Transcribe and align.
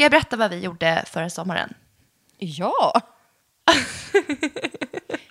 Ska 0.00 0.04
jag 0.04 0.10
berätta 0.10 0.36
vad 0.36 0.50
vi 0.50 0.58
gjorde 0.58 1.04
förra 1.06 1.30
sommaren? 1.30 1.74
Ja. 2.38 3.00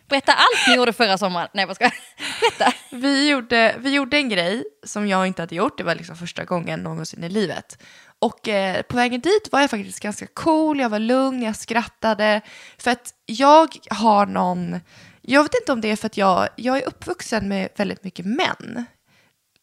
Berätta 0.09 0.33
allt 0.33 0.67
ni 0.67 0.75
gjorde 0.75 0.93
förra 0.93 1.17
sommaren. 1.17 1.49
Nej, 1.53 1.65
vad 1.65 1.75
ska 1.75 1.85
jag 1.85 1.93
Berätta. 2.41 2.73
Vi 2.91 3.29
gjorde, 3.29 3.75
vi 3.79 3.93
gjorde 3.93 4.17
en 4.17 4.29
grej 4.29 4.63
som 4.83 5.07
jag 5.07 5.27
inte 5.27 5.41
hade 5.41 5.55
gjort. 5.55 5.77
Det 5.77 5.83
var 5.83 5.95
liksom 5.95 6.15
första 6.15 6.43
gången 6.45 6.79
någonsin 6.79 7.23
i 7.23 7.29
livet. 7.29 7.83
Och 8.19 8.47
eh, 8.47 8.81
på 8.81 8.95
vägen 8.95 9.21
dit 9.21 9.49
var 9.51 9.61
jag 9.61 9.69
faktiskt 9.69 9.99
ganska 9.99 10.27
cool, 10.27 10.79
jag 10.79 10.89
var 10.89 10.99
lugn, 10.99 11.43
jag 11.43 11.55
skrattade. 11.55 12.41
För 12.77 12.91
att 12.91 13.13
jag 13.25 13.75
har 13.89 14.25
någon, 14.25 14.79
jag 15.21 15.43
vet 15.43 15.55
inte 15.55 15.71
om 15.71 15.81
det 15.81 15.91
är 15.91 15.95
för 15.95 16.07
att 16.07 16.17
jag, 16.17 16.49
jag 16.55 16.77
är 16.77 16.87
uppvuxen 16.87 17.47
med 17.47 17.69
väldigt 17.75 18.03
mycket 18.03 18.25
män. 18.25 18.85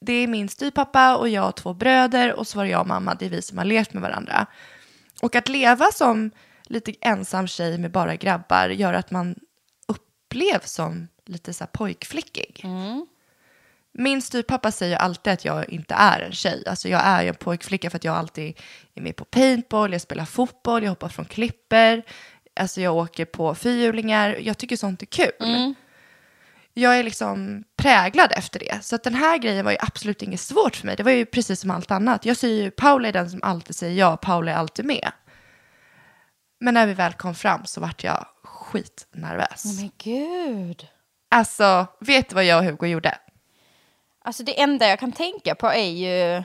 Det 0.01 0.13
är 0.13 0.27
min 0.27 0.49
styvpappa 0.49 1.17
och 1.17 1.29
jag 1.29 1.43
har 1.43 1.53
två 1.53 1.75
bröder 1.75 2.33
och 2.33 2.47
så 2.47 2.59
var 2.59 2.65
det 2.65 2.71
jag 2.71 2.81
och 2.81 2.87
mamma, 2.87 3.15
det 3.15 3.27
är 3.27 3.31
vi 3.31 3.43
som 3.43 3.59
har 3.59 3.65
levt 3.65 3.93
med 3.93 4.03
varandra. 4.03 4.47
Och 5.23 5.35
att 5.37 5.49
leva 5.49 5.93
som 5.93 6.31
lite 6.65 6.95
ensam 7.01 7.47
tjej 7.47 7.79
med 7.79 7.91
bara 7.91 8.17
grabbar 8.17 8.69
gör 8.69 8.93
att 8.93 9.11
man 9.11 9.35
upplevs 9.89 10.73
som 10.73 11.09
lite 11.25 11.53
så 11.53 11.65
här 11.65 11.71
pojkflickig. 11.73 12.65
Min 13.93 14.23
styvpappa 14.23 14.71
säger 14.73 14.97
alltid 14.97 15.33
att 15.33 15.45
jag 15.45 15.69
inte 15.69 15.95
är 15.95 16.21
en 16.21 16.33
tjej. 16.33 16.63
Alltså 16.67 16.89
jag 16.89 17.01
är 17.05 17.23
ju 17.23 17.29
en 17.29 17.35
pojkflicka 17.35 17.91
för 17.91 17.97
att 17.97 18.05
jag 18.05 18.17
alltid 18.17 18.61
är 18.95 19.03
med 19.03 19.17
på 19.17 19.25
paintball, 19.25 19.93
jag 19.93 20.01
spelar 20.01 20.25
fotboll, 20.25 20.83
jag 20.83 20.91
hoppar 20.91 21.09
från 21.09 21.25
klipper, 21.25 22.03
alltså 22.61 22.81
jag 22.81 22.97
åker 22.97 23.25
på 23.25 23.55
fyrhjulingar. 23.55 24.37
Jag 24.41 24.59
tycker 24.59 24.77
sånt 24.77 25.03
är 25.03 25.07
kul. 25.07 25.75
Jag 26.73 26.99
är 26.99 27.03
liksom 27.03 27.65
präglad 27.87 28.33
efter 28.37 28.59
det. 28.59 28.85
Så 28.85 28.97
att 28.97 29.03
den 29.03 29.15
här 29.15 29.39
grejen 29.39 29.65
var 29.65 29.73
ju 29.73 29.79
absolut 29.81 30.23
inget 30.23 30.41
svårt 30.41 30.77
för 30.77 30.87
mig. 30.87 30.97
Det 30.97 31.03
var 31.03 31.11
ju 31.11 31.27
precis 31.27 31.61
som 31.61 31.71
allt 31.71 31.91
annat. 31.91 32.25
Jag 32.25 32.37
säger 32.37 32.63
ju, 32.63 32.71
Paula 32.71 33.09
är 33.09 33.13
den 33.13 33.31
som 33.31 33.41
alltid 33.43 33.77
säger 33.77 33.95
ja, 33.99 34.17
Paula 34.17 34.53
är 34.53 34.57
alltid 34.57 34.85
med. 34.85 35.13
Men 36.61 36.75
när 36.75 36.87
vi 36.87 36.95
väl 36.95 37.13
kom 37.13 37.35
fram 37.35 37.65
så 37.65 37.81
vart 37.81 38.05
jag 38.05 38.27
skitnervös. 38.45 39.65
Men 39.65 39.91
gud. 39.99 40.89
Alltså, 41.31 41.87
vet 42.01 42.29
du 42.29 42.35
vad 42.35 42.45
jag 42.45 42.59
och 42.59 42.65
Hugo 42.65 42.87
gjorde? 42.87 43.19
Alltså 44.25 44.43
det 44.43 44.61
enda 44.61 44.89
jag 44.89 44.99
kan 44.99 45.13
tänka 45.13 45.55
på 45.55 45.67
är 45.67 45.91
ju 45.91 46.45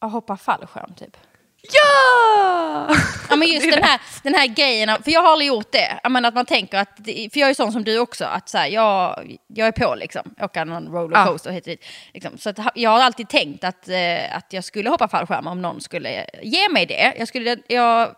att 0.00 0.12
hoppa 0.12 0.36
fallskärm 0.36 0.94
typ. 0.94 1.16
Ja! 1.62 2.96
Ja 3.30 3.36
men 3.36 3.48
just 3.48 3.70
den 3.70 3.82
här, 3.82 4.00
den 4.22 4.34
här 4.34 4.46
grejen, 4.46 5.02
för 5.02 5.10
jag 5.10 5.22
har 5.22 5.32
aldrig 5.32 5.48
gjort 5.48 5.72
det. 5.72 6.00
Jag 6.02 6.12
menar 6.12 6.28
att 6.28 6.34
man 6.34 6.46
tänker 6.46 6.78
att, 6.78 6.96
för 7.04 7.38
jag 7.38 7.50
är 7.50 7.54
sån 7.54 7.72
som 7.72 7.84
du 7.84 7.98
också, 7.98 8.24
att 8.24 8.48
så 8.48 8.58
här, 8.58 8.66
jag, 8.68 9.36
jag 9.46 9.68
är 9.68 9.72
på 9.72 9.94
liksom, 9.94 10.34
åka 10.40 10.64
någon 10.64 10.88
rollercoaster 10.88 11.50
hit 11.50 11.64
och 11.64 11.70
dit. 11.70 11.84
Liksom. 12.14 12.38
Så 12.38 12.50
att 12.50 12.58
jag 12.74 12.90
har 12.90 13.00
alltid 13.00 13.28
tänkt 13.28 13.64
att, 13.64 13.88
eh, 13.88 14.36
att 14.36 14.52
jag 14.52 14.64
skulle 14.64 14.90
hoppa 14.90 15.08
fallskärm 15.08 15.46
om 15.46 15.62
någon 15.62 15.80
skulle 15.80 16.26
ge 16.42 16.68
mig 16.68 16.86
det. 16.86 17.14
Jag 17.18 17.28
skulle, 17.28 17.58
jag, 17.66 18.14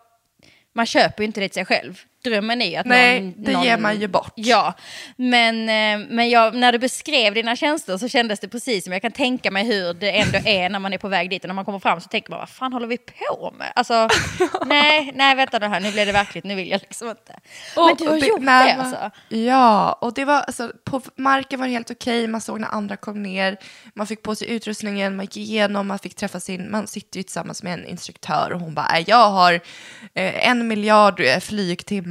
man 0.73 0.85
köper 0.85 1.23
ju 1.23 1.25
inte 1.25 1.39
det 1.39 1.47
till 1.47 1.53
sig 1.53 1.65
själv. 1.65 2.01
Drömmen 2.23 2.61
är 2.61 2.69
ju 2.69 2.75
att 2.75 2.85
Nej, 2.85 3.21
någon... 3.21 3.33
det 3.43 3.51
någon, 3.51 3.63
ger 3.63 3.77
man 3.77 3.99
ju 3.99 4.07
bort. 4.07 4.31
Ja, 4.35 4.73
men, 5.15 5.55
eh, 5.69 6.07
men 6.09 6.29
jag, 6.29 6.55
när 6.55 6.71
du 6.71 6.79
beskrev 6.79 7.33
dina 7.33 7.55
tjänster 7.55 7.97
så 7.97 8.07
kändes 8.07 8.39
det 8.39 8.47
precis 8.47 8.83
som 8.83 8.93
jag 8.93 9.01
kan 9.01 9.11
tänka 9.11 9.51
mig 9.51 9.65
hur 9.65 9.93
det 9.93 10.11
ändå 10.19 10.37
är 10.45 10.69
när 10.69 10.79
man 10.79 10.93
är 10.93 10.97
på 10.97 11.07
väg 11.07 11.29
dit 11.29 11.43
och 11.43 11.47
när 11.47 11.53
man 11.55 11.65
kommer 11.65 11.79
fram 11.79 12.01
så 12.01 12.07
tänker 12.09 12.29
man 12.29 12.39
vad 12.39 12.49
fan 12.49 12.73
håller 12.73 12.87
vi 12.87 12.97
på 12.97 13.53
med? 13.57 13.71
Alltså, 13.75 14.07
nej, 14.65 15.11
nej 15.15 15.35
vänta 15.35 15.59
nu 15.59 15.65
här, 15.67 15.79
nu 15.79 15.91
blev 15.91 16.05
det 16.05 16.11
verkligt, 16.11 16.43
nu 16.43 16.55
vill 16.55 16.69
jag 16.69 16.81
liksom 16.81 17.09
inte. 17.09 17.39
men 17.75 17.83
Och 17.91 17.97
du 17.97 18.07
har 18.07 18.19
det- 18.19 18.27
gjort 18.27 18.41
när 18.41 18.65
det 18.67 18.73
alltså? 18.81 19.11
Ja, 19.29 19.93
och 20.01 20.13
det 20.13 20.25
var 20.25 20.41
alltså, 20.41 20.71
på 20.83 21.01
marken 21.15 21.59
var 21.59 21.67
det 21.67 21.73
helt 21.73 21.91
okej, 21.91 22.27
man 22.27 22.41
såg 22.41 22.59
när 22.59 22.67
andra 22.67 22.95
kom 22.95 23.23
ner, 23.23 23.57
man 23.93 24.07
fick 24.07 24.21
på 24.23 24.35
sig 24.35 24.49
utrustningen, 24.51 25.15
man 25.15 25.25
gick 25.25 25.37
igenom, 25.37 25.87
man 25.87 25.99
fick 25.99 26.15
träffa 26.15 26.39
sin, 26.39 26.71
man 26.71 26.87
sitter 26.87 27.17
ju 27.19 27.23
tillsammans 27.23 27.63
med 27.63 27.73
en 27.73 27.85
instruktör 27.85 28.51
och 28.53 28.59
hon 28.59 28.73
bara, 28.73 28.87
"Nej, 28.91 29.03
jag 29.07 29.29
har 29.29 29.53
eh, 30.13 30.47
en 30.49 30.67
miljard 30.67 31.19
eh, 31.19 31.39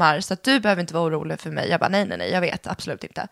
flygtimmar 0.03 0.20
så 0.20 0.34
att 0.34 0.42
du 0.42 0.61
behöver 0.61 0.81
inte 0.81 0.95
vara 0.95 1.05
orolig 1.05 1.41
för 1.41 1.50
mig. 1.50 1.69
Jag 1.69 1.81
bara, 1.81 1.89
nej, 1.89 2.06
nej, 2.06 2.19
nej, 2.19 2.31
jag 2.31 2.41
vet 2.41 2.67
absolut 2.67 3.05
inte. 3.05 3.28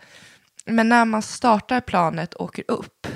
Men 0.67 0.89
när 0.89 1.05
man 1.05 1.23
startar 1.23 1.81
planet 1.81 2.34
och 2.34 2.44
åker 2.44 2.65
upp, 2.69 3.06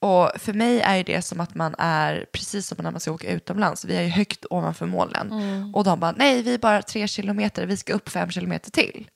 och 0.00 0.30
för 0.36 0.52
mig 0.52 0.80
är 0.80 1.04
det 1.04 1.22
som 1.22 1.40
att 1.40 1.54
man 1.54 1.74
är, 1.78 2.26
precis 2.32 2.66
som 2.66 2.78
när 2.82 2.90
man 2.90 3.00
ska 3.00 3.12
åka 3.12 3.30
utomlands, 3.30 3.84
vi 3.84 3.96
är 3.96 4.02
ju 4.02 4.08
högt 4.08 4.46
ovanför 4.50 4.86
molnen. 4.86 5.30
Och 5.74 5.84
de 5.84 6.00
bara, 6.00 6.12
nej 6.16 6.42
vi 6.42 6.54
är 6.54 6.58
bara 6.58 6.82
tre 6.82 7.08
kilometer, 7.08 7.66
vi 7.66 7.76
ska 7.76 7.94
upp 7.94 8.08
fem 8.08 8.30
kilometer 8.30 8.70
till. 8.70 9.08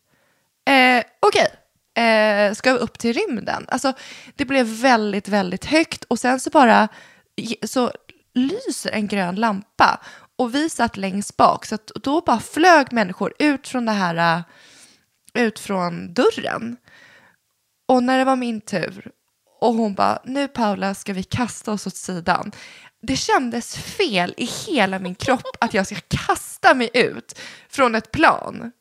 Eh, 0.69 1.05
Okej, 1.21 1.49
eh, 2.05 2.55
ska 2.55 2.73
vi 2.73 2.79
upp 2.79 2.99
till 2.99 3.13
rymden? 3.13 3.65
Alltså, 3.69 3.93
det 4.37 4.45
blev 4.45 4.67
väldigt, 4.67 5.29
väldigt 5.29 5.65
högt 5.65 6.05
och 6.09 6.19
sen 6.19 6.41
så 6.41 6.51
bara 6.51 6.89
så 7.63 7.93
lyser 8.35 8.91
en 8.91 9.09
grön 9.09 9.35
lampa 9.35 10.01
och 10.37 10.55
vi 10.55 10.71
satt 10.71 10.97
längst 10.97 11.37
bak 11.37 11.67
så 11.67 11.75
att 11.75 11.87
då 11.87 12.21
bara 12.21 12.41
flög 12.41 12.93
människor 12.93 13.35
ut 13.39 13.69
från 13.69 13.87
det 13.87 13.93
här, 13.93 14.39
eh, 14.39 15.45
ut 15.45 15.59
från 15.59 16.15
dörren. 16.15 16.77
Och 17.89 18.03
när 18.03 18.19
det 18.19 18.25
var 18.25 18.37
min 18.37 18.61
tur 18.61 19.11
och 19.61 19.75
hon 19.75 19.95
bara, 19.95 20.19
nu 20.25 20.49
Paula 20.49 20.95
ska 20.95 21.13
vi 21.13 21.23
kasta 21.23 21.73
oss 21.73 21.87
åt 21.87 21.97
sidan. 21.97 22.53
Det 23.03 23.17
kändes 23.17 23.77
fel 23.77 24.35
i 24.37 24.45
hela 24.45 24.99
min 24.99 25.15
kropp 25.15 25.57
att 25.61 25.75
jag 25.75 25.87
ska 25.87 25.97
kasta 26.09 26.75
mig 26.75 26.91
ut 26.95 27.39
från 27.69 27.95
ett 27.95 28.11
plan. 28.11 28.73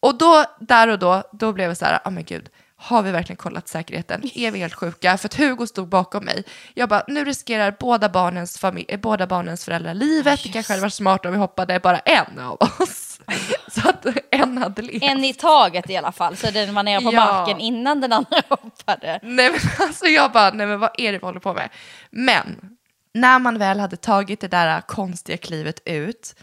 Och 0.00 0.18
då, 0.18 0.44
där 0.60 0.88
och 0.88 0.98
då, 0.98 1.22
då 1.32 1.52
blev 1.52 1.68
det 1.68 1.76
så 1.76 1.84
här, 1.84 2.00
ja 2.04 2.10
men 2.10 2.24
gud, 2.24 2.50
har 2.84 3.02
vi 3.02 3.10
verkligen 3.10 3.36
kollat 3.36 3.68
säkerheten? 3.68 4.30
Är 4.34 4.50
vi 4.50 4.58
helt 4.58 4.74
sjuka? 4.74 5.16
För 5.18 5.28
att 5.28 5.34
Hugo 5.34 5.66
stod 5.66 5.88
bakom 5.88 6.24
mig. 6.24 6.44
Jag 6.74 6.88
bara, 6.88 7.04
nu 7.08 7.24
riskerar 7.24 7.76
båda 7.80 8.08
barnens, 8.08 8.58
familj, 8.58 8.86
eh, 8.88 9.00
båda 9.00 9.26
barnens 9.26 9.64
föräldrar 9.64 9.94
livet. 9.94 10.42
Det 10.42 10.48
kanske 10.48 10.72
hade 10.72 10.82
varit 10.82 10.92
smart 10.94 11.26
om 11.26 11.32
vi 11.32 11.38
hoppade 11.38 11.80
bara 11.80 11.98
en 11.98 12.38
av 12.38 12.56
oss. 12.80 13.20
Så 13.68 13.88
att 13.88 14.06
en 14.30 14.58
hade 14.58 14.82
levt. 14.82 15.02
En 15.02 15.24
i 15.24 15.34
taget 15.34 15.90
i 15.90 15.96
alla 15.96 16.12
fall, 16.12 16.36
så 16.36 16.50
den 16.50 16.74
var 16.74 16.82
nere 16.82 17.00
på 17.00 17.12
Ja. 17.12 17.24
marken 17.24 17.60
innan 17.60 18.00
den 18.00 18.12
andra 18.12 18.42
hoppade. 18.48 19.20
Nej 19.22 19.50
men 19.50 19.60
alltså 19.88 20.06
jag 20.06 20.32
bara, 20.32 20.50
nej 20.50 20.66
men 20.66 20.80
vad 20.80 20.90
är 20.98 21.12
det 21.12 21.18
vi 21.18 21.24
håller 21.26 21.40
på 21.40 21.54
med? 21.54 21.68
Men 22.10 22.76
när 23.14 23.38
man 23.38 23.58
väl 23.58 23.80
hade 23.80 23.96
tagit 23.96 24.40
det 24.40 24.48
där 24.48 24.80
konstiga 24.80 25.36
klivet 25.38 25.80
ut 25.84 26.34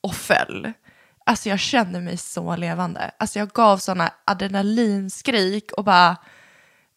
och 0.00 0.14
föll, 0.14 0.72
alltså 1.28 1.48
jag 1.48 1.60
kände 1.60 2.00
mig 2.00 2.16
så 2.16 2.56
levande. 2.56 3.10
Alltså 3.18 3.38
jag 3.38 3.48
gav 3.48 3.78
sådana 3.78 4.12
adrenalinskrik 4.24 5.72
och 5.72 5.84
bara, 5.84 6.16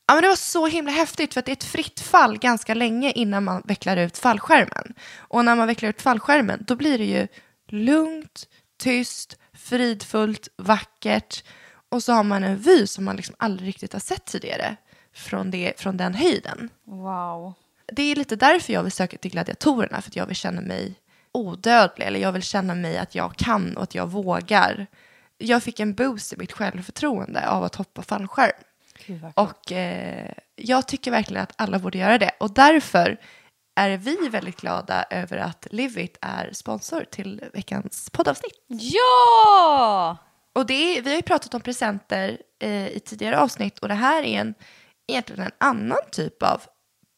ja 0.08 0.14
men 0.14 0.22
det 0.22 0.28
var 0.28 0.36
så 0.36 0.68
himla 0.68 0.92
häftigt 0.92 1.34
för 1.34 1.40
att 1.40 1.46
det 1.46 1.52
är 1.52 1.56
ett 1.56 1.64
fritt 1.64 2.00
fall 2.00 2.38
ganska 2.38 2.74
länge 2.74 3.12
innan 3.12 3.44
man 3.44 3.62
vecklar 3.66 3.97
ut 3.97 4.18
fallskärmen. 4.18 4.94
Och 5.16 5.46
när 5.46 5.56
man 5.56 5.68
vecklar 5.68 5.90
ut 5.90 6.02
fallskärmen 6.02 6.64
då 6.68 6.75
blir 6.75 6.97
det 6.97 7.06
ju 7.06 7.28
lugnt, 7.68 8.47
tyst, 8.80 9.38
fridfullt, 9.53 10.48
vackert 10.58 11.44
och 11.90 12.03
så 12.03 12.13
har 12.13 12.24
man 12.24 12.44
en 12.44 12.58
vy 12.58 12.88
som 12.88 13.06
man 13.06 13.16
liksom 13.16 13.36
aldrig 13.40 13.68
riktigt 13.68 13.94
har 13.94 14.00
sett 14.00 14.25
tidigare 14.25 14.75
från, 15.13 15.52
det, 15.52 15.74
från 15.78 15.98
den 15.98 16.13
höjden. 16.13 16.69
Wow. 16.86 17.53
Det 17.88 18.02
är 18.02 18.16
lite 18.16 18.36
därför 18.36 18.74
jag 18.74 18.84
vill 18.84 18.92
söka 18.92 19.18
till 19.18 19.31
gladiatorerna, 19.31 20.02
för 20.02 20.09
att 20.09 20.16
jag 20.16 20.25
vill 20.25 20.36
känna 20.36 20.62
mig 20.62 20.96
odödlig, 21.31 22.06
eller 22.06 22.19
jag 22.19 22.31
vill 22.31 22.44
känna 22.44 22.75
mig 22.75 22.97
att 22.97 23.16
jag 23.16 23.36
kan 23.36 23.78
och 23.78 23.84
att 23.84 23.96
jag 23.96 24.08
vågar. 24.08 24.88
Jag 25.38 25.64
fick 25.64 25.80
en 25.80 25.94
boost 25.94 26.34
i 26.34 26.38
mitt 26.38 26.52
självförtroende 26.52 27.50
av 27.50 27.64
att 27.64 27.75
hoppa 27.75 28.02
fallskärm. 28.02 28.52
Och 29.36 29.72
eh, 29.72 30.31
jag 30.56 30.88
tycker 30.88 31.12
verkligen 31.12 31.44
att 31.44 31.53
alla 31.56 31.80
borde 31.80 31.97
göra 31.97 32.18
det. 32.18 32.31
Och 32.40 32.53
därför 32.53 33.18
är 33.75 33.97
vi 33.97 34.30
väldigt 34.30 34.62
glada 34.62 35.06
över 35.09 35.38
att 35.38 35.68
Livit 35.72 36.18
är 36.22 36.50
sponsor 36.53 37.06
till 37.12 37.44
veckans 37.53 38.09
poddavsnitt. 38.09 38.66
Ja! 38.68 40.18
Och 40.53 40.66
det 40.66 40.98
är, 40.98 41.02
vi 41.02 41.09
har 41.09 41.16
ju 41.16 41.22
pratat 41.22 41.53
om 41.53 41.62
presenter 41.62 42.38
eh, 42.59 42.88
i 42.88 43.00
tidigare 43.06 43.40
avsnitt 43.40 43.80
och 43.80 43.88
det 43.88 43.94
här 43.94 44.24
är 44.24 44.40
en, 44.40 44.53
egentligen 45.08 45.44
en 45.44 45.52
annan 45.58 46.02
typ 46.12 46.44
av 46.44 46.62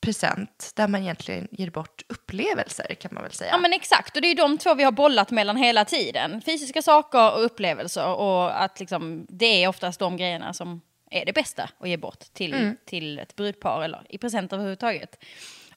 present 0.03 0.72
där 0.75 0.88
man 0.88 1.02
egentligen 1.02 1.47
ger 1.52 1.69
bort 1.69 2.03
upplevelser 2.09 2.94
kan 2.94 3.14
man 3.14 3.24
väl 3.24 3.31
säga. 3.31 3.52
Ja 3.52 3.58
men 3.58 3.74
exakt, 3.74 4.16
och 4.16 4.22
det 4.22 4.28
är 4.28 4.30
ju 4.30 4.36
de 4.36 4.58
två 4.58 4.74
vi 4.74 4.84
har 4.84 4.91
bollat 4.91 5.31
mellan 5.31 5.58
hela 5.58 5.86
tiden. 5.86 6.41
Fysiska 6.41 6.81
saker 6.81 7.33
och 7.33 7.45
upplevelser 7.45 8.07
och 8.07 8.63
att 8.63 8.80
liksom, 8.80 9.25
det 9.30 9.63
är 9.63 9.68
oftast 9.68 10.00
de 10.00 10.18
grejerna 10.18 10.54
som 10.54 10.81
är 11.12 11.25
det 11.25 11.33
bästa 11.33 11.69
att 11.80 11.89
ge 11.89 11.98
bort 11.98 12.19
till, 12.33 12.75
till 12.86 13.19
ett 13.19 13.36
brudpar 13.36 13.83
eller 13.83 14.01
i 14.10 14.18
presenter 14.18 14.56
överhuvudtaget. 14.56 15.24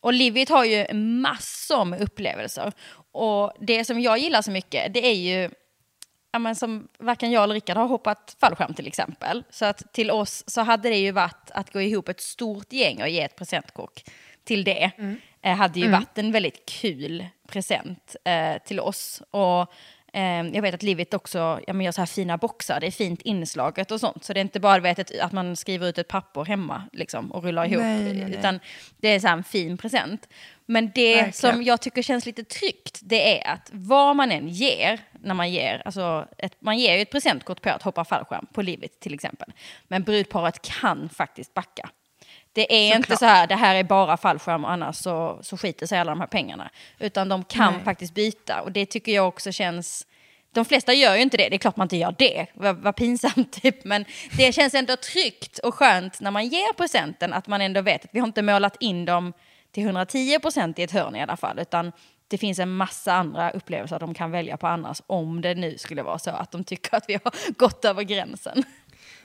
Och 0.00 0.12
Livit 0.12 0.49
har 0.49 0.65
ju 0.65 0.95
massor 0.95 1.85
med 1.85 2.00
upplevelser. 2.00 2.73
Och 3.12 3.53
det 3.61 3.85
som 3.85 4.00
jag 4.00 4.19
gillar 4.19 4.43
så 4.43 4.50
mycket 4.50 4.95
det 4.95 5.06
är 5.06 5.15
ju 5.15 5.50
ja, 6.37 6.41
men 6.41 6.55
som 6.55 6.88
varken 6.99 7.31
jag 7.31 7.44
eller 7.44 7.55
Rickard 7.55 7.77
har 7.77 7.87
hoppat 7.87 8.37
fallskärm 8.41 8.75
till 8.75 8.87
exempel. 8.87 9.44
Så 9.50 9.65
att 9.65 9.93
till 9.93 10.11
oss 10.11 10.44
så 10.47 10.61
hade 10.61 10.88
det 10.88 10.97
ju 10.97 11.12
varit 11.12 11.50
att 11.50 11.73
gå 11.73 11.81
ihop 11.81 12.09
ett 12.09 12.21
stort 12.21 12.73
gäng 12.73 13.03
och 13.03 13.09
ge 13.09 13.23
ett 13.23 13.37
presentkort 13.37 14.03
till 14.44 14.65
det. 14.65 14.91
Eh, 15.43 15.56
hade 15.56 15.81
ju 15.81 15.88
varit 15.91 16.19
en 16.19 16.33
väldigt 16.33 16.67
kul 16.67 17.27
present 17.49 18.17
eh, 18.25 18.62
till 18.67 18.81
oss. 18.81 19.23
Och 19.31 19.73
eh, 20.12 20.47
jag 20.53 20.62
vet 20.62 20.75
att 20.75 20.83
Livit 20.83 21.15
också 21.15 21.61
ja, 21.67 21.73
men 21.73 21.85
gör 21.85 21.93
så 21.93 22.00
här 22.00 22.06
fina 22.06 22.37
boxar, 22.37 22.81
det 22.81 22.87
är 22.87 22.91
fint 22.91 23.23
inslaget 23.23 23.91
och 23.91 24.00
sånt. 24.00 24.25
Så 24.25 24.33
det 24.33 24.41
är 24.41 24.43
inte 24.43 24.61
bara 24.61 24.81
vet, 24.81 24.99
ett, 24.99 25.21
att 25.21 25.33
man 25.33 25.56
skriver 25.56 25.88
ut 25.88 25.99
ett 25.99 26.09
papper 26.09 26.44
hemma 26.44 26.83
liksom, 26.93 27.33
och 27.33 27.44
rullar 27.44 27.65
ihop. 27.65 27.83
Nej, 27.83 28.03
nej, 28.03 28.15
nej. 28.15 28.38
Utan 28.38 28.61
det 28.97 29.09
är 29.09 29.21
så 29.21 29.29
en 29.29 29.44
fin 29.44 29.79
present. 29.79 30.29
Men 30.67 30.91
det 30.95 31.15
Verkligen. 31.15 31.33
som 31.33 31.63
jag 31.63 31.81
tycker 31.81 32.03
känns 32.03 32.27
lite 32.27 32.45
tryggt, 32.45 33.01
det 33.03 33.41
är 33.41 33.53
att 33.53 33.71
vad 33.73 34.17
man 34.17 34.33
än 34.33 34.49
ger, 34.49 35.01
när 35.21 35.35
man 35.35 35.51
ger, 35.51 35.83
alltså 35.85 36.29
ett, 36.39 36.53
man 36.59 36.79
ger 36.79 36.97
ju 36.97 37.03
ett 37.03 37.11
presentkort 37.11 37.63
på 37.63 37.71
att 37.71 37.83
hoppa 37.83 38.05
fallskärm 38.05 38.47
på 38.53 38.63
livet 38.63 39.01
till 39.01 39.15
exempel. 39.15 39.53
Men 39.89 40.03
brudparet 40.03 40.63
kan 40.63 41.09
faktiskt 41.09 41.55
backa. 41.55 41.91
Det 42.53 42.75
är 42.75 42.97
inte 42.97 43.03
Såklart. 43.03 43.19
så 43.19 43.27
här, 43.27 43.47
det 43.47 43.55
här 43.55 43.75
är 43.75 43.85
bara 43.85 44.17
fallskärm 44.17 44.65
och 44.65 44.71
annars 44.71 44.97
så, 44.97 45.39
så 45.43 45.57
skiter 45.57 45.87
sig 45.87 45.99
alla 45.99 46.11
de 46.11 46.21
här 46.21 46.27
pengarna. 46.27 46.71
Utan 46.99 47.29
de 47.29 47.45
kan 47.45 47.73
Nej. 47.73 47.85
faktiskt 47.85 48.15
byta 48.15 48.61
och 48.61 48.73
det 48.73 48.87
tycker 48.87 49.12
jag 49.12 49.29
också 49.29 49.53
känns... 49.53 50.07
De 50.53 50.65
flesta 50.65 50.93
gör 50.93 51.15
ju 51.15 51.23
inte 51.23 51.37
det, 51.37 51.49
det 51.49 51.57
är 51.57 51.59
klart 51.59 51.77
man 51.77 51.85
inte 51.85 51.97
gör 51.97 52.15
det, 52.19 52.47
vad, 52.55 52.77
vad 52.77 52.97
pinsamt 52.97 53.53
typ. 53.62 53.85
Men 53.85 54.05
det 54.37 54.55
känns 54.55 54.75
ändå 54.75 54.97
tryggt 54.97 55.59
och 55.59 55.75
skönt 55.75 56.21
när 56.21 56.31
man 56.31 56.47
ger 56.47 56.73
presenten 56.73 57.33
att 57.33 57.47
man 57.47 57.61
ändå 57.61 57.81
vet 57.81 58.05
att 58.05 58.11
vi 58.12 58.19
har 58.21 58.27
inte 58.27 58.43
målat 58.43 58.77
in 58.81 59.05
dem 59.05 59.33
till 59.76 59.84
110 59.84 60.38
procent 60.38 60.78
i 60.78 60.82
ett 60.82 60.90
hörn 60.90 61.17
i 61.17 61.23
alla 61.23 61.37
fall. 61.37 61.58
Utan 61.58 61.93
det 62.28 62.38
finns 62.38 62.58
en 62.58 62.76
massa 62.76 63.12
andra 63.12 63.50
upplevelser 63.50 63.99
de 63.99 64.14
kan 64.14 64.31
välja 64.31 64.56
på 64.56 64.67
annars 64.67 65.02
om 65.06 65.40
det 65.40 65.55
nu 65.55 65.78
skulle 65.78 66.02
vara 66.02 66.19
så 66.19 66.31
att 66.31 66.52
de 66.52 66.64
tycker 66.64 66.96
att 66.96 67.05
vi 67.08 67.14
har 67.25 67.52
gått 67.56 67.84
över 67.84 68.02
gränsen. 68.02 68.62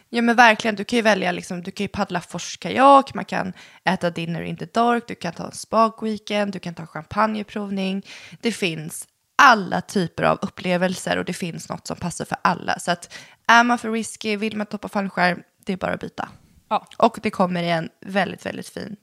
Ja 0.09 0.21
men 0.21 0.35
verkligen, 0.35 0.75
du 0.75 0.83
kan 0.83 0.97
ju 0.97 1.03
välja, 1.03 1.31
liksom, 1.31 1.61
du 1.61 1.71
kan 1.71 1.83
ju 1.83 1.87
paddla 1.87 2.21
forskajak, 2.21 3.13
man 3.13 3.25
kan 3.25 3.53
äta 3.83 4.09
dinner 4.09 4.41
in 4.41 4.57
the 4.57 4.65
dark, 4.65 5.07
du 5.07 5.15
kan 5.15 5.33
ta 5.33 5.45
en 5.45 5.51
spak-weekend, 5.51 6.51
du 6.51 6.59
kan 6.59 6.73
ta 6.73 6.85
champagneprovning. 6.85 8.05
Det 8.41 8.51
finns 8.51 9.07
alla 9.41 9.81
typer 9.81 10.23
av 10.23 10.39
upplevelser 10.41 11.17
och 11.17 11.25
det 11.25 11.33
finns 11.33 11.69
något 11.69 11.87
som 11.87 11.97
passar 11.97 12.25
för 12.25 12.37
alla. 12.41 12.79
Så 12.79 12.91
att 12.91 13.13
är 13.47 13.63
man 13.63 13.77
för 13.77 13.91
risky, 13.91 14.35
vill 14.35 14.57
man 14.57 14.67
toppa 14.67 14.87
fallskärm, 14.87 15.43
det 15.65 15.73
är 15.73 15.77
bara 15.77 15.93
att 15.93 15.99
byta. 15.99 16.29
Ja. 16.69 16.87
Och 16.97 17.19
det 17.23 17.29
kommer 17.29 17.63
i 17.63 17.69
en 17.69 17.89
väldigt, 18.05 18.45
väldigt 18.45 18.69
fin 18.69 18.97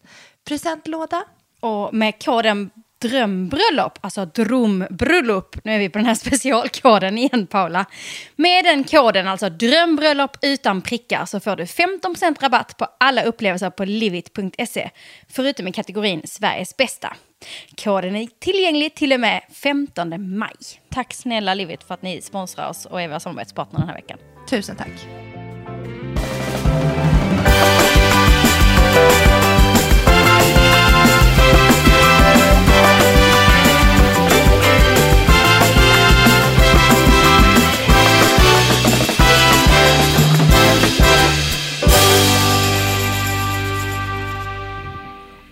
presentlåda. 0.48 1.24
Och 1.60 1.94
med 1.94 2.24
koden 2.24 2.70
drömbröllop, 2.98 3.98
alltså 4.00 4.24
drömbröllop, 4.24 5.56
nu 5.64 5.74
är 5.74 5.78
vi 5.78 5.88
på 5.88 5.98
den 5.98 6.06
här 6.06 6.14
specialkoden 6.14 7.18
igen 7.18 7.46
Paula. 7.46 7.86
Med 8.36 8.64
den 8.64 8.84
koden, 8.84 9.28
alltså 9.28 9.48
drömbröllop 9.48 10.36
utan 10.42 10.82
prickar, 10.82 11.24
så 11.26 11.40
får 11.40 11.56
du 11.56 11.64
15% 11.64 12.42
rabatt 12.42 12.76
på 12.76 12.86
alla 13.00 13.22
upplevelser 13.22 13.70
på 13.70 13.84
livit.se, 13.84 14.90
förutom 15.28 15.68
i 15.68 15.72
kategorin 15.72 16.22
Sveriges 16.24 16.76
bästa. 16.76 17.16
Koden 17.84 18.16
är 18.16 18.28
tillgänglig 18.38 18.94
till 18.94 19.12
och 19.12 19.20
med 19.20 19.42
15 19.52 20.38
maj. 20.38 20.56
Tack 20.90 21.14
snälla 21.14 21.54
Livit 21.54 21.82
för 21.82 21.94
att 21.94 22.02
ni 22.02 22.20
sponsrar 22.22 22.68
oss 22.68 22.86
och 22.86 23.02
är 23.02 23.08
vår 23.08 23.18
samarbetspartner 23.18 23.80
den 23.80 23.88
här 23.88 23.96
veckan. 23.96 24.18
Tusen 24.50 24.76
tack. 24.76 25.27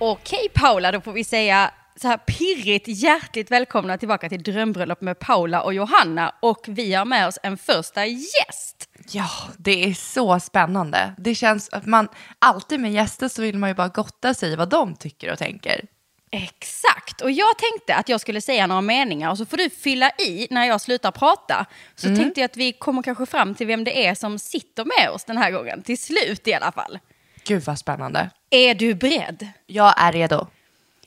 Okej 0.08 0.48
Paula, 0.54 0.92
då 0.92 1.00
får 1.00 1.12
vi 1.12 1.24
säga 1.24 1.70
så 1.96 2.08
här 2.08 2.16
pirrigt 2.16 2.88
hjärtligt 2.88 3.50
välkomna 3.50 3.98
tillbaka 3.98 4.28
till 4.28 4.42
Drömbröllop 4.42 5.00
med 5.00 5.18
Paula 5.18 5.62
och 5.62 5.74
Johanna. 5.74 6.34
Och 6.40 6.64
vi 6.68 6.94
har 6.94 7.04
med 7.04 7.26
oss 7.26 7.38
en 7.42 7.56
första 7.58 8.06
gäst. 8.06 8.88
Ja, 9.10 9.30
det 9.58 9.84
är 9.84 9.94
så 9.94 10.40
spännande. 10.40 11.14
Det 11.18 11.34
känns 11.34 11.68
att 11.68 11.86
man 11.86 12.08
alltid 12.38 12.80
med 12.80 12.92
gäster 12.92 13.28
så 13.28 13.42
vill 13.42 13.58
man 13.58 13.70
ju 13.70 13.74
bara 13.74 13.88
gotta 13.88 14.34
sig 14.34 14.52
i 14.52 14.56
vad 14.56 14.68
de 14.68 14.96
tycker 14.96 15.32
och 15.32 15.38
tänker. 15.38 15.84
Exakt, 16.30 17.20
och 17.20 17.30
jag 17.30 17.58
tänkte 17.58 17.94
att 17.94 18.08
jag 18.08 18.20
skulle 18.20 18.40
säga 18.40 18.66
några 18.66 18.80
meningar 18.80 19.30
och 19.30 19.38
så 19.38 19.46
får 19.46 19.56
du 19.56 19.70
fylla 19.70 20.10
i 20.10 20.46
när 20.50 20.64
jag 20.64 20.80
slutar 20.80 21.10
prata. 21.10 21.66
Så 21.94 22.16
tänkte 22.16 22.40
jag 22.40 22.44
att 22.44 22.56
vi 22.56 22.72
kommer 22.72 23.02
kanske 23.02 23.26
fram 23.26 23.54
till 23.54 23.66
vem 23.66 23.84
det 23.84 24.06
är 24.06 24.14
som 24.14 24.38
sitter 24.38 24.84
med 24.84 25.10
oss 25.10 25.24
den 25.24 25.38
här 25.38 25.50
gången, 25.50 25.82
till 25.82 25.98
slut 25.98 26.48
i 26.48 26.54
alla 26.54 26.72
fall. 26.72 26.98
Gud 27.46 27.62
vad 27.64 27.78
spännande. 27.78 28.30
Är 28.50 28.74
du 28.74 28.94
beredd? 28.94 29.48
Jag 29.66 29.94
är 29.96 30.12
redo. 30.12 30.46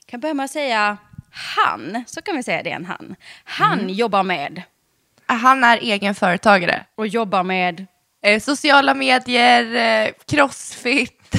kan 0.05 0.19
börja 0.19 0.33
med 0.33 0.43
att 0.43 0.51
säga 0.51 0.97
han, 1.31 2.03
så 2.07 2.21
kan 2.21 2.35
vi 2.35 2.43
säga 2.43 2.63
det 2.63 2.71
är 2.71 2.75
en 2.75 2.85
han. 2.85 3.15
Han 3.43 3.89
jobbar 3.89 4.23
med, 4.23 4.61
Han 5.25 5.63
är 5.63 5.77
egen 5.77 6.15
företagare. 6.15 6.85
och 6.95 7.07
jobbar 7.07 7.43
med, 7.43 7.85
Eh, 8.23 8.39
sociala 8.41 8.93
medier, 8.93 9.75
eh, 10.05 10.11
crossfit 10.27 11.21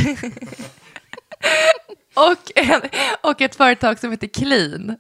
och, 2.15 2.53
en, 2.55 2.81
och 3.21 3.41
ett 3.41 3.57
företag 3.57 3.99
som 3.99 4.11
heter 4.11 4.27
Clean. 4.27 4.97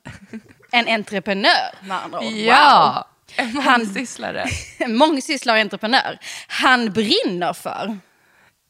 en 0.73 0.88
entreprenör 0.88 1.75
med 1.87 2.05
andra 2.05 2.19
ord. 2.19 2.25
Ja, 2.32 3.08
en 3.37 3.56
Han- 3.56 3.81
mångsysslare. 3.81 4.44
Wow. 4.79 4.88
Mångsysslare 4.91 5.56
och 5.56 5.61
entreprenör. 5.61 6.19
Han 6.49 6.93
brinner 6.93 7.52
för. 7.52 7.99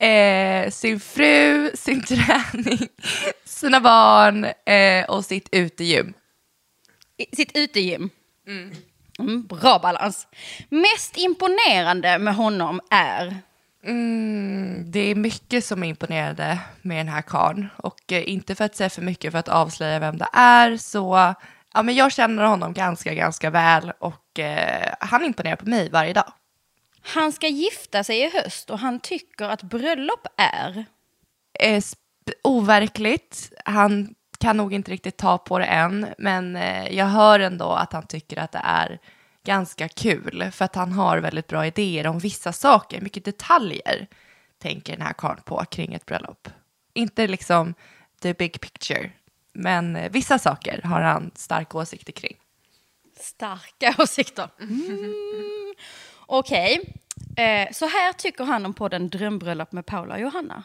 Eh, 0.00 0.70
sin 0.70 1.00
fru, 1.00 1.70
sin 1.75 2.02
träning, 2.06 2.88
sina 3.44 3.81
barn 3.81 4.44
eh, 4.44 5.05
och 5.08 5.25
sitt 5.25 5.49
utegym. 5.52 6.14
i 7.17 7.37
sitt 7.37 7.56
utegym. 7.56 8.11
Mm, 9.19 9.47
bra 9.47 9.79
balans. 9.79 10.26
Mest 10.69 11.17
imponerande 11.17 12.19
med 12.19 12.35
honom 12.35 12.81
är... 12.91 13.37
Mm, 13.85 14.91
det 14.91 15.00
är 15.00 15.14
mycket 15.14 15.64
som 15.64 15.82
är 15.82 15.88
imponerande 15.88 16.58
med 16.82 16.99
den 16.99 17.08
här 17.08 17.23
karln. 17.23 17.69
Och 17.76 18.12
eh, 18.12 18.29
inte 18.29 18.55
för 18.55 18.64
att 18.64 18.76
säga 18.76 18.91
för 18.91 19.02
mycket 19.02 19.32
för 19.32 19.38
att 19.38 19.49
avslöja 19.49 19.99
vem 19.99 20.19
det 20.19 20.29
är, 20.32 20.76
så 20.76 21.35
ja, 21.75 21.82
men 21.82 21.94
jag 21.94 22.12
känner 22.12 22.44
honom 22.44 22.73
ganska, 22.73 23.14
ganska 23.14 23.50
väl 23.50 23.93
och 23.99 24.38
eh, 24.38 24.94
han 25.00 25.25
imponerar 25.25 25.56
på 25.56 25.69
mig 25.69 25.91
varje 25.91 26.12
dag. 26.12 26.32
Han 27.02 27.32
ska 27.32 27.49
gifta 27.49 28.05
sig 28.05 28.20
i 28.20 28.31
höst 28.31 28.70
och 28.70 28.79
han 28.79 29.00
tycker 29.00 29.44
att 29.44 29.62
bröllop 29.62 30.26
är... 30.37 30.85
Eh, 31.61 31.82
overkligt, 32.43 33.52
han 33.64 34.14
kan 34.38 34.56
nog 34.56 34.75
inte 34.75 34.91
riktigt 34.91 35.17
ta 35.17 35.38
på 35.38 35.58
det 35.58 35.64
än, 35.64 36.06
men 36.19 36.56
eh, 36.56 36.97
jag 36.97 37.06
hör 37.06 37.41
ändå 37.41 37.73
att 37.73 37.93
han 37.93 38.06
tycker 38.06 38.37
att 38.37 38.52
det 38.52 38.61
är 38.64 38.99
ganska 39.44 39.88
kul, 39.88 40.50
för 40.52 40.64
att 40.64 40.75
han 40.75 40.93
har 40.93 41.19
väldigt 41.19 41.47
bra 41.47 41.67
idéer 41.67 42.06
om 42.06 42.19
vissa 42.19 42.52
saker, 42.52 43.00
mycket 43.00 43.25
detaljer 43.25 44.06
tänker 44.58 44.93
den 44.93 45.06
här 45.06 45.12
karln 45.12 45.41
på 45.44 45.64
kring 45.64 45.94
ett 45.94 46.06
bröllop. 46.06 46.49
Inte 46.93 47.26
liksom 47.26 47.75
the 48.20 48.35
big 48.35 48.61
picture, 48.61 49.11
men 49.52 49.97
eh, 49.97 50.11
vissa 50.11 50.38
saker 50.38 50.82
har 50.82 51.00
han 51.00 51.31
starka 51.35 51.79
åsikter 51.79 52.12
kring. 52.12 52.37
Starka 53.20 53.94
åsikter. 54.02 54.49
Mm. 54.61 55.75
Okej, 56.32 56.80
eh, 57.37 57.72
så 57.72 57.87
här 57.87 58.12
tycker 58.12 58.44
han 58.44 58.66
om 58.66 58.75
podden 58.75 59.08
Drömbröllop 59.08 59.72
med 59.72 59.87
Paula 59.87 60.14
och 60.14 60.20
Johanna. 60.20 60.62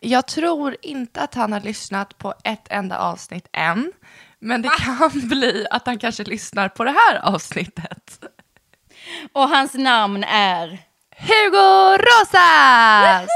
Jag 0.00 0.26
tror 0.26 0.76
inte 0.82 1.20
att 1.20 1.34
han 1.34 1.52
har 1.52 1.60
lyssnat 1.60 2.18
på 2.18 2.34
ett 2.44 2.66
enda 2.70 2.98
avsnitt 2.98 3.48
än, 3.52 3.92
men 4.38 4.62
det 4.62 4.68
kan 4.68 5.10
bli 5.28 5.66
att 5.70 5.86
han 5.86 5.98
kanske 5.98 6.24
lyssnar 6.24 6.68
på 6.68 6.84
det 6.84 6.90
här 6.90 7.34
avsnittet. 7.34 8.24
Och 9.32 9.48
hans 9.48 9.74
namn 9.74 10.24
är... 10.24 10.68
Hugo 11.16 11.98
Rosas! 11.98 13.28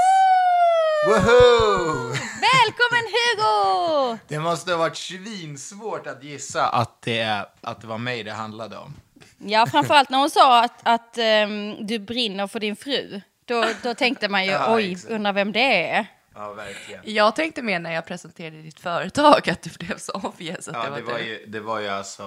Woho! 1.07 2.09
Välkommen 2.41 3.05
Hugo! 3.15 4.19
Det 4.29 4.39
måste 4.39 4.71
ha 4.71 4.79
varit 4.79 4.97
svinsvårt 4.97 6.07
att 6.07 6.25
gissa 6.25 6.69
att 6.69 7.03
det, 7.03 7.47
att 7.61 7.81
det 7.81 7.87
var 7.87 7.99
mig 7.99 8.25
det 8.25 8.33
handlade 8.33 8.77
om. 8.77 8.95
Ja, 9.39 9.67
framförallt 9.67 10.11
när 10.11 10.19
hon 10.19 10.31
sa 10.31 10.63
att, 10.65 10.81
att 10.83 11.19
ehm, 11.19 11.87
du 11.87 11.99
brinner 11.99 12.47
för 12.47 12.61
din 12.61 12.77
fru. 12.77 13.21
Då, 13.45 13.65
då 13.83 13.95
tänkte 13.95 14.29
man 14.29 14.45
ju, 14.45 14.51
Ja, 14.51 14.75
oj, 14.75 14.93
exakt. 14.93 15.11
undrar 15.11 15.33
vem 15.33 15.53
det 15.53 15.91
är. 15.91 16.07
Ja, 16.35 16.53
verkligen. 16.53 17.01
Jag 17.05 17.37
tänkte 17.37 17.63
mer 17.63 17.79
när 17.79 17.93
jag 17.93 18.07
presenterade 18.07 18.63
ditt 18.63 18.81
företag 18.81 19.51
att 19.51 19.63
det 19.63 19.79
blev 19.79 19.99
så 19.99 20.13
obvious 20.13 20.69
att 20.69 20.75
Ja, 20.75 20.85
det 20.85 20.91
var, 20.91 20.97
det 20.97 21.03
var 21.05 21.19
du. 21.19 21.25
ju, 21.25 21.47
det 21.47 21.61
var 21.61 21.81
ju 21.81 21.89
alltså 21.89 22.23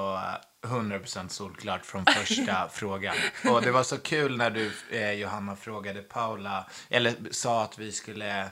eh, 0.63 0.67
100% 0.69 1.27
solklart 1.27 1.85
från 1.85 2.05
första 2.05 2.69
frågan. 2.73 3.15
Och 3.49 3.61
det 3.61 3.71
var 3.71 3.83
så 3.83 3.97
kul 3.97 4.37
när 4.37 4.49
du, 4.49 4.71
eh, 4.91 5.11
Johanna, 5.11 5.55
frågade 5.55 6.01
Paula, 6.01 6.65
eller 6.89 7.13
sa 7.31 7.63
att 7.63 7.79
vi 7.79 7.91
skulle 7.91 8.45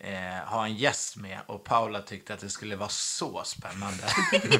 eh, 0.00 0.48
ha 0.50 0.64
en 0.64 0.74
gäst 0.76 1.16
med 1.16 1.38
och 1.46 1.64
Paula 1.64 2.02
tyckte 2.02 2.34
att 2.34 2.40
det 2.40 2.48
skulle 2.50 2.76
vara 2.76 2.88
så 2.88 3.42
spännande. 3.44 4.02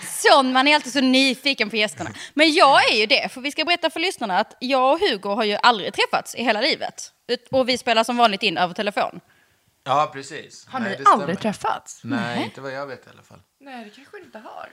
Sån, 0.00 0.52
man 0.52 0.68
är 0.68 0.74
alltid 0.74 0.92
så 0.92 1.00
nyfiken 1.00 1.70
på 1.70 1.76
gästerna. 1.76 2.10
Men 2.34 2.52
jag 2.52 2.90
är 2.92 2.96
ju 2.96 3.06
det, 3.06 3.28
för 3.32 3.40
vi 3.40 3.50
ska 3.52 3.64
berätta 3.64 3.90
för 3.90 4.00
lyssnarna 4.00 4.38
att 4.38 4.56
jag 4.60 4.92
och 4.92 4.98
Hugo 5.00 5.28
har 5.28 5.44
ju 5.44 5.56
aldrig 5.62 5.94
träffats 5.94 6.34
i 6.34 6.44
hela 6.44 6.60
livet. 6.60 7.12
Och 7.50 7.68
vi 7.68 7.78
spelar 7.78 8.04
som 8.04 8.16
vanligt 8.16 8.42
in 8.42 8.58
över 8.58 8.74
telefon. 8.74 9.20
Ja, 9.84 10.10
precis. 10.12 10.66
Har 10.66 10.80
Nej, 10.80 10.88
ni 10.90 10.94
stämmer. 10.94 11.10
aldrig 11.12 11.40
träffats? 11.40 12.00
Nej, 12.04 12.44
inte 12.44 12.60
vad 12.60 12.72
jag 12.72 12.86
vet 12.86 13.06
i 13.06 13.10
alla 13.10 13.22
fall. 13.22 13.40
Nej, 13.60 13.84
det 13.84 13.90
kanske 13.90 14.18
inte 14.18 14.38
har. 14.38 14.68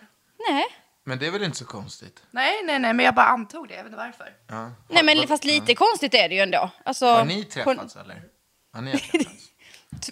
Nej. 0.49 0.65
Men 1.03 1.19
det 1.19 1.27
är 1.27 1.31
väl 1.31 1.43
inte 1.43 1.57
så 1.57 1.65
konstigt? 1.65 2.23
Nej, 2.31 2.61
nej, 2.63 2.79
nej, 2.79 2.93
men 2.93 3.05
jag 3.05 3.15
bara 3.15 3.25
antog 3.25 3.67
det. 3.67 3.73
Jag 3.73 3.83
vet 3.83 3.91
inte 3.93 3.97
varför. 4.05 4.33
Ja. 4.47 4.71
Nej 4.89 5.03
men 5.03 5.27
fast 5.27 5.43
lite 5.43 5.75
konstigt 5.75 6.13
är 6.13 6.29
det 6.29 6.35
ju 6.35 6.41
ändå. 6.41 6.69
Alltså, 6.85 7.05
Har 7.05 7.25
ni 7.25 7.43
på- 7.45 7.51
träffats 7.51 7.95
eller? 7.95 8.21
Ni 8.79 8.91
träffats? 8.99 9.51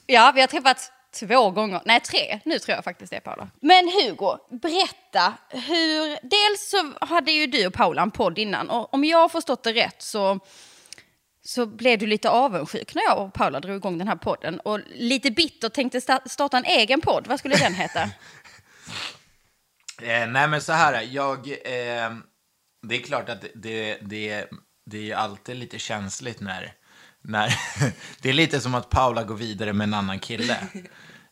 Ja, 0.06 0.32
vi 0.36 0.42
har 0.42 0.48
träffats 0.48 0.92
två 1.20 1.52
gånger, 1.52 1.82
nej 1.86 2.00
tre, 2.00 2.40
nu 2.46 2.60
tror 2.60 2.76
jag 2.76 2.84
faktiskt 2.84 3.12
det 3.12 3.20
Paula. 3.20 3.50
Men 3.62 3.88
Hugo, 3.92 4.38
berätta, 4.62 5.34
hur, 5.50 6.30
dels 6.30 6.70
så 6.70 7.06
hade 7.06 7.32
ju 7.32 7.48
du 7.48 7.68
och 7.68 7.74
Paula 7.74 8.02
en 8.02 8.12
podd 8.12 8.38
innan 8.40 8.70
och 8.70 8.94
om 8.94 9.04
jag 9.04 9.18
har 9.18 9.30
förstått 9.30 9.64
det 9.64 9.74
rätt 9.74 10.02
så, 10.02 10.40
så 11.46 11.66
blev 11.66 12.00
du 12.00 12.08
lite 12.08 12.30
avundsjuk 12.30 12.96
när 12.96 13.04
jag 13.04 13.18
och 13.26 13.34
Paula 13.34 13.60
drog 13.60 13.76
igång 13.78 13.98
den 13.98 14.08
här 14.08 14.16
podden 14.16 14.60
och 14.60 14.80
lite 14.88 15.32
bitter 15.32 15.70
tänkte 15.70 16.00
sta- 16.00 16.28
starta 16.30 16.58
en 16.58 16.66
egen 16.66 17.02
podd, 17.02 17.28
vad 17.28 17.40
skulle 17.40 17.56
den 17.56 17.74
heta? 17.74 18.10
Eh, 20.02 20.28
nej 20.28 20.48
men 20.48 20.62
så 20.62 20.74
här, 20.74 21.02
jag... 21.02 21.38
Eh, 21.48 22.12
det 22.88 22.96
är 22.96 23.02
klart 23.04 23.30
att 23.30 23.42
det, 23.42 23.52
det, 23.56 23.98
det, 24.02 24.50
det 24.86 25.12
är 25.12 25.16
alltid 25.16 25.56
lite 25.56 25.80
känsligt 25.80 26.40
när... 26.40 26.74
när 27.22 27.54
det 28.22 28.30
är 28.30 28.34
lite 28.34 28.62
som 28.62 28.76
att 28.76 28.90
Paula 28.90 29.24
går 29.24 29.36
vidare 29.36 29.74
med 29.74 29.86
en 29.86 29.94
annan 29.94 30.20
kille. 30.20 30.58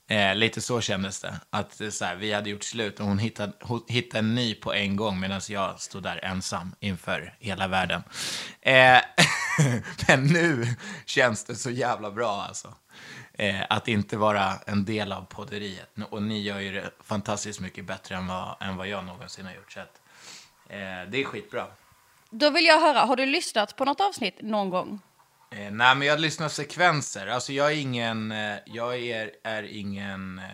Eh, 0.10 0.36
lite 0.36 0.62
så 0.62 0.82
kändes 0.82 1.22
det. 1.22 1.34
Att 1.50 1.82
så 1.92 2.06
här, 2.06 2.16
vi 2.16 2.34
hade 2.34 2.50
gjort 2.50 2.64
slut 2.64 3.00
och 3.00 3.06
hon 3.06 3.20
hittade, 3.20 3.54
hon 3.62 3.84
hittade 3.88 4.20
en 4.20 4.36
ny 4.36 4.56
på 4.56 4.74
en 4.74 4.96
gång 4.96 5.20
medan 5.20 5.42
jag 5.50 5.80
stod 5.80 6.04
där 6.04 6.26
ensam 6.26 6.76
inför 6.80 7.36
hela 7.40 7.68
världen. 7.68 8.04
Eh, 8.62 9.00
men 10.08 10.28
nu 10.28 10.76
känns 11.06 11.44
det 11.44 11.56
så 11.56 11.70
jävla 11.70 12.12
bra 12.12 12.46
alltså. 12.48 12.74
Eh, 13.34 13.66
att 13.70 13.88
inte 13.88 14.18
vara 14.18 14.54
en 14.66 14.86
del 14.86 15.12
av 15.12 15.22
podderiet. 15.22 15.90
Och 16.10 16.24
ni 16.24 16.42
gör 16.42 16.60
ju 16.60 16.72
det 16.72 16.92
fantastiskt 17.04 17.60
mycket 17.60 17.86
bättre 17.86 18.16
än 18.16 18.28
vad, 18.28 18.56
än 18.60 18.78
vad 18.78 18.88
jag 18.88 19.06
någonsin 19.06 19.46
har 19.46 19.54
gjort. 19.54 19.72
Så 19.72 19.80
att, 19.80 20.02
eh, 20.70 21.12
det 21.12 21.22
är 21.22 21.24
skitbra. 21.24 21.68
Då 22.30 22.50
vill 22.50 22.66
jag 22.66 22.82
höra, 22.82 23.00
har 23.00 23.16
du 23.16 23.26
lyssnat 23.26 23.76
på 23.76 23.86
något 23.86 24.02
avsnitt 24.02 24.40
någon 24.42 24.70
gång? 24.70 25.00
Eh, 25.52 25.72
nej, 25.72 25.96
men 25.96 26.02
jag 26.02 26.20
lyssnar 26.20 26.50
sekvenser. 26.50 27.28
Alltså 27.28 27.54
jag 27.54 27.72
är 27.72 27.76
ingen, 27.76 28.32
eh, 28.32 28.56
jag 28.66 29.00
är, 29.00 29.32
är 29.44 29.64
ingen 29.64 30.40
eh, 30.40 30.46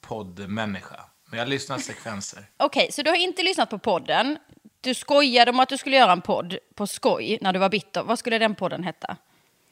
poddmänniska. 0.00 1.00
Men 1.30 1.38
jag 1.38 1.48
lyssnar 1.48 1.78
sekvenser. 1.78 2.44
Okej, 2.56 2.92
så 2.92 3.02
du 3.02 3.10
har 3.10 3.16
inte 3.16 3.42
lyssnat 3.42 3.70
på 3.70 3.78
podden. 3.78 4.38
Du 4.80 4.94
skojade 4.94 5.50
om 5.50 5.60
att 5.60 5.68
du 5.68 5.78
skulle 5.78 5.96
göra 5.96 6.12
en 6.12 6.20
podd 6.20 6.58
på 6.74 6.86
skoj 6.86 7.38
när 7.40 7.52
du 7.52 7.58
var 7.58 7.68
bitter. 7.68 8.02
Vad 8.02 8.18
skulle 8.18 8.38
den 8.38 8.54
podden 8.54 8.84
heta? 8.84 9.16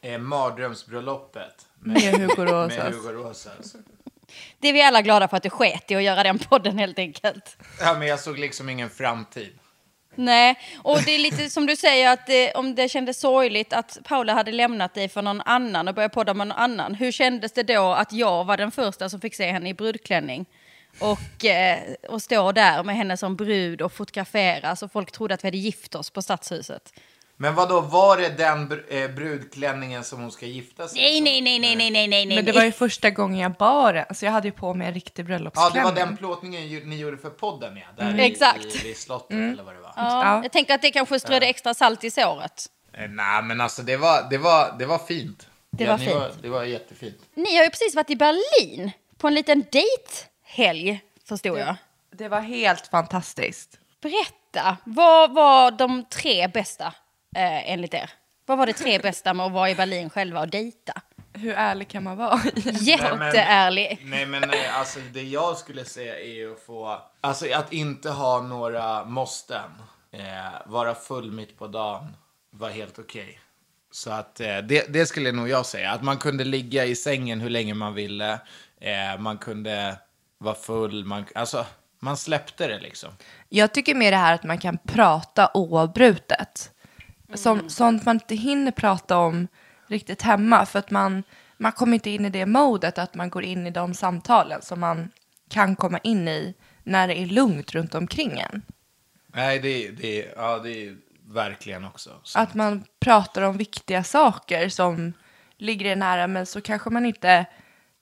Eh, 0.01 0.19
Mardrömsbröllopet 0.19 1.67
Med 1.75 2.03
Hugo 2.03 2.35
med 2.39 2.49
Rosas. 2.49 2.95
Hugo 2.95 3.13
Rosas. 3.13 3.77
Det 4.59 4.69
är 4.69 4.73
vi 4.73 4.83
alla 4.83 5.03
glada 5.03 5.29
för 5.29 5.37
att 5.37 5.43
du 5.43 5.51
sket 5.51 5.91
i 5.91 5.95
att 5.95 6.03
göra 6.03 6.23
den 6.23 6.39
podden 6.39 6.79
helt 6.79 6.99
enkelt. 6.99 7.57
Ja, 7.81 7.95
men 7.99 8.09
jag 8.09 8.21
såg 8.21 8.39
liksom 8.39 8.69
ingen 8.69 8.91
framtid. 8.91 9.59
Nej, 10.17 10.59
och 10.83 11.03
det 11.03 11.15
är 11.15 11.19
lite 11.19 11.51
som 11.51 11.67
du 11.67 11.77
säger 11.77 12.13
att 12.13 12.27
det, 12.27 12.53
om 12.53 12.75
det 12.75 12.89
kändes 12.89 13.21
sorgligt 13.21 13.73
att 13.73 13.99
Paula 14.05 14.35
hade 14.35 14.53
lämnat 14.53 14.95
dig 14.95 15.09
för 15.09 15.23
någon 15.23 15.41
annan 15.41 15.89
och 15.89 15.95
börjat 15.95 16.13
podda 16.13 16.35
med 16.35 16.47
någon 16.47 16.59
annan. 16.59 16.95
Hur 16.95 17.13
kändes 17.13 17.53
det 17.53 17.63
då 17.63 17.93
att 17.93 18.13
jag 18.13 18.45
var 18.45 18.57
den 18.57 18.71
första 18.71 19.09
som 19.09 19.21
fick 19.21 19.35
se 19.35 19.53
henne 19.53 19.69
i 19.69 19.75
brudklänning? 19.75 20.47
Och, 20.99 21.45
eh, 21.45 21.79
och 22.09 22.23
stå 22.23 22.53
där 22.53 22.83
med 22.83 22.97
henne 22.97 23.17
som 23.17 23.37
brud 23.37 23.83
och 23.83 23.93
fotograferas 23.93 24.83
och 24.83 24.93
folk 24.93 25.13
trodde 25.13 25.35
att 25.35 25.45
vi 25.45 25.49
hade 25.49 25.59
gift 25.59 25.95
oss 25.95 26.11
på 26.11 26.23
Stadshuset. 26.23 26.93
Men 27.37 27.55
vad 27.55 27.69
då 27.69 27.81
var 27.81 28.17
det 28.17 28.29
den 28.29 28.69
br- 28.69 29.05
eh, 29.05 29.11
brudklänningen 29.15 30.05
som 30.05 30.21
hon 30.21 30.33
ska 30.33 30.47
gifta 30.47 30.89
sig 30.89 31.01
Nej, 31.01 31.21
nej, 31.21 31.41
nej, 31.41 31.59
nej, 31.59 31.77
nej, 31.77 31.91
nej, 31.91 32.09
nej, 32.09 32.27
nej. 32.27 32.37
Men 32.37 32.45
det 32.45 32.53
var 32.53 32.65
ju 32.65 32.73
första 32.73 33.11
gången 33.11 33.39
jag 33.39 33.53
bar 33.53 33.93
den, 33.93 34.15
så 34.15 34.25
jag 34.25 34.33
hade 34.33 34.49
ju 34.49 34.53
på 34.53 34.75
mig 34.75 34.87
en 34.89 34.95
riktig 34.95 35.23
Ja, 35.23 35.27
bröllopsklänning. 35.27 35.95
det 35.95 36.01
var 36.01 36.07
den 36.07 36.17
plåtningen 36.17 36.67
ju- 36.69 36.85
ni 36.85 36.97
gjorde 36.97 37.17
för 37.17 37.31
podden, 37.31 37.77
ja. 37.77 38.05
Där 38.05 38.19
i, 38.19 38.25
Exakt. 38.27 38.65
I, 38.65 38.79
vid 38.85 38.97
slottet, 38.97 39.31
eller 39.31 39.63
vad 39.63 39.75
det 39.75 39.81
var. 39.81 39.93
Ja, 39.97 40.25
Ja. 40.25 40.43
Jag 40.43 40.53
tänker 40.53 40.75
att 40.75 40.83
det 40.83 40.91
kanske 40.91 41.21
strödde 41.21 41.47
extra 41.47 41.75
salt 41.75 42.05
i 42.05 42.11
såret. 42.11 42.67
Eh, 42.93 43.09
nej, 43.11 43.43
men 43.43 43.61
alltså 43.61 43.83
det 43.83 43.97
var, 43.97 44.31
det 44.31 44.39
var, 44.39 44.75
det 44.79 44.87
var 44.87 44.99
fint. 44.99 45.49
Det 45.71 45.85
Ja, 45.85 45.91
var 45.91 45.99
ni 45.99 46.05
fint. 46.05 46.17
Var, 46.17 46.31
det 46.43 46.49
var 46.49 46.65
jättefint. 46.65 47.17
Ni 47.35 47.57
har 47.57 47.65
ju 47.65 47.71
precis 47.71 47.95
varit 47.95 48.11
i 48.11 48.17
Berlin 48.17 48.91
på 49.19 49.27
en 49.29 49.35
liten 49.35 49.65
dejthelg, 49.73 51.01
förstod 51.29 51.59
jag. 51.59 51.77
Det 52.13 52.29
var 52.29 52.41
helt 52.41 52.87
fantastiskt. 52.87 53.79
Berätta, 54.03 54.77
vad 54.85 55.35
var 55.35 55.71
de 55.71 56.05
tre 56.05 56.49
bästa 56.49 56.95
eh, 57.35 57.73
enligt 57.73 57.95
er? 57.95 58.11
Vad 58.47 58.59
var 58.59 58.67
det 58.67 58.73
tre 58.73 58.99
bästa 58.99 59.35
med 59.35 59.47
att 59.47 59.53
vara 59.53 59.71
i 59.71 59.75
Berlin 59.75 60.11
själva 60.11 60.41
och 60.41 60.49
dejta? 60.49 60.93
Hur 61.33 61.53
ärlig 61.53 61.89
kan 61.89 62.03
man 62.03 62.17
vara? 62.17 62.41
Jätteärlig. 62.65 63.99
Nej, 64.05 64.27
men 64.27 64.49
nej, 64.49 64.69
alltså 64.69 64.99
det 65.13 65.23
jag 65.23 65.57
skulle 65.59 65.85
säga 65.85 66.21
är 66.21 66.33
ju 66.35 66.53
att 66.53 66.61
få, 66.61 67.03
alltså 67.21 67.47
att 67.55 67.73
inte 67.73 68.11
ha 68.11 68.41
några 68.41 69.05
måsten. 69.05 69.71
Eh, 70.13 70.23
vara 70.67 70.95
full 70.95 71.33
mitt 71.33 71.59
på 71.59 71.67
dagen 71.67 72.17
var 72.51 72.71
helt 72.71 72.99
okej. 72.99 73.41
Så 73.91 74.11
att 74.11 74.41
eh, 74.41 74.59
det, 74.59 74.93
det 74.93 75.07
skulle 75.07 75.33
nog 75.33 75.49
jag 75.49 75.67
säga. 75.67 75.91
Att 75.91 76.03
man 76.03 76.19
kunde 76.19 76.45
ligga 76.45 76.85
i 76.85 76.97
sängen 76.97 77.41
hur 77.41 77.51
länge 77.51 77.75
man 77.75 77.95
ville. 77.95 78.33
Eh, 78.81 79.19
man 79.19 79.39
kunde 79.39 79.97
vara 80.39 80.55
full. 80.55 81.05
Man, 81.05 81.25
alltså, 81.35 81.67
man 82.01 82.17
släppte 82.17 82.67
det 82.67 82.81
liksom. 82.81 83.11
Jag 83.49 83.75
tycker 83.75 83.95
mer 83.95 84.11
det 84.11 84.17
här 84.17 84.35
att 84.35 84.45
man 84.45 84.59
kan 84.59 84.79
prata 84.79 85.51
oavbrutet. 85.55 86.71
Som, 87.35 87.69
Sånt 87.69 88.05
man 88.05 88.17
inte 88.17 88.35
hinner 88.35 88.73
prata 88.73 89.19
om 89.19 89.49
riktigt 89.87 90.23
hemma. 90.23 90.67
För 90.67 90.79
att 90.79 90.91
man, 90.91 91.23
man 91.57 91.73
kommer 91.73 91.95
inte 91.95 92.11
in 92.11 92.25
i 92.25 92.31
det 92.31 92.47
modet 92.47 92.99
att 92.99 93.15
man 93.15 93.31
går 93.31 93.45
in 93.45 93.67
i 93.67 93.71
de 93.71 93.95
samtalen 93.95 94.63
som 94.63 94.81
man 94.81 95.11
kan 95.49 95.77
komma 95.77 95.99
in 95.99 96.29
i 96.29 96.55
när 96.83 97.09
det 97.09 97.19
är 97.19 97.27
lugnt 97.27 97.75
runt 97.75 97.95
omkring 97.95 98.39
en. 98.39 98.63
Nej, 99.27 99.59
det, 99.59 99.91
det, 99.91 100.33
ja, 100.37 100.59
det 100.59 100.87
är 100.87 100.97
verkligen 101.29 101.85
också. 101.85 102.11
Så. 102.23 102.39
Att 102.39 102.55
man 102.55 102.85
pratar 103.01 103.43
om 103.43 103.57
viktiga 103.57 104.05
saker 104.05 104.69
som 104.69 105.13
ligger 105.59 105.93
en 105.93 105.99
nära 105.99 106.27
men 106.27 106.47
så 106.47 106.61
kanske 106.61 106.91
man 106.91 107.07
inte... 107.07 107.47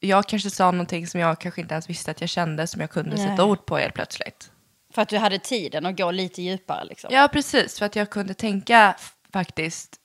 Jag 0.04 0.28
kanske 0.28 0.50
sa 0.50 0.70
någonting 0.70 1.06
som 1.06 1.20
jag 1.20 1.40
kanske 1.40 1.60
inte 1.60 1.74
ens 1.74 1.90
visste 1.90 2.10
att 2.10 2.20
jag 2.20 2.30
kände 2.30 2.66
som 2.66 2.80
jag 2.80 2.90
kunde 2.90 3.16
Nej. 3.16 3.28
sätta 3.28 3.44
ord 3.44 3.66
på 3.66 3.76
helt 3.76 3.94
plötsligt. 3.94 4.50
För 4.94 5.02
att 5.02 5.08
du 5.08 5.18
hade 5.18 5.38
tiden 5.38 5.86
att 5.86 5.96
gå 5.96 6.10
lite 6.10 6.42
djupare 6.42 6.84
liksom. 6.84 7.10
Ja, 7.14 7.28
precis. 7.32 7.78
För 7.78 7.86
att 7.86 7.96
jag 7.96 8.10
kunde 8.10 8.34
tänka 8.34 8.94
faktiskt 9.32 9.96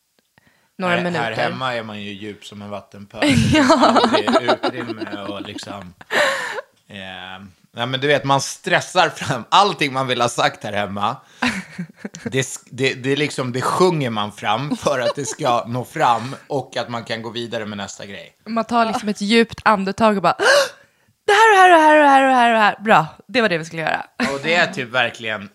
några 0.77 0.95
här, 0.95 1.03
minuter. 1.03 1.23
här 1.23 1.31
hemma 1.33 1.75
är 1.75 1.83
man 1.83 2.01
ju 2.01 2.11
djup 2.13 2.45
som 2.45 2.61
en 2.61 2.69
vattenpöl. 2.69 3.23
ja. 3.53 4.01
Det 4.11 4.25
är 4.25 4.53
utrymme 4.53 5.21
och 5.21 5.41
liksom... 5.41 5.93
Eh, 6.89 7.45
nej, 7.71 7.87
men 7.87 7.99
du 7.99 8.07
vet, 8.07 8.23
man 8.23 8.41
stressar 8.41 9.09
fram 9.09 9.43
allting 9.49 9.93
man 9.93 10.07
vill 10.07 10.21
ha 10.21 10.29
sagt 10.29 10.63
här 10.63 10.73
hemma. 10.73 11.15
Det, 12.23 12.47
det, 12.71 12.93
det, 12.93 13.11
är 13.11 13.17
liksom, 13.17 13.51
det 13.51 13.61
sjunger 13.61 14.09
man 14.09 14.31
fram 14.31 14.77
för 14.77 14.99
att 14.99 15.15
det 15.15 15.25
ska 15.25 15.65
nå 15.67 15.85
fram 15.85 16.35
och 16.47 16.77
att 16.77 16.89
man 16.89 17.03
kan 17.03 17.21
gå 17.21 17.29
vidare 17.29 17.65
med 17.65 17.77
nästa 17.77 18.05
grej. 18.05 18.35
Man 18.45 18.65
tar 18.65 18.85
liksom 18.85 19.09
ett 19.09 19.21
djupt 19.21 19.61
andetag 19.63 20.15
och 20.17 20.23
bara 20.23 20.35
"Åh! 20.39 20.45
Det 21.27 21.33
här 21.33 21.51
och 21.51 21.57
här 21.57 21.73
och 21.73 21.79
här 21.79 22.01
och 22.01 22.09
här 22.09 22.29
och 22.29 22.35
här 22.35 22.53
och 22.53 22.59
här. 22.59 22.75
Bra, 22.79 23.07
det 23.27 23.41
var 23.41 23.49
det 23.49 23.57
vi 23.57 23.65
skulle 23.65 23.81
göra. 23.81 24.05
Och 24.33 24.39
det 24.43 24.53
är 24.53 24.73
typ 24.73 24.89
verkligen 24.89 25.49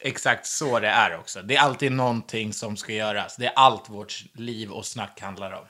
exakt 0.00 0.46
så 0.46 0.80
det 0.80 0.88
är 0.88 1.18
också. 1.18 1.42
Det 1.42 1.56
är 1.56 1.60
alltid 1.60 1.92
någonting 1.92 2.52
som 2.52 2.76
ska 2.76 2.92
göras. 2.92 3.36
Det 3.36 3.46
är 3.46 3.52
allt 3.56 3.88
vårt 3.88 4.24
liv 4.34 4.70
och 4.70 4.86
snack 4.86 5.20
handlar 5.20 5.52
om. 5.52 5.64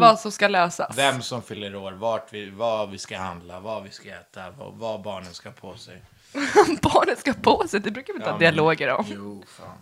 Vad 0.00 0.20
som 0.20 0.32
ska 0.32 0.48
lösas. 0.48 0.98
Vem 0.98 1.22
som 1.22 1.42
fyller 1.42 1.76
år, 1.76 1.92
vart 1.92 2.32
vi, 2.32 2.50
vad 2.50 2.90
vi 2.90 2.98
ska 2.98 3.18
handla, 3.18 3.60
vad 3.60 3.82
vi 3.82 3.90
ska 3.90 4.08
äta, 4.08 4.50
vad, 4.50 4.74
vad 4.74 5.02
barnen 5.02 5.34
ska 5.34 5.48
ha 5.48 5.54
på 5.54 5.76
sig. 5.76 6.02
Barnen 6.82 7.16
ska 7.16 7.32
på 7.32 7.68
sig, 7.68 7.80
det 7.80 7.90
brukar 7.90 8.12
vi 8.12 8.16
inte 8.16 8.28
Ja, 8.28 8.32
ha 8.32 8.38
dialoger 8.38 8.88
om. 8.88 9.04
Jo, 9.08 9.42
fan. 9.58 9.78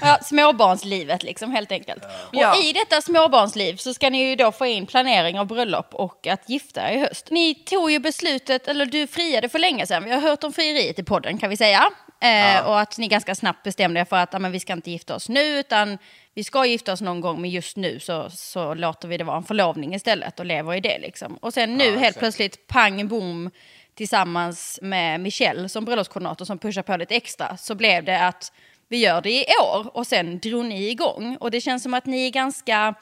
Ja, 0.00 0.18
småbarnslivet 0.22 1.22
liksom 1.22 1.50
helt 1.52 1.72
enkelt. 1.72 2.02
Ja. 2.32 2.50
Och 2.58 2.64
i 2.64 2.72
detta 2.72 3.00
småbarnsliv 3.02 3.76
så 3.76 3.94
ska 3.94 4.10
ni 4.10 4.28
ju 4.28 4.36
då 4.36 4.52
få 4.52 4.66
in 4.66 4.86
planering 4.86 5.38
av 5.38 5.46
bröllop 5.46 5.94
och 5.94 6.26
att 6.26 6.48
gifta 6.48 6.90
er 6.92 6.96
i 6.96 7.00
höst. 7.00 7.28
Ni 7.30 7.54
tog 7.54 7.90
ju 7.90 7.98
beslutet, 7.98 8.68
eller 8.68 8.86
du 8.86 9.06
friade 9.06 9.48
för 9.48 9.58
länge 9.58 9.86
sedan. 9.86 10.04
Vi 10.04 10.10
har 10.10 10.20
hört 10.20 10.44
om 10.44 10.52
frieriet 10.52 10.98
i 10.98 11.02
podden 11.02 11.38
kan 11.38 11.50
vi 11.50 11.56
säga. 11.56 11.90
Eh, 12.20 12.66
Och 12.66 12.80
att 12.80 12.98
ni 12.98 13.08
ganska 13.08 13.34
snabbt 13.34 13.62
bestämde 13.62 14.00
er 14.00 14.04
för 14.04 14.16
att 14.16 14.32
ja, 14.32 14.38
men 14.38 14.52
vi 14.52 14.60
ska 14.60 14.72
inte 14.72 14.90
gifta 14.90 15.14
oss 15.14 15.28
nu 15.28 15.58
utan 15.58 15.98
vi 16.34 16.44
ska 16.44 16.64
gifta 16.66 16.92
oss 16.92 17.00
någon 17.00 17.20
gång 17.20 17.40
men 17.40 17.50
just 17.50 17.76
nu 17.76 18.00
så, 18.00 18.30
så 18.30 18.74
låter 18.74 19.08
vi 19.08 19.16
det 19.16 19.24
vara 19.24 19.36
en 19.36 19.42
förlovning 19.44 19.94
istället 19.94 20.40
och 20.40 20.46
lever 20.46 20.74
i 20.74 20.80
det 20.80 20.98
liksom. 20.98 21.36
Och 21.36 21.54
sen 21.54 21.74
nu 21.74 21.84
Ja, 21.84 21.98
helt 21.98 22.18
plötsligt 22.18 22.66
pang 22.66 23.08
bom 23.08 23.50
tillsammans 24.00 24.78
med 24.82 25.20
Michelle 25.20 25.68
som 25.68 25.84
bröllopskoordinator 25.84 26.44
som 26.44 26.58
pushar 26.58 26.82
på 26.82 26.96
lite 26.96 27.14
extra 27.14 27.56
så 27.56 27.74
blev 27.74 28.04
det 28.04 28.20
att 28.20 28.52
vi 28.88 28.96
gör 28.96 29.20
det 29.20 29.30
i 29.30 29.44
år 29.62 29.96
och 29.96 30.06
sen 30.06 30.38
drog 30.38 30.64
ni 30.64 30.90
igång. 30.90 31.36
Och 31.40 31.50
det 31.50 31.60
känns 31.60 31.82
som 31.82 31.94
att 31.94 32.06
ni 32.06 32.26
är 32.26 32.30
ganska 32.30 32.94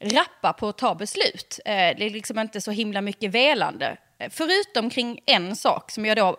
rappa 0.00 0.52
på 0.52 0.68
att 0.68 0.78
ta 0.78 0.94
beslut. 0.94 1.60
Eh, 1.64 1.72
det 1.72 2.04
är 2.04 2.10
liksom 2.10 2.38
inte 2.38 2.60
så 2.60 2.70
himla 2.70 3.00
mycket 3.00 3.30
velande. 3.30 3.96
Eh, 4.18 4.30
Förutom 4.30 4.90
kring 4.90 5.20
en 5.26 5.56
sak 5.56 5.90
som 5.90 6.06
jag 6.06 6.16
då... 6.16 6.36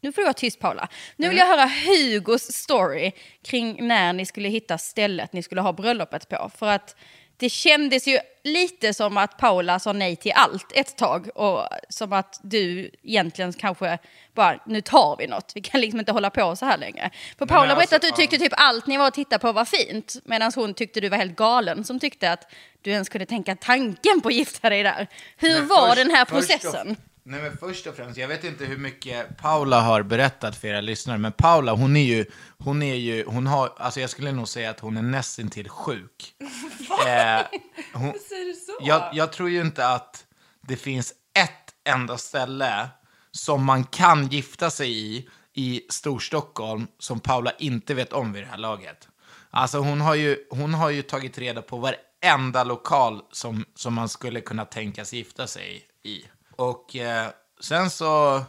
Nu 0.00 0.12
får 0.12 0.22
du 0.22 0.24
vara 0.24 0.34
tyst 0.34 0.60
Paula. 0.60 0.88
Nu 1.16 1.28
vill 1.28 1.38
jag 1.38 1.46
höra 1.46 1.70
Hugos 1.86 2.52
story 2.52 3.12
kring 3.44 3.86
när 3.88 4.12
ni 4.12 4.26
skulle 4.26 4.48
hitta 4.48 4.78
stället 4.78 5.32
ni 5.32 5.42
skulle 5.42 5.60
ha 5.60 5.72
bröllopet 5.72 6.28
på. 6.28 6.50
För 6.56 6.66
att 6.66 6.96
det 7.36 7.48
kändes 7.48 8.08
ju 8.08 8.18
lite 8.46 8.94
som 8.94 9.16
att 9.16 9.38
Paula 9.38 9.78
sa 9.78 9.92
nej 9.92 10.16
till 10.16 10.32
allt 10.34 10.66
ett 10.74 10.96
tag. 10.96 11.28
Och 11.34 11.68
som 11.88 12.12
att 12.12 12.40
du 12.42 12.90
egentligen 13.02 13.52
kanske 13.52 13.98
bara, 14.34 14.60
nu 14.66 14.80
tar 14.80 15.16
vi 15.18 15.26
något. 15.26 15.52
Vi 15.54 15.60
kan 15.60 15.80
liksom 15.80 16.00
inte 16.00 16.12
hålla 16.12 16.30
på 16.30 16.56
så 16.56 16.66
här 16.66 16.78
längre. 16.78 17.10
För 17.38 17.46
Paula 17.46 17.74
berättade 17.74 17.82
alltså, 17.82 17.96
att 17.96 18.02
du 18.02 18.10
tyckte 18.22 18.38
typ 18.38 18.52
allt 18.56 18.86
ni 18.86 18.96
var 18.96 19.06
och 19.06 19.14
tittade 19.14 19.38
på 19.38 19.52
var 19.52 19.64
fint. 19.64 20.16
Medan 20.24 20.52
hon 20.54 20.74
tyckte 20.74 21.00
du 21.00 21.08
var 21.08 21.16
helt 21.18 21.36
galen 21.36 21.84
som 21.84 22.00
tyckte 22.00 22.32
att 22.32 22.52
du 22.82 22.90
ens 22.90 23.08
kunde 23.08 23.26
tänka 23.26 23.56
tanken 23.56 24.20
på 24.20 24.28
att 24.28 24.34
gifta 24.34 24.70
dig 24.70 24.82
där. 24.82 25.06
Hur 25.36 25.58
Men 25.58 25.68
var 25.68 25.86
först- 25.86 25.96
den 25.96 26.10
här 26.10 26.24
processen? 26.24 26.96
Nej 27.26 27.42
men 27.42 27.56
först 27.56 27.86
och 27.86 27.94
främst, 27.96 28.18
jag 28.18 28.28
vet 28.28 28.44
inte 28.44 28.64
hur 28.64 28.76
mycket 28.76 29.36
Paula 29.36 29.80
har 29.80 30.02
berättat 30.02 30.56
för 30.56 30.68
era 30.68 30.80
lyssnare, 30.80 31.18
men 31.18 31.32
Paula 31.32 31.72
hon 31.72 31.96
är 31.96 32.04
ju, 32.04 32.26
hon 32.58 32.82
är 32.82 32.94
ju, 32.94 33.24
hon 33.26 33.46
har, 33.46 33.72
alltså 33.76 34.00
jag 34.00 34.10
skulle 34.10 34.32
nog 34.32 34.48
säga 34.48 34.70
att 34.70 34.80
hon 34.80 34.96
är 34.96 35.02
nästintill 35.02 35.68
sjuk. 35.68 36.34
eh, 37.06 37.46
hon, 37.92 38.14
Säger 38.28 38.44
du 38.44 38.54
så? 38.54 38.72
jag, 38.80 39.10
jag 39.12 39.32
tror 39.32 39.50
ju 39.50 39.60
inte 39.60 39.88
att 39.88 40.26
det 40.68 40.76
finns 40.76 41.12
ett 41.38 41.94
enda 41.94 42.18
ställe 42.18 42.88
som 43.30 43.64
man 43.64 43.84
kan 43.84 44.28
gifta 44.28 44.70
sig 44.70 45.16
i, 45.16 45.28
i 45.54 45.82
Storstockholm, 45.88 46.86
som 46.98 47.20
Paula 47.20 47.52
inte 47.58 47.94
vet 47.94 48.12
om 48.12 48.32
vid 48.32 48.42
det 48.42 48.48
här 48.48 48.58
laget. 48.58 49.08
Alltså 49.50 49.78
hon 49.78 50.00
har 50.00 50.14
ju, 50.14 50.36
hon 50.50 50.74
har 50.74 50.90
ju 50.90 51.02
tagit 51.02 51.38
reda 51.38 51.62
på 51.62 51.76
varenda 51.76 52.64
lokal 52.64 53.22
som, 53.32 53.64
som 53.74 53.94
man 53.94 54.08
skulle 54.08 54.40
kunna 54.40 54.64
tänkas 54.64 55.12
gifta 55.12 55.46
sig 55.46 55.86
i. 56.02 56.24
Och 56.56 56.96
eh, 56.96 57.28
sen 57.60 57.90
så 57.90 58.42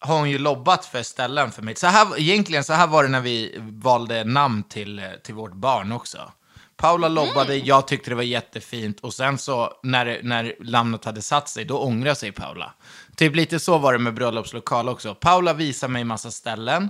har 0.00 0.18
hon 0.18 0.30
ju 0.30 0.38
lobbat 0.38 0.86
för 0.86 1.02
ställen 1.02 1.52
för 1.52 1.62
mig. 1.62 1.76
Så 1.76 1.86
här, 1.86 2.20
egentligen 2.20 2.64
så 2.64 2.72
här 2.72 2.86
var 2.86 3.02
det 3.02 3.08
när 3.08 3.20
vi 3.20 3.54
valde 3.58 4.24
namn 4.24 4.62
till, 4.62 4.98
eh, 4.98 5.10
till 5.24 5.34
vårt 5.34 5.54
barn 5.54 5.92
också. 5.92 6.32
Paula 6.76 7.08
lobbade, 7.08 7.56
jag 7.56 7.88
tyckte 7.88 8.10
det 8.10 8.14
var 8.14 8.22
jättefint 8.22 9.00
och 9.00 9.14
sen 9.14 9.38
så 9.38 9.72
när, 9.82 10.20
när 10.22 10.54
namnet 10.60 11.04
hade 11.04 11.22
satt 11.22 11.48
sig, 11.48 11.64
då 11.64 11.78
ångrade 11.78 12.14
sig 12.14 12.32
Paula. 12.32 12.74
Typ 13.16 13.36
lite 13.36 13.60
så 13.60 13.78
var 13.78 13.92
det 13.92 13.98
med 13.98 14.14
bröllopslokal 14.14 14.88
också. 14.88 15.14
Paula 15.14 15.52
visade 15.52 15.92
mig 15.92 16.04
massa 16.04 16.30
ställen 16.30 16.88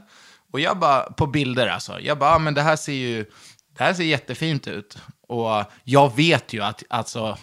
och 0.52 0.60
jag 0.60 0.78
bara, 0.78 1.02
på 1.02 1.26
bilder 1.26 1.66
alltså, 1.66 2.00
jag 2.00 2.18
bara, 2.18 2.34
ah, 2.34 2.38
men 2.38 2.54
det 2.54 2.62
här 2.62 2.76
ser 2.76 2.92
ju, 2.92 3.24
det 3.76 3.84
här 3.84 3.94
ser 3.94 4.04
jättefint 4.04 4.68
ut. 4.68 4.98
Och 5.28 5.64
jag 5.84 6.16
vet 6.16 6.52
ju 6.52 6.62
att, 6.62 6.82
alltså, 6.90 7.38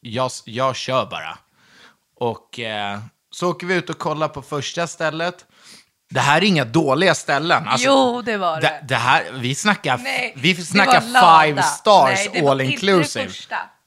jag, 0.00 0.30
jag 0.44 0.76
kör 0.76 1.06
bara. 1.06 1.38
Och 2.20 2.60
eh, 2.60 2.98
så 3.30 3.50
åker 3.50 3.66
vi 3.66 3.74
ut 3.74 3.90
och 3.90 3.98
kollar 3.98 4.28
på 4.28 4.42
första 4.42 4.86
stället. 4.86 5.46
Det 6.10 6.20
här 6.20 6.36
är 6.36 6.44
inga 6.44 6.64
dåliga 6.64 7.14
ställen. 7.14 7.68
Alltså, 7.68 7.86
jo, 7.86 8.22
det 8.22 8.36
var 8.36 8.60
det. 8.60 8.66
det, 8.66 8.84
det 8.88 8.94
här, 8.94 9.24
vi 9.32 9.54
snackar, 9.54 9.98
Nej, 9.98 10.32
vi 10.36 10.54
snackar 10.54 11.00
five 11.00 11.62
stars 11.62 12.28
Nej, 12.32 12.46
all 12.46 12.60
inclusive. 12.60 13.30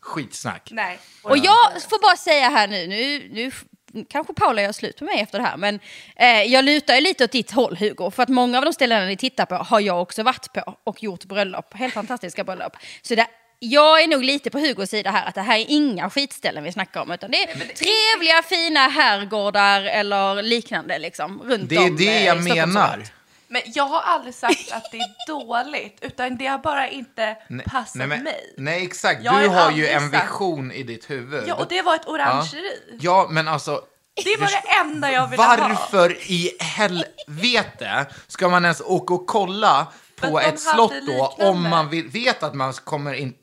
Skitsnack. 0.01 0.69
Nej. 0.71 0.99
Och 1.23 1.37
jag 1.37 1.81
får 1.89 2.01
bara 2.01 2.17
säga 2.17 2.49
här 2.49 2.67
nu, 2.67 2.87
nu, 2.87 3.29
nu 3.33 3.51
kanske 4.09 4.33
Paula 4.33 4.61
gör 4.61 4.71
slut 4.71 4.97
på 4.97 5.03
mig 5.05 5.19
efter 5.19 5.39
det 5.39 5.45
här, 5.45 5.57
men 5.57 5.79
eh, 6.15 6.41
jag 6.41 6.65
lutar 6.65 6.95
ju 6.95 7.01
lite 7.01 7.23
åt 7.23 7.31
ditt 7.31 7.51
håll 7.51 7.77
Hugo, 7.77 8.11
för 8.11 8.23
att 8.23 8.29
många 8.29 8.57
av 8.57 8.65
de 8.65 8.73
ställena 8.73 9.05
ni 9.05 9.17
tittar 9.17 9.45
på 9.45 9.55
har 9.55 9.79
jag 9.79 10.01
också 10.01 10.23
varit 10.23 10.53
på 10.53 10.75
och 10.83 11.03
gjort 11.03 11.25
bröllop, 11.25 11.73
helt 11.73 11.93
fantastiska 11.93 12.43
bröllop. 12.43 12.77
Så 13.01 13.15
det, 13.15 13.27
jag 13.63 14.01
är 14.03 14.07
nog 14.07 14.23
lite 14.23 14.49
på 14.49 14.59
Hugos 14.59 14.89
sida 14.89 15.11
här, 15.11 15.25
att 15.27 15.35
det 15.35 15.41
här 15.41 15.57
är 15.57 15.65
inga 15.67 16.09
skitställen 16.09 16.63
vi 16.63 16.71
snackar 16.71 17.01
om, 17.01 17.11
utan 17.11 17.31
det 17.31 17.37
är 17.43 17.47
trevliga, 17.55 18.41
fina 18.43 18.79
herrgårdar 18.79 19.81
eller 19.81 20.41
liknande 20.41 20.99
liksom, 20.99 21.41
runt 21.45 21.69
Det 21.69 21.75
är 21.75 21.89
om 21.89 21.95
det 21.95 22.17
eh, 22.17 22.25
jag 22.25 22.43
menar. 22.43 23.03
Men 23.47 23.61
jag 23.65 23.83
har 23.83 24.01
aldrig 24.01 24.35
sagt 24.35 24.71
att 24.71 24.91
det 24.91 24.97
är 24.97 25.27
dåligt, 25.27 25.97
utan 26.01 26.37
det 26.37 26.47
har 26.47 26.57
bara 26.57 26.89
inte 26.89 27.37
Nej, 27.47 27.65
passat 27.65 27.95
nej, 27.95 28.07
men- 28.07 28.23
mig. 28.23 28.53
Nej, 28.57 28.83
exakt. 28.85 29.23
Jag 29.23 29.41
du 29.43 29.47
har 29.47 29.71
ju 29.71 29.87
en 29.87 30.11
sagt- 30.11 30.23
vision 30.25 30.71
i 30.71 30.83
ditt 30.83 31.09
huvud. 31.09 31.43
Ja, 31.47 31.55
och 31.55 31.67
det 31.69 31.81
var 31.81 31.95
ett 31.95 32.07
orangeri. 32.07 32.97
Ja, 32.99 33.27
men 33.29 33.47
alltså... 33.47 33.81
Det 34.23 34.37
var 34.39 34.47
det 34.47 34.79
enda 34.89 35.11
jag 35.11 35.27
ville 35.27 35.43
ha. 35.43 35.57
Varför 35.57 36.17
i 36.31 36.51
helvete 36.59 38.05
ska 38.27 38.49
man 38.49 38.63
ens 38.65 38.81
åka 38.81 39.13
och 39.13 39.27
kolla 39.27 39.87
på 40.21 40.39
ett 40.39 40.59
slott 40.59 40.93
då 41.07 41.35
om 41.37 41.69
man 41.69 41.89
vill, 41.89 42.07
vet 42.07 42.43
att 42.43 42.53
man 42.53 42.73
kommer 42.73 43.13
in... 43.13 43.33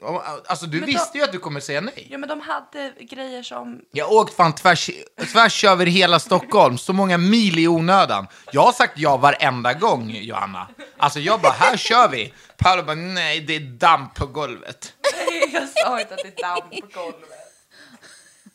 Alltså 0.47 0.67
du 0.67 0.79
Men 0.81 0.87
visste 0.87 1.09
de- 1.13 1.19
ju 1.19 1.25
att 1.25 1.33
du 1.33 1.39
kommer 1.39 1.61
säga 1.61 1.81
nej. 1.81 2.07
Ja, 2.11 2.19
men 2.19 2.29
de 2.29 2.41
hade 2.41 2.93
grejer 3.01 3.43
som... 3.43 3.81
Jag 3.93 4.07
har 4.07 4.15
åkt 4.15 4.35
fan 4.35 4.55
tvärs, 4.55 4.91
tvärs 5.33 5.65
över 5.65 5.87
hela 5.87 6.19
Stockholm, 6.21 6.79
så 6.79 6.93
många 6.93 7.19
mil 7.19 7.59
i 7.59 7.69
onödan. 7.69 8.27
Jag 8.53 8.63
har 8.63 8.73
sagt 8.73 8.99
ja 8.99 9.17
varenda 9.17 9.73
gång, 9.75 10.11
Johanna. 10.11 10.69
Alltså 10.99 11.21
jag 11.21 11.41
bara, 11.41 11.53
här 11.53 11.77
kör 11.77 12.09
vi. 12.09 12.33
Paolo 12.57 12.83
bara, 12.83 12.95
nej 12.97 13.41
det 13.41 13.57
är 13.57 13.61
damp 13.61 14.15
på 14.15 14.27
golvet. 14.27 14.93
Nej, 15.27 15.51
jag 15.53 15.69
sa 15.69 16.01
inte 16.01 16.15
att 16.15 16.21
det 16.23 16.39
är 16.39 16.43
damm 16.43 16.71
på 16.71 17.01
golvet. 17.01 17.29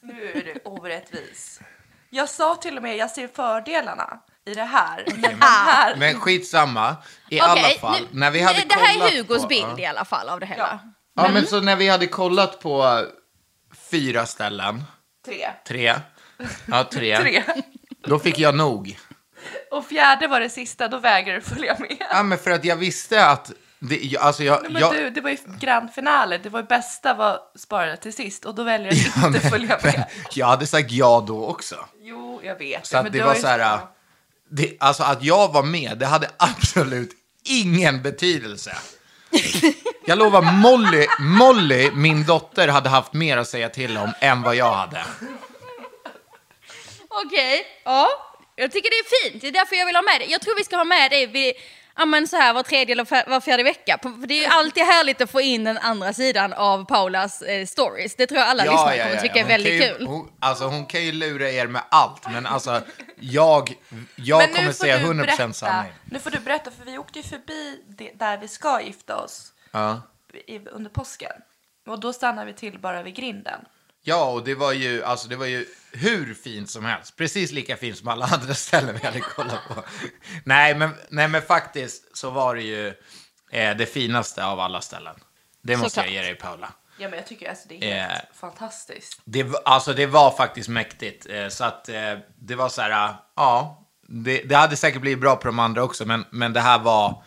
Nu 0.01 0.31
är 0.31 0.43
du 0.53 0.59
orättvis. 0.65 1.59
Jag 2.09 2.29
sa 2.29 2.55
till 2.55 2.77
och 2.77 2.83
med, 2.83 2.97
jag 2.97 3.11
ser 3.11 3.27
fördelarna 3.27 4.19
i 4.45 4.53
det 4.53 4.63
här. 4.63 5.03
Men 5.07 5.21
den 5.21 5.41
här... 5.41 5.95
Men 5.95 6.19
skitsamma, 6.19 6.95
i 7.29 7.41
Okej, 7.41 7.49
alla 7.49 7.79
fall. 7.79 8.01
nu- 8.01 8.07
när 8.19 8.31
vi 8.31 8.41
hade 8.41 8.59
det 8.69 8.75
här 8.75 9.07
är 9.11 9.17
Hugos 9.17 9.41
på, 9.41 9.47
bild 9.47 9.65
Ja. 9.77 9.79
i 9.79 9.85
alla 9.85 10.05
fall 10.05 10.29
av 10.29 10.39
det 10.39 10.45
hela. 10.45 10.79
Ja. 11.15 11.23
Ja, 11.23 11.29
men 11.33 11.47
så 11.47 11.61
när 11.61 11.75
vi 11.75 11.87
hade 11.89 12.07
kollat 12.07 12.59
på 12.59 13.05
fyra 13.91 14.25
ställen, 14.25 14.83
Tre. 15.25 15.49
tre, 15.67 15.95
ja 16.65 16.83
tre, 16.83 17.17
Tre. 17.21 17.43
då 18.03 18.19
fick 18.19 18.39
jag 18.39 18.55
nog. 18.55 18.99
Och 19.71 19.85
fjärde 19.85 20.27
var 20.27 20.39
det 20.39 20.49
sista, 20.49 20.87
då 20.87 20.97
vägrade 20.99 21.39
du 21.39 21.45
följa 21.45 21.75
med. 21.79 21.97
Ja, 22.11 22.23
men 22.23 22.37
för 22.37 22.51
att 22.51 22.65
jag 22.65 22.75
visste 22.75 23.25
att, 23.25 23.51
det, 23.79 24.17
alltså 24.17 24.43
jag, 24.43 24.61
Nej, 24.63 24.71
men 24.71 24.81
jag, 24.81 24.93
du, 24.93 25.09
det 25.09 25.21
var 25.21 25.29
ju 25.29 25.37
grand 25.59 25.93
finale, 25.93 26.37
det 26.37 26.49
var 26.49 26.59
ju 26.59 26.65
bästa 26.65 27.13
var 27.13 27.39
sparade 27.57 27.97
till 27.97 28.13
sist 28.13 28.45
och 28.45 28.55
då 28.55 28.63
väljer 28.63 28.93
jag 28.93 29.19
att 29.29 29.35
inte 29.35 29.49
följa 29.49 29.79
men, 29.83 29.91
med. 29.91 30.05
jag 30.33 30.47
hade 30.47 30.67
sagt 30.67 30.91
ja 30.91 31.23
då 31.27 31.45
också. 31.45 31.75
Jo, 32.01 32.41
jag 32.43 32.55
vet. 32.57 32.85
Så 32.85 32.97
att 32.97 33.03
men 33.03 33.11
det 33.11 33.17
du 33.17 33.23
var 33.25 33.35
ju 33.35 33.41
så 33.41 33.47
här, 33.47 33.59
sagt- 33.59 33.87
det, 34.55 34.77
alltså 34.79 35.03
att 35.03 35.23
jag 35.23 35.53
var 35.53 35.63
med, 35.63 35.97
det 35.97 36.05
hade 36.05 36.29
absolut 36.37 37.11
ingen 37.43 38.01
betydelse. 38.01 38.77
Jag 40.05 40.17
lovar, 40.17 40.41
Molly, 40.41 41.07
Molly, 41.19 41.91
min 41.91 42.25
dotter, 42.25 42.67
hade 42.67 42.89
haft 42.89 43.13
mer 43.13 43.37
att 43.37 43.47
säga 43.47 43.69
till 43.69 43.97
om 43.97 44.13
än 44.19 44.41
vad 44.41 44.55
jag 44.55 44.73
hade. 44.73 45.05
Okej, 47.07 47.65
ja. 47.83 48.09
Jag 48.55 48.71
tycker 48.71 48.89
det 48.89 48.95
är 48.95 49.29
fint, 49.29 49.41
det 49.41 49.47
är 49.47 49.51
därför 49.51 49.75
jag 49.75 49.85
vill 49.85 49.95
ha 49.95 50.01
med 50.01 50.19
det. 50.19 50.25
Jag 50.25 50.41
tror 50.41 50.55
vi 50.55 50.63
ska 50.63 50.75
ha 50.75 50.83
med 50.83 51.11
det 51.11 51.25
vid, 51.25 51.53
ja, 51.97 52.05
men 52.05 52.27
så 52.27 52.37
här 52.37 52.53
var 52.53 52.63
tredje 52.63 52.93
eller 52.93 53.29
var 53.29 53.39
fjärde 53.41 53.63
vecka. 53.63 53.99
Det 54.27 54.33
är 54.33 54.39
ju 54.39 54.45
alltid 54.45 54.83
härligt 54.83 55.21
att 55.21 55.31
få 55.31 55.41
in 55.41 55.63
den 55.63 55.77
andra 55.77 56.13
sidan 56.13 56.53
av 56.53 56.85
Paulas 56.85 57.41
eh, 57.41 57.65
stories. 57.65 58.15
Det 58.15 58.27
tror 58.27 58.39
jag 58.39 58.49
alla 58.49 58.63
lyssnare 58.63 59.03
kommer 59.03 59.21
tycka 59.21 59.39
är 59.39 59.45
väldigt 59.47 59.73
ju, 59.73 59.79
kul. 59.79 60.07
Hon, 60.07 60.31
alltså 60.39 60.65
hon 60.67 60.85
kan 60.85 61.03
ju 61.03 61.11
lura 61.11 61.49
er 61.51 61.67
med 61.67 61.81
allt, 61.89 62.29
men 62.31 62.45
alltså 62.45 62.81
jag, 63.19 63.73
jag 64.15 64.37
Men 64.37 64.53
kommer 64.55 64.71
säga 64.71 64.97
du 64.97 65.05
100% 65.05 65.17
berätta. 65.17 65.53
sanning. 65.53 65.93
Nu 66.05 66.19
får 66.19 66.29
du 66.31 66.39
berätta, 66.39 66.71
för 66.71 66.85
vi 66.85 66.97
åkte 66.97 67.19
ju 67.19 67.23
förbi 67.23 67.83
det, 67.87 68.11
där 68.15 68.37
vi 68.37 68.47
ska 68.47 68.81
gifta 68.81 69.15
oss 69.15 69.53
Ja. 69.71 70.01
i, 70.47 70.59
under 70.59 70.89
påsken. 70.89 71.31
Och 71.87 71.99
då 71.99 72.13
stannade 72.13 72.47
vi 72.47 72.53
till 72.53 72.79
bara 72.79 73.03
vid 73.03 73.15
grinden. 73.15 73.59
Ja, 74.05 74.25
och 74.31 74.43
det 74.43 74.55
var 74.55 74.71
ju, 74.71 75.03
alltså 75.03 75.27
det 75.27 75.35
var 75.35 75.45
ju 75.45 75.65
hur 75.91 76.33
fint 76.33 76.69
som 76.69 76.85
helst. 76.85 77.15
Precis 77.17 77.51
lika 77.51 77.77
fint 77.77 77.97
som 77.97 78.07
alla 78.07 78.25
andra 78.31 78.53
ställen 78.53 78.97
vi 79.01 79.05
hade 79.05 79.19
kollat 79.19 79.59
på. 79.67 79.83
nej, 80.43 80.75
men, 80.75 80.89
nej, 81.09 81.27
men 81.27 81.41
faktiskt 81.41 82.17
så 82.17 82.29
var 82.29 82.55
det 82.55 82.61
ju 82.61 82.87
eh, 83.51 83.77
det 83.77 83.85
finaste 83.85 84.45
av 84.45 84.59
alla 84.59 84.81
ställen. 84.81 85.15
Det 85.61 85.77
måste 85.77 85.89
Såklart. 85.89 86.05
jag 86.05 86.13
ge 86.13 86.21
dig, 86.21 86.35
Paula. 86.35 86.73
Ja, 86.97 87.09
men 87.09 87.19
jag 87.19 87.27
tycker 87.27 87.49
alltså 87.49 87.67
det 87.69 87.91
är 87.91 87.99
helt 88.07 88.11
Eh. 88.11 88.19
fantastiskt. 88.39 89.21
Det, 89.25 89.45
alltså, 89.65 89.93
det 89.93 90.05
var 90.05 90.31
faktiskt 90.31 90.69
mäktigt. 90.69 91.25
Eh, 91.29 91.47
så 91.47 91.63
att 91.63 91.89
eh, 91.89 92.17
det 92.39 92.55
var 92.55 92.69
så 92.69 92.81
här, 92.81 92.91
ah, 92.91 93.15
ja, 93.35 93.87
det, 94.07 94.41
det 94.43 94.55
hade 94.55 94.75
säkert 94.75 95.01
blivit 95.01 95.19
bra 95.19 95.35
på 95.35 95.47
de 95.47 95.59
andra 95.59 95.83
också, 95.83 96.05
men, 96.05 96.25
men 96.31 96.53
det 96.53 96.59
här 96.61 96.79
var, 96.79 97.23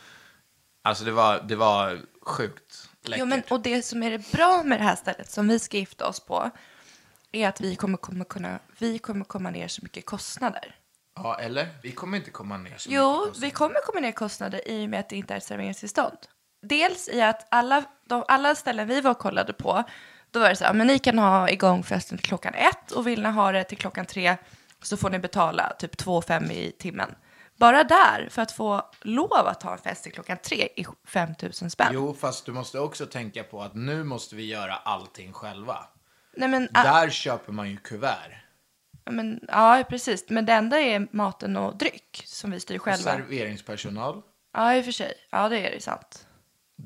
alltså 0.85 1.05
det 1.05 1.13
var, 1.13 1.41
det 1.41 1.57
var 1.57 2.01
sjukt 2.27 2.66
läckert. 3.09 3.21
Jo, 3.21 3.27
men, 3.27 3.43
och 3.51 3.61
det 3.61 3.83
som 3.83 4.03
är 4.03 4.11
det 4.11 4.33
bra 4.33 4.63
med 4.65 4.81
det 4.81 4.85
här 4.85 4.97
stället 4.97 5.31
som 5.31 5.49
vi 5.49 5.59
ska 5.59 5.77
gifta 5.77 6.09
oss 6.09 6.21
på 6.21 6.51
är 7.33 7.49
att 7.49 7.61
vi 7.61 7.77
kommer, 7.77 7.99
kommer 7.99 8.25
kunna, 8.25 8.59
vi 8.79 8.99
kommer 8.99 9.25
komma 9.25 9.51
ner 9.51 9.69
så 9.69 9.83
mycket 9.83 10.07
kostnader. 10.07 10.75
Ja, 11.15 11.39
eller? 11.41 11.69
Vi 11.83 11.93
kommer 11.93 12.17
inte 12.19 12.31
komma 12.31 12.57
ner 12.57 12.75
så 12.77 12.89
Jo, 12.93 13.27
mycket. 13.27 13.43
vi 13.43 13.51
kommer 13.51 13.81
komma 13.87 14.01
ner 14.01 14.13
kostnader 14.13 14.69
i 14.69 14.85
och 14.87 14.91
med 14.91 15.01
att 15.01 15.09
det 15.09 15.17
inte 15.17 15.35
är 15.35 15.41
serveringstillstånd. 15.41 16.19
Dels 16.63 17.09
i 17.09 17.23
att 17.23 17.47
alla, 17.51 17.85
de, 18.09 18.25
alla 18.29 18.55
ställen 18.55 18.89
vi 18.89 19.01
var 19.01 19.11
och 19.11 19.19
kollade 19.19 19.53
på, 19.53 19.85
då 20.31 20.41
var 20.41 20.49
det 20.49 20.57
så 20.57 20.65
här, 20.65 20.75
men 20.75 20.87
ni 20.87 20.99
kan 20.99 21.19
ha 21.19 21.49
igång 21.51 21.83
festen 21.83 22.19
till 22.19 22.27
klockan 22.27 22.55
ett 22.55 22.93
och 22.93 23.07
vill 23.07 23.23
ni 23.23 23.29
ha 23.29 23.53
det 23.53 23.65
till 23.65 23.79
klockan 23.79 24.07
tre 24.07 24.37
så 24.83 24.97
får 24.97 25.11
ni 25.11 25.19
betala 25.19 25.73
typ 25.79 25.97
2 25.97 26.23
5 26.23 26.51
i 26.51 26.73
timmen. 26.79 27.15
Bara 27.57 27.85
där, 27.85 28.29
för 28.31 28.43
att 28.43 28.53
få 28.53 28.83
lov 29.01 29.33
att 29.33 29.63
ha 29.63 29.73
en 29.73 29.79
fest 29.79 30.03
till 30.03 30.13
klockan 30.13 30.37
tre, 30.43 30.69
i 30.77 30.87
5 31.05 31.31
000 31.43 31.53
spänn. 31.71 31.91
Jo, 31.93 32.15
fast 32.15 32.47
du 32.47 32.53
måste 32.53 32.79
också 32.81 33.07
tänka 33.07 33.45
på 33.45 33.63
att 33.63 33.75
nu 33.75 34.05
måste 34.05 34.37
vi 34.37 34.47
göra 34.47 34.77
allting 34.77 35.33
själva. 35.33 35.85
Nej, 36.37 36.49
men, 36.49 36.69
ah, 36.75 36.83
Där 36.83 37.11
köper 37.11 37.53
man 37.53 37.71
ju 37.71 37.77
kuvert. 37.77 38.43
men, 39.11 39.41
ja, 39.49 39.85
precis. 39.89 40.25
Men 40.29 40.47
det 40.47 40.53
enda 40.53 40.81
är 40.81 41.09
maten 41.11 41.57
och 41.57 41.77
dryck 41.77 42.23
som 42.27 42.51
vi 42.51 42.61
styr 42.61 42.79
själva. 42.79 43.11
Serveringspersonal, 43.11 44.23
Ja, 44.53 44.75
i 44.75 44.81
och 44.81 44.85
för 44.85 44.93
sig. 44.93 45.15
Ja, 45.31 45.49
det 45.49 45.59
är 45.69 45.71
det 45.71 45.81
sant. 45.81 46.27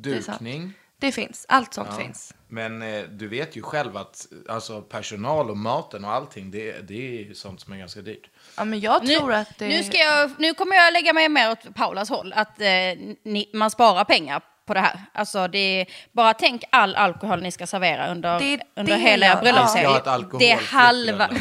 är 0.07 0.21
sant. 0.21 0.39
dukning. 0.39 0.73
Det 0.99 1.13
finns. 1.13 1.47
Allt 1.49 1.75
sånt 1.75 1.97
finns. 1.97 2.35
Men 2.51 2.83
eh, 2.83 3.03
du 3.03 3.29
vet 3.29 3.57
ju 3.57 3.63
själv 3.63 3.97
att 3.97 4.27
alltså, 4.49 4.83
personal 4.83 5.51
och 5.51 5.57
maten 5.57 6.05
och 6.05 6.13
allting, 6.13 6.51
det, 6.51 6.89
det 6.89 6.95
är 6.95 7.25
ju 7.25 7.35
sånt 7.35 7.61
som 7.61 7.73
är 7.73 7.77
ganska 7.77 8.01
dyrt. 8.01 8.31
Ja, 8.57 8.65
men 8.65 8.81
jag 8.81 9.07
Nu, 9.07 9.15
tror 9.15 9.33
att 9.33 9.59
det... 9.59 9.69
nu, 9.69 9.83
ska 9.83 9.97
jag, 9.99 10.31
nu 10.39 10.55
kommer 10.55 10.77
jag 10.77 10.93
lägga 10.93 11.13
mig 11.13 11.29
mer 11.29 11.51
åt 11.51 11.75
Paulas 11.75 12.11
håll, 12.11 12.33
att 12.37 12.61
eh, 12.61 12.67
ni, 13.25 13.51
man 13.53 13.71
sparar 13.71 14.05
pengar 14.05 14.43
på 14.67 14.75
det 14.75 14.81
här. 14.81 15.01
Alltså 15.13 15.49
det 15.49 15.81
är, 15.81 15.87
bara 16.13 16.35
tänk 16.35 16.63
all 16.73 16.95
alkohol 16.95 17.43
ni 17.43 17.53
ska 17.53 17.67
servera 17.67 18.11
under, 18.11 18.39
Det 18.39 18.61
under 18.77 18.93
det 18.93 18.99
hela 18.99 19.27
er 19.27 19.37
bröllopshelg. 19.37 19.97
Ett 19.97 20.39
det 20.39 20.51
är 20.51 20.57
halva... 20.57 21.31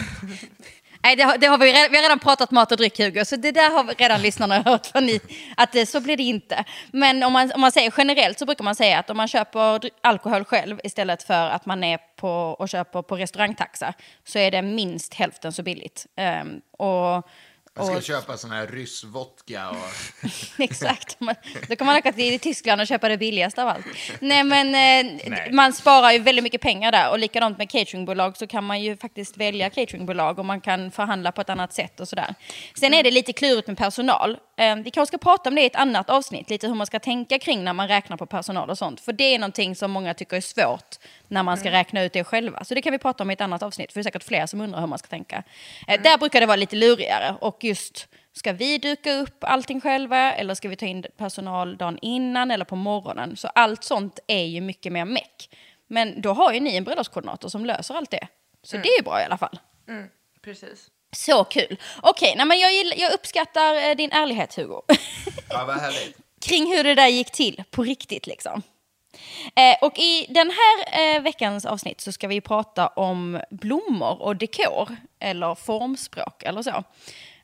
Nej, 1.04 1.16
det 1.16 1.24
har, 1.24 1.38
det 1.38 1.48
har 1.48 1.58
vi, 1.58 1.66
redan, 1.66 1.92
vi 1.92 1.98
har 1.98 2.04
redan 2.04 2.20
pratat 2.20 2.52
mat 2.52 2.72
och 2.72 2.78
dryck, 2.78 3.00
Hugo, 3.00 3.26
så 3.26 3.36
det 3.36 3.52
där 3.52 3.72
har 3.72 3.84
vi 3.84 3.94
redan 3.94 4.22
lyssnarna 4.22 4.62
hört. 4.66 4.94
Vad 4.94 5.04
ni, 5.04 5.20
att 5.58 5.72
det, 5.72 5.86
så 5.86 6.02
blir 6.02 6.18
det 6.18 6.24
inte. 6.24 6.64
Men 6.92 7.24
om 7.24 7.34
man, 7.34 7.52
om 7.56 7.62
man 7.62 7.72
säger 7.72 7.94
generellt 7.98 8.40
så 8.40 8.46
brukar 8.46 8.64
man 8.64 8.76
säga 8.76 9.00
att 9.00 9.10
om 9.10 9.18
man 9.18 9.28
köper 9.28 9.90
alkohol 10.02 10.44
själv 10.44 10.80
istället 10.84 11.24
för 11.24 11.50
att 11.50 11.66
man 11.66 11.84
är 11.84 12.00
på 12.16 12.30
och 12.60 12.70
köper 12.70 13.02
på 13.02 13.16
restaurangtaxa 13.16 13.94
så 14.24 14.40
är 14.40 14.52
det 14.52 14.62
minst 14.62 15.14
hälften 15.14 15.52
så 15.52 15.64
billigt. 15.64 16.06
Um, 16.42 16.62
och, 16.72 17.28
jag 17.80 17.88
ska 17.88 17.98
och- 17.98 18.04
köpa 18.22 18.38
sån 18.38 18.52
här 18.52 18.68
ryss 18.68 19.04
vodka 19.04 19.70
och... 19.70 19.78
Exakt. 20.58 21.20
Man- 21.20 21.36
Då 21.70 21.76
kan 21.76 21.88
man 21.88 21.98
åka 21.98 22.12
till 22.12 22.40
Tyskland 22.40 22.82
och 22.82 22.88
köpa 22.88 23.10
det 23.10 23.18
billigaste 23.18 23.64
av 23.64 23.70
allt. 23.70 23.86
Nej, 24.20 24.44
men 24.44 24.68
eh, 24.68 25.14
Nej. 25.30 25.50
man 25.52 25.74
sparar 25.74 26.12
ju 26.12 26.20
väldigt 26.20 26.44
mycket 26.44 26.62
pengar 26.62 26.92
där. 26.92 27.10
Och 27.12 27.20
likadant 27.20 27.58
med 27.58 27.70
cateringbolag 27.70 28.38
så 28.38 28.48
kan 28.48 28.64
man 28.64 28.82
ju 28.82 28.98
faktiskt 28.98 29.38
välja 29.38 29.70
cateringbolag 29.70 30.40
och 30.40 30.46
man 30.46 30.62
kan 30.62 30.92
förhandla 30.92 31.32
på 31.32 31.42
ett 31.42 31.50
annat 31.50 31.74
sätt 31.74 32.00
och 32.00 32.08
sådär. 32.08 32.36
Sen 32.80 32.94
är 32.94 33.04
det 33.04 33.12
lite 33.12 33.34
klurigt 33.34 33.68
med 33.68 33.78
personal. 33.78 34.38
Eh, 34.60 34.76
vi 34.76 34.92
kanske 34.92 35.08
ska 35.08 35.18
prata 35.18 35.50
om 35.50 35.56
det 35.56 35.62
i 35.62 35.66
ett 35.66 35.76
annat 35.76 36.10
avsnitt, 36.10 36.50
lite 36.50 36.68
hur 36.68 36.76
man 36.76 36.88
ska 36.88 37.00
tänka 37.00 37.40
kring 37.40 37.64
när 37.64 37.74
man 37.74 37.88
räknar 37.88 38.18
på 38.18 38.26
personal 38.26 38.70
och 38.70 38.78
sånt. 38.78 39.02
För 39.02 39.14
det 39.14 39.24
är 39.24 39.40
någonting 39.40 39.76
som 39.76 39.92
många 39.92 40.14
tycker 40.14 40.38
är 40.38 40.42
svårt 40.42 40.96
när 41.28 41.44
man 41.44 41.58
ska 41.58 41.72
räkna 41.72 42.04
ut 42.04 42.14
det 42.14 42.24
själva. 42.24 42.64
Så 42.64 42.74
det 42.74 42.82
kan 42.82 42.92
vi 42.92 42.98
prata 42.98 43.24
om 43.24 43.30
i 43.30 43.34
ett 43.34 43.42
annat 43.42 43.64
avsnitt, 43.64 43.92
för 43.92 44.00
det 44.00 44.02
är 44.02 44.04
säkert 44.04 44.24
fler 44.24 44.46
som 44.46 44.62
undrar 44.62 44.80
hur 44.80 44.88
man 44.88 45.00
ska 45.00 45.08
tänka. 45.08 45.44
Eh, 45.88 46.02
där 46.02 46.18
brukar 46.18 46.40
det 46.40 46.46
vara 46.46 46.56
lite 46.56 46.76
lurigare 46.76 47.36
och 47.42 47.64
just 47.64 48.08
Ska 48.34 48.54
vi 48.54 48.78
duka 48.78 49.14
upp 49.14 49.44
allting 49.44 49.82
själva 49.82 50.34
eller 50.34 50.54
ska 50.54 50.70
vi 50.70 50.76
ta 50.76 50.86
in 50.86 51.06
personal 51.18 51.78
dagen 51.78 52.00
innan 52.02 52.52
eller 52.52 52.66
på 52.66 52.76
morgonen? 52.76 53.38
Så 53.38 53.48
allt 53.48 53.84
sånt 53.84 54.20
är 54.28 54.46
ju 54.46 54.62
mycket 54.62 54.92
mer 54.92 55.06
meck. 55.06 55.56
Men 55.88 56.22
då 56.22 56.34
har 56.34 56.54
ju 56.54 56.60
ni 56.60 56.76
en 56.76 56.84
bröllopskoordinator 56.84 57.50
som 57.50 57.66
löser 57.66 57.96
allt 57.96 58.12
det. 58.12 58.28
Så 58.64 58.78
det 58.78 58.90
är 58.90 58.98
ju 58.98 59.04
bra 59.04 59.22
i 59.22 59.24
alla 59.24 59.38
fall. 59.38 59.60
Precis. 60.42 60.92
Så 61.12 61.44
kul. 61.44 61.78
Okej, 62.02 62.34
nej, 62.38 62.46
men 62.46 62.60
jag, 62.60 62.98
jag 62.98 63.14
uppskattar 63.14 63.90
eh, 63.90 63.96
din 63.96 64.12
ärlighet 64.12 64.56
Hugo. 64.56 64.82
Ja, 65.50 65.66
vad 65.66 65.78
härligt. 65.78 66.18
Kring 66.42 66.76
hur 66.76 66.84
det 66.84 66.96
där 66.96 67.08
gick 67.08 67.32
till 67.32 67.64
på 67.72 67.84
riktigt 67.84 68.28
liksom. 68.28 68.62
Eh, 69.56 69.76
och 69.82 69.98
i 69.98 70.26
den 70.30 70.52
här 70.52 71.02
eh, 71.16 71.22
veckans 71.22 71.66
avsnitt 71.66 72.02
så 72.02 72.12
ska 72.12 72.28
vi 72.28 72.42
prata 72.42 72.88
om 72.88 73.42
blommor 73.50 74.22
och 74.22 74.36
dekor, 74.36 74.96
eller 75.20 75.56
formspråk 75.56 76.44
eller 76.44 76.62
så. 76.62 76.84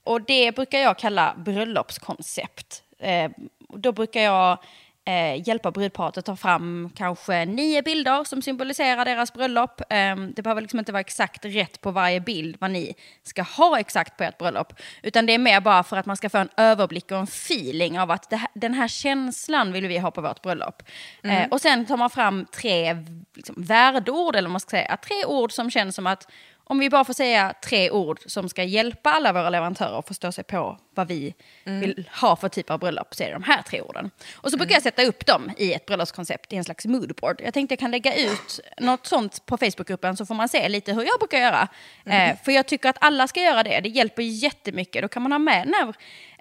Och 0.03 0.21
det 0.21 0.55
brukar 0.55 0.79
jag 0.79 0.97
kalla 0.97 1.35
bröllopskoncept. 1.37 2.83
Eh, 2.99 3.31
då 3.69 3.91
brukar 3.91 4.21
jag 4.21 4.57
eh, 5.05 5.47
hjälpa 5.47 5.71
brudparet 5.71 6.17
att 6.17 6.25
ta 6.25 6.35
fram 6.35 6.89
kanske 6.95 7.45
nio 7.45 7.81
bilder 7.81 8.23
som 8.23 8.41
symboliserar 8.41 9.05
deras 9.05 9.33
bröllop. 9.33 9.81
Eh, 9.89 10.15
det 10.15 10.41
behöver 10.41 10.61
liksom 10.61 10.79
inte 10.79 10.91
vara 10.91 10.99
exakt 10.99 11.45
rätt 11.45 11.81
på 11.81 11.91
varje 11.91 12.19
bild 12.19 12.57
vad 12.59 12.71
ni 12.71 12.95
ska 13.23 13.41
ha 13.41 13.79
exakt 13.79 14.17
på 14.17 14.23
ert 14.23 14.37
bröllop. 14.37 14.73
Utan 15.03 15.25
det 15.25 15.33
är 15.33 15.37
mer 15.37 15.61
bara 15.61 15.83
för 15.83 15.97
att 15.97 16.05
man 16.05 16.17
ska 16.17 16.29
få 16.29 16.37
en 16.37 16.49
överblick 16.57 17.11
och 17.11 17.17
en 17.17 17.23
feeling 17.23 17.99
av 17.99 18.11
att 18.11 18.31
här, 18.33 18.47
den 18.53 18.73
här 18.73 18.87
känslan 18.87 19.71
vill 19.71 19.87
vi 19.87 19.97
ha 19.97 20.11
på 20.11 20.21
vårt 20.21 20.41
bröllop. 20.41 20.83
Eh, 21.23 21.47
och 21.51 21.61
sen 21.61 21.85
tar 21.85 21.97
man 21.97 22.09
fram 22.09 22.45
tre 22.51 22.97
liksom, 23.33 23.55
värdeord, 23.57 24.35
eller 24.35 24.49
man 24.49 24.59
ska 24.59 24.69
säga, 24.69 24.97
tre 24.97 25.25
ord 25.25 25.51
som 25.51 25.71
känns 25.71 25.95
som 25.95 26.07
att 26.07 26.27
om 26.67 26.79
vi 26.79 26.89
bara 26.89 27.03
får 27.03 27.13
säga 27.13 27.53
tre 27.65 27.91
ord 27.91 28.19
som 28.25 28.49
ska 28.49 28.63
hjälpa 28.63 29.09
alla 29.09 29.33
våra 29.33 29.49
leverantörer 29.49 29.99
att 29.99 30.07
förstå 30.07 30.31
sig 30.31 30.43
på 30.43 30.77
vad 30.95 31.07
vi 31.07 31.33
vill 31.63 32.09
ha 32.21 32.35
för 32.35 32.49
typ 32.49 32.69
av 32.69 32.79
bröllop 32.79 33.15
så 33.15 33.23
är 33.23 33.27
det 33.27 33.33
de 33.33 33.43
här 33.43 33.61
tre 33.61 33.81
orden. 33.81 34.11
Och 34.35 34.51
så 34.51 34.57
brukar 34.57 34.73
jag 34.73 34.83
sätta 34.83 35.03
upp 35.03 35.25
dem 35.25 35.51
i 35.57 35.73
ett 35.73 35.85
bröllopskoncept 35.85 36.53
i 36.53 36.55
en 36.55 36.63
slags 36.63 36.85
moodboard. 36.85 37.41
Jag 37.43 37.53
tänkte 37.53 37.73
jag 37.73 37.79
kan 37.79 37.91
lägga 37.91 38.15
ut 38.15 38.59
något 38.77 39.05
sånt 39.05 39.45
på 39.45 39.57
Facebookgruppen 39.57 40.17
så 40.17 40.25
får 40.25 40.35
man 40.35 40.49
se 40.49 40.69
lite 40.69 40.93
hur 40.93 41.01
jag 41.01 41.19
brukar 41.19 41.37
göra. 41.37 41.67
Eh, 42.05 42.37
för 42.43 42.51
jag 42.51 42.67
tycker 42.67 42.89
att 42.89 42.97
alla 42.99 43.27
ska 43.27 43.41
göra 43.41 43.63
det. 43.63 43.79
Det 43.79 43.89
hjälper 43.89 44.21
jättemycket. 44.21 45.01
Då 45.01 45.07
kan 45.07 45.23
man 45.23 45.31
ha 45.31 45.39
med 45.39 45.67
här 45.85 45.93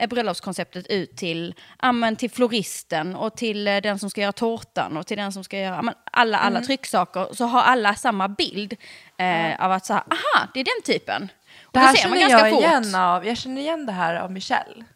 eh, 0.05 0.09
bröllopskonceptet 0.09 0.87
ut 0.87 1.17
till, 1.17 1.55
ja, 1.83 1.93
men 1.93 2.17
till 2.17 2.31
floristen 2.31 3.17
och 3.17 3.37
till 3.37 3.69
eh, 3.69 3.77
den 3.77 3.99
som 3.99 4.11
ska 4.11 4.21
göra 4.21 4.33
tårtan 4.33 4.97
och 4.97 5.07
till 5.07 5.17
den 5.17 5.33
som 5.33 5.45
ska 5.45 5.59
göra 5.59 5.77
ja, 5.77 5.83
men 5.83 5.95
alla, 6.05 6.39
alla 6.39 6.61
trycksaker. 6.61 7.29
Så 7.33 7.45
har 7.45 7.63
alla 7.63 7.95
samma 7.95 8.29
bild 8.29 8.77
eh, 9.19 9.65
av 9.65 9.73
att 9.73 9.87
så 9.87 9.93
här, 9.93 10.03
aha, 10.11 10.49
det 10.55 10.61
är 10.61 10.65
den 10.65 10.83
typen. 10.85 11.23
Och 11.63 11.71
Det 11.73 11.79
här 11.79 11.95
ser 11.95 12.09
man 12.09 12.19
känner 12.19 12.31
ganska 12.31 12.49
jag 12.49 12.57
fort. 12.57 12.65
igen 12.65 12.95
av, 12.95 13.27
jag 13.27 13.37
känner 13.37 13.61
igen 13.61 13.87
det 13.87 13.93
här 13.93 14.15
av 14.15 14.33
Michelle. 14.33 14.75
Mm. 14.75 14.87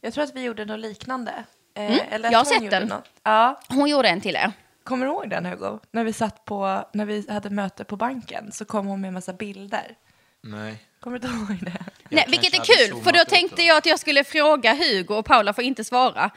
Jag 0.00 0.14
tror 0.14 0.24
att 0.24 0.34
vi 0.34 0.42
gjorde 0.42 0.64
något 0.64 0.80
liknande. 0.80 1.32
Eh, 1.74 2.14
eller 2.14 2.28
att 2.28 2.32
jag 2.32 2.38
har 2.38 2.44
sett 2.44 2.62
gjorde 2.62 2.78
den. 2.78 2.88
Något. 2.88 3.08
Ja. 3.22 3.60
Hon 3.68 3.88
gjorde 3.88 4.08
en 4.08 4.20
till 4.20 4.36
er. 4.36 4.52
Kommer 4.84 5.06
du 5.06 5.12
ihåg 5.12 5.30
den 5.30 5.46
Hugo? 5.46 5.78
När 5.90 6.04
vi 6.04 6.12
satt 6.12 6.44
på, 6.44 6.84
när 6.92 7.04
vi 7.04 7.26
hade 7.32 7.50
möte 7.50 7.84
på 7.84 7.96
banken 7.96 8.52
så 8.52 8.64
kom 8.64 8.86
hon 8.86 9.00
med 9.00 9.08
en 9.08 9.14
massa 9.14 9.32
bilder. 9.32 9.96
Nej. 10.42 10.84
Kommer 11.00 11.18
du 11.18 11.26
inte 11.28 11.38
ihåg 11.38 11.58
det? 11.72 11.84
Nej, 12.08 12.24
vilket 12.28 12.54
är 12.54 12.64
kul, 12.64 13.02
för 13.02 13.12
då 13.12 13.24
tänkte 13.24 13.56
då. 13.56 13.62
jag 13.62 13.76
att 13.76 13.86
jag 13.86 13.98
skulle 13.98 14.24
fråga 14.24 14.74
Hugo 14.74 15.14
och 15.14 15.24
Paula 15.24 15.52
får 15.52 15.64
inte 15.64 15.84
svara. 15.84 16.30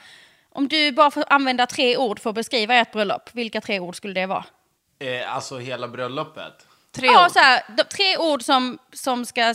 Om 0.49 0.67
du 0.67 0.91
bara 0.91 1.11
får 1.11 1.23
använda 1.27 1.65
tre 1.65 1.97
ord 1.97 2.19
för 2.19 2.29
att 2.29 2.35
beskriva 2.35 2.75
ert 2.75 2.91
bröllop, 2.91 3.29
vilka 3.33 3.61
tre 3.61 3.79
ord 3.79 3.95
skulle 3.95 4.13
det 4.13 4.25
vara? 4.25 4.45
Eh, 4.99 5.35
alltså 5.35 5.57
hela 5.57 5.87
bröllopet. 5.87 6.67
Tre 6.91 7.07
ja, 7.07 7.25
ord. 7.25 7.31
så 7.31 7.39
här, 7.39 7.63
de, 7.77 7.83
tre 7.83 8.17
ord 8.17 8.43
som, 8.43 8.79
som 8.93 9.25
ska, 9.25 9.53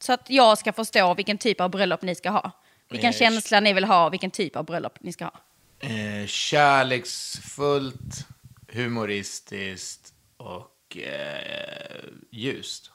så 0.00 0.12
att 0.12 0.30
jag 0.30 0.58
ska 0.58 0.72
förstå 0.72 1.14
vilken 1.14 1.38
typ 1.38 1.60
av 1.60 1.70
bröllop 1.70 2.02
ni 2.02 2.14
ska 2.14 2.30
ha. 2.30 2.50
Vilken 2.90 3.10
Eh, 3.10 3.16
känsla 3.16 3.60
ni 3.60 3.72
vill 3.72 3.84
ha 3.84 4.06
och 4.06 4.12
vilken 4.12 4.30
typ 4.30 4.56
av 4.56 4.64
bröllop 4.64 4.98
ni 5.00 5.12
ska 5.12 5.24
ha. 5.24 5.40
Eh, 5.80 6.26
kärleksfullt, 6.26 8.26
humoristiskt 8.72 10.12
och 10.36 10.96
eh, 10.96 12.04
ljust. 12.30 12.90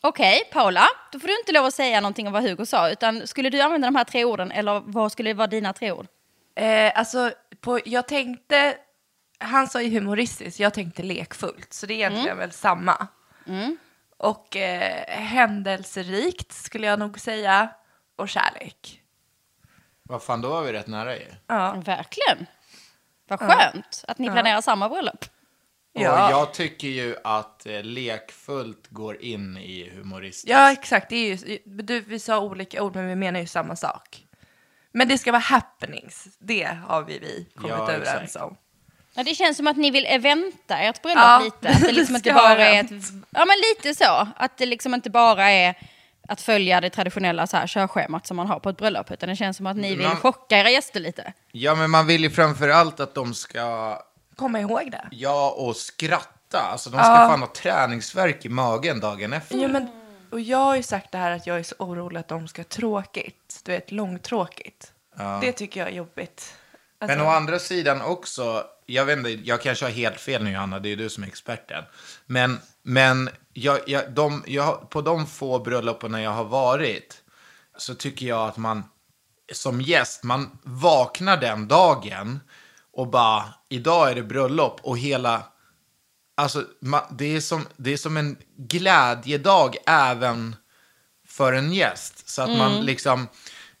Okej, 0.00 0.42
Paula, 0.52 0.86
då 1.12 1.20
får 1.20 1.28
du 1.28 1.38
inte 1.38 1.52
lov 1.52 1.66
att 1.66 1.74
säga 1.74 2.00
någonting 2.00 2.26
om 2.26 2.32
vad 2.32 2.42
Hugo 2.42 2.66
sa, 2.66 2.90
utan 2.90 3.26
skulle 3.26 3.50
du 3.50 3.60
använda 3.60 3.86
de 3.86 3.96
här 3.96 4.04
tre 4.04 4.24
orden 4.24 4.52
eller 4.52 4.82
vad 4.84 5.12
skulle 5.12 5.34
vara 5.34 5.46
dina 5.46 5.72
tre 5.72 5.92
ord? 5.92 6.06
Eh, 6.54 6.92
alltså, 6.94 7.32
på, 7.60 7.80
jag 7.84 8.08
tänkte, 8.08 8.76
han 9.38 9.68
sa 9.68 9.82
ju 9.82 9.90
humoristiskt, 10.00 10.60
jag 10.60 10.74
tänkte 10.74 11.02
lekfullt, 11.02 11.72
så 11.72 11.86
det 11.86 11.92
är 11.94 11.96
egentligen 11.96 12.26
Mm. 12.26 12.38
väl 12.38 12.52
samma. 12.52 13.06
Och 14.16 14.56
eh, 14.56 15.04
händelserikt 15.08 16.52
skulle 16.52 16.86
jag 16.86 16.98
nog 16.98 17.20
säga, 17.20 17.70
och 18.16 18.28
kärlek. 18.28 19.02
Vad 20.02 20.22
fan, 20.22 20.40
då 20.40 20.48
var 20.48 20.62
vi 20.62 20.72
rätt 20.72 20.86
nära 20.86 21.16
ju. 21.16 21.26
Ja. 21.46 21.72
Verkligen. 21.84 22.46
Vad 23.28 23.38
skönt 23.40 24.04
att 24.08 24.18
ni 24.18 24.30
planerar 24.30 24.60
samma 24.60 24.88
bröllop. 24.88 25.24
Ja. 25.92 26.26
Och 26.26 26.32
jag 26.32 26.54
tycker 26.54 26.88
ju 26.88 27.16
att 27.24 27.66
eh, 27.66 27.82
lekfullt 27.82 28.86
går 28.88 29.22
in 29.22 29.56
i 29.56 29.90
humoristiskt. 29.96 30.48
ja, 30.48 30.72
exakt. 30.72 31.08
Det 31.08 31.16
är 31.16 31.36
ju, 31.36 31.58
du, 31.64 32.00
vi 32.00 32.18
sa 32.18 32.40
olika 32.40 32.82
ord, 32.82 32.94
men 32.96 33.06
vi 33.08 33.14
menar 33.14 33.40
ju 33.40 33.46
samma 33.46 33.76
sak. 33.76 34.24
Men 34.92 35.08
det 35.08 35.18
ska 35.18 35.32
vara 35.32 35.40
happenings, 35.40 36.28
det 36.38 36.64
har 36.86 37.02
vi, 37.02 37.18
vi 37.18 37.48
kommit 37.56 37.70
Ja, 37.78 37.90
överens 37.90 38.22
exakt. 38.24 38.44
om. 38.44 38.56
Ja, 39.18 39.24
det 39.24 39.34
känns 39.34 39.56
som 39.56 39.66
att 39.66 39.76
ni 39.76 39.90
vill 39.90 40.06
eventa 40.06 40.78
ert 40.78 41.02
bröllop 41.02 41.22
Ja, 41.22 41.40
lite. 41.44 41.68
Att 41.68 41.80
det 41.80 41.92
liksom 41.92 42.12
det 42.12 42.16
inte 42.18 42.32
bara 42.32 42.66
är 42.68 42.80
ett, 42.80 42.90
Ja, 43.30 43.44
men 43.44 43.56
lite 43.74 44.04
så. 44.04 44.28
Att 44.36 44.58
det 44.58 44.66
liksom 44.66 44.94
inte 44.94 45.10
bara 45.10 45.50
är 45.50 45.74
att 46.28 46.40
följa 46.40 46.80
det 46.80 46.90
traditionella 46.90 47.46
så 47.46 47.56
här, 47.56 47.66
körschemat 47.66 48.26
som 48.26 48.36
man 48.36 48.46
har 48.46 48.58
på 48.60 48.68
ett 48.70 48.76
bröllop. 48.76 49.10
Utan 49.10 49.28
det 49.28 49.36
känns 49.36 49.56
som 49.56 49.66
att 49.66 49.76
ni 49.76 49.94
vill 49.96 50.06
Man- 50.06 50.16
chocka 50.16 50.58
era 50.58 50.70
gäster 50.70 51.00
lite. 51.00 51.32
Ja, 51.52 51.74
men 51.74 51.90
man 51.90 52.06
vill 52.06 52.22
ju 52.22 52.30
framför 52.30 52.68
allt 52.68 53.00
att 53.00 53.14
de 53.14 53.34
ska, 53.34 53.98
Komma 54.36 54.60
ihåg 54.60 54.90
det. 54.90 55.08
ja, 55.10 55.50
och 55.56 55.76
skratta. 55.76 56.60
Alltså 56.60 56.90
de 56.90 56.96
ska 56.98 57.08
Ja. 57.10 57.28
fan 57.28 57.40
ha 57.40 57.52
träningsverk 57.52 58.44
i 58.44 58.48
magen 58.48 59.00
dagen 59.00 59.32
efter. 59.32 59.58
Ja, 59.58 59.68
men, 59.68 59.88
och 60.30 60.40
jag 60.40 60.58
har 60.58 60.76
ju 60.76 60.82
sagt 60.82 61.12
det 61.12 61.18
här 61.18 61.30
att 61.30 61.46
jag 61.46 61.58
är 61.58 61.62
så 61.62 61.74
orolig 61.78 62.20
att 62.20 62.28
de 62.28 62.48
ska 62.48 62.60
ha 62.62 62.66
tråkigt. 62.68 63.60
Du 63.64 63.72
vet, 63.72 63.92
långtråkigt. 63.92 64.92
Det 65.40 65.52
tycker 65.52 65.80
jag 65.80 65.88
är 65.88 65.92
jobbigt. 65.92 66.54
Alltså, 67.00 67.16
Men 67.18 67.26
å 67.26 67.30
andra 67.30 67.58
sidan 67.58 68.02
också, 68.02 68.64
jag 68.90 69.04
vet 69.04 69.18
inte, 69.18 69.30
jag 69.30 69.62
kanske 69.62 69.84
har 69.84 69.92
helt 69.92 70.20
fel 70.20 70.44
nu 70.44 70.52
Johanna, 70.52 70.78
det 70.78 70.88
är 70.88 70.90
ju 70.90 70.96
du 70.96 71.08
som 71.08 71.22
är 71.22 71.26
experten. 71.28 71.84
Men, 72.26 72.58
men 72.82 73.30
jag, 73.52 73.80
jag, 73.86 74.12
de, 74.12 74.44
jag, 74.46 74.90
på 74.90 75.02
de 75.02 75.26
få 75.26 75.58
bröllopen 75.58 76.14
jag 76.14 76.30
har 76.30 76.44
varit 76.44 77.22
så 77.76 77.94
tycker 77.94 78.26
jag 78.26 78.48
att 78.48 78.56
man 78.56 78.84
som 79.52 79.80
gäst, 79.80 80.22
man 80.22 80.58
vaknar 80.62 81.36
den 81.36 81.68
dagen 81.68 82.40
och 82.92 83.06
bara, 83.06 83.44
idag 83.68 84.10
är 84.10 84.14
det 84.14 84.22
bröllop 84.22 84.80
och 84.82 84.98
hela, 84.98 85.42
alltså 86.36 86.64
ma, 86.80 87.02
det, 87.10 87.36
är 87.36 87.40
som, 87.40 87.66
det 87.76 87.92
är 87.92 87.96
som 87.96 88.16
en 88.16 88.36
glädjedag 88.56 89.76
även 89.86 90.56
för 91.26 91.52
en 91.52 91.72
gäst. 91.72 92.28
Så 92.28 92.42
att 92.42 92.58
man 92.58 92.80
liksom, 92.80 93.28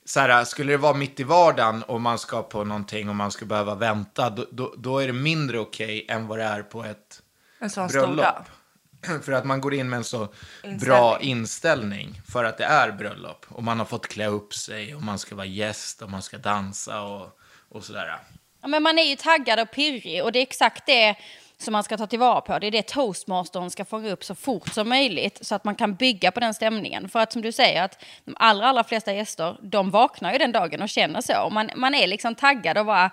så 0.08 0.20
här, 0.20 0.44
skulle 0.44 0.72
det 0.72 0.76
vara 0.76 0.94
mitt 0.94 1.20
i 1.20 1.22
vardagen 1.24 1.82
och 1.82 2.00
man 2.00 2.18
ska 2.18 2.42
på 2.42 2.64
någonting 2.64 3.08
och 3.08 3.16
man 3.16 3.30
ska 3.30 3.44
behöva 3.44 3.74
vänta, 3.74 4.30
då, 4.30 4.46
då, 4.50 4.74
då 4.78 4.98
är 4.98 5.06
det 5.06 5.12
mindre 5.12 5.58
okej 5.58 6.06
än 6.08 6.26
vad 6.26 6.38
det 6.38 6.44
är 6.44 6.62
på 6.62 6.84
ett 6.84 7.22
En 7.58 7.70
sån 7.70 7.88
bröllop. 7.88 8.16
dag. 8.16 8.44
För 9.22 9.32
att 9.32 9.44
man 9.44 9.60
går 9.60 9.74
in 9.74 9.88
med 9.88 9.96
en 9.96 10.04
så 10.04 10.22
Inställning. 10.22 10.78
bra 10.78 11.20
inställning 11.20 12.20
för 12.32 12.44
att 12.44 12.58
det 12.58 12.64
är 12.64 12.92
bröllop. 12.92 13.46
Och 13.48 13.62
man 13.62 13.78
har 13.78 13.86
fått 13.86 14.08
klä 14.08 14.26
upp 14.26 14.54
sig 14.54 14.94
och 14.94 15.02
man 15.02 15.18
ska 15.18 15.34
vara 15.34 15.46
gäst 15.46 16.02
och 16.02 16.10
man 16.10 16.22
ska 16.22 16.38
dansa 16.38 17.02
och, 17.02 17.38
och 17.68 17.84
sådär. 17.84 18.18
Ja, 18.62 18.68
men 18.68 18.82
man 18.82 18.98
är 18.98 19.02
ju 19.04 19.16
taggad 19.16 19.60
och 19.60 19.70
pirrig 19.70 20.24
och 20.24 20.32
det 20.32 20.38
är 20.38 20.42
exakt 20.42 20.86
det 20.86 21.16
som 21.60 21.72
man 21.72 21.84
ska 21.84 21.96
ta 21.96 22.06
tillvara 22.06 22.40
på. 22.40 22.58
Det 22.58 22.66
är 22.66 22.70
det 22.70 22.86
toastmastern 22.86 23.70
ska 23.70 23.84
fånga 23.84 24.10
upp 24.10 24.24
så 24.24 24.34
fort 24.34 24.68
som 24.68 24.88
möjligt 24.88 25.38
så 25.46 25.54
att 25.54 25.64
man 25.64 25.74
kan 25.74 25.94
bygga 25.94 26.30
på 26.30 26.40
den 26.40 26.54
stämningen. 26.54 27.08
För 27.08 27.18
att 27.20 27.32
som 27.32 27.42
du 27.42 27.52
säger, 27.52 27.82
att 27.82 28.04
de 28.24 28.36
allra, 28.38 28.66
allra 28.66 28.84
flesta 28.84 29.12
gäster, 29.12 29.56
de 29.62 29.90
vaknar 29.90 30.32
ju 30.32 30.38
den 30.38 30.52
dagen 30.52 30.82
och 30.82 30.88
känner 30.88 31.20
så. 31.20 31.42
Och 31.42 31.52
man, 31.52 31.70
man 31.76 31.94
är 31.94 32.06
liksom 32.06 32.34
taggad 32.34 32.78
och 32.78 32.86
bara, 32.86 33.10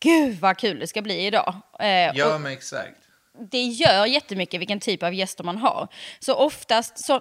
gud 0.00 0.40
vad 0.40 0.58
kul 0.58 0.78
det 0.78 0.86
ska 0.86 1.02
bli 1.02 1.26
idag. 1.26 1.54
Eh, 1.80 1.88
Ja, 1.88 2.38
men 2.38 2.52
exakt. 2.52 2.96
det 3.50 3.62
gör 3.62 4.06
jättemycket 4.06 4.60
vilken 4.60 4.80
typ 4.80 5.02
av 5.02 5.14
gäster 5.14 5.44
man 5.44 5.58
har. 5.58 5.88
Så 6.18 6.34
oftast, 6.34 7.06
så, 7.06 7.20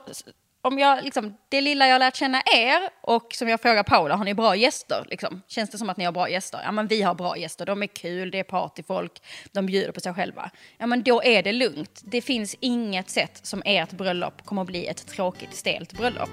om 0.61 0.79
jag, 0.79 1.03
liksom, 1.03 1.37
det 1.49 1.61
lilla 1.61 1.87
jag 1.87 1.93
har 1.93 1.99
lärt 1.99 2.15
känna 2.15 2.41
er 2.41 2.89
och 3.01 3.33
som 3.33 3.49
jag 3.49 3.61
frågar 3.61 3.83
Paula, 3.83 4.15
har 4.15 4.25
ni 4.25 4.33
bra 4.33 4.55
gäster? 4.55 5.05
Liksom? 5.09 5.41
Känns 5.47 5.69
det 5.69 5.77
som 5.77 5.89
att 5.89 5.97
ni 5.97 6.05
har 6.05 6.11
bra 6.11 6.29
gäster? 6.29 6.61
Ja 6.63 6.71
men 6.71 6.87
vi 6.87 7.01
har 7.01 7.13
bra 7.13 7.37
gäster, 7.37 7.65
de 7.65 7.83
är 7.83 7.87
kul, 7.87 8.31
det 8.31 8.39
är 8.39 8.43
partyfolk, 8.43 9.21
de 9.51 9.65
bjuder 9.65 9.91
på 9.91 9.99
sig 9.99 10.13
själva. 10.13 10.51
Ja 10.77 10.87
men 10.87 11.03
då 11.03 11.23
är 11.23 11.43
det 11.43 11.51
lugnt. 11.51 12.01
Det 12.03 12.21
finns 12.21 12.55
inget 12.59 13.09
sätt 13.09 13.39
som 13.43 13.61
ert 13.65 13.91
bröllop 13.91 14.45
kommer 14.45 14.61
att 14.61 14.67
bli 14.67 14.87
ett 14.87 15.07
tråkigt, 15.07 15.55
stelt 15.55 15.93
bröllop. 15.93 16.29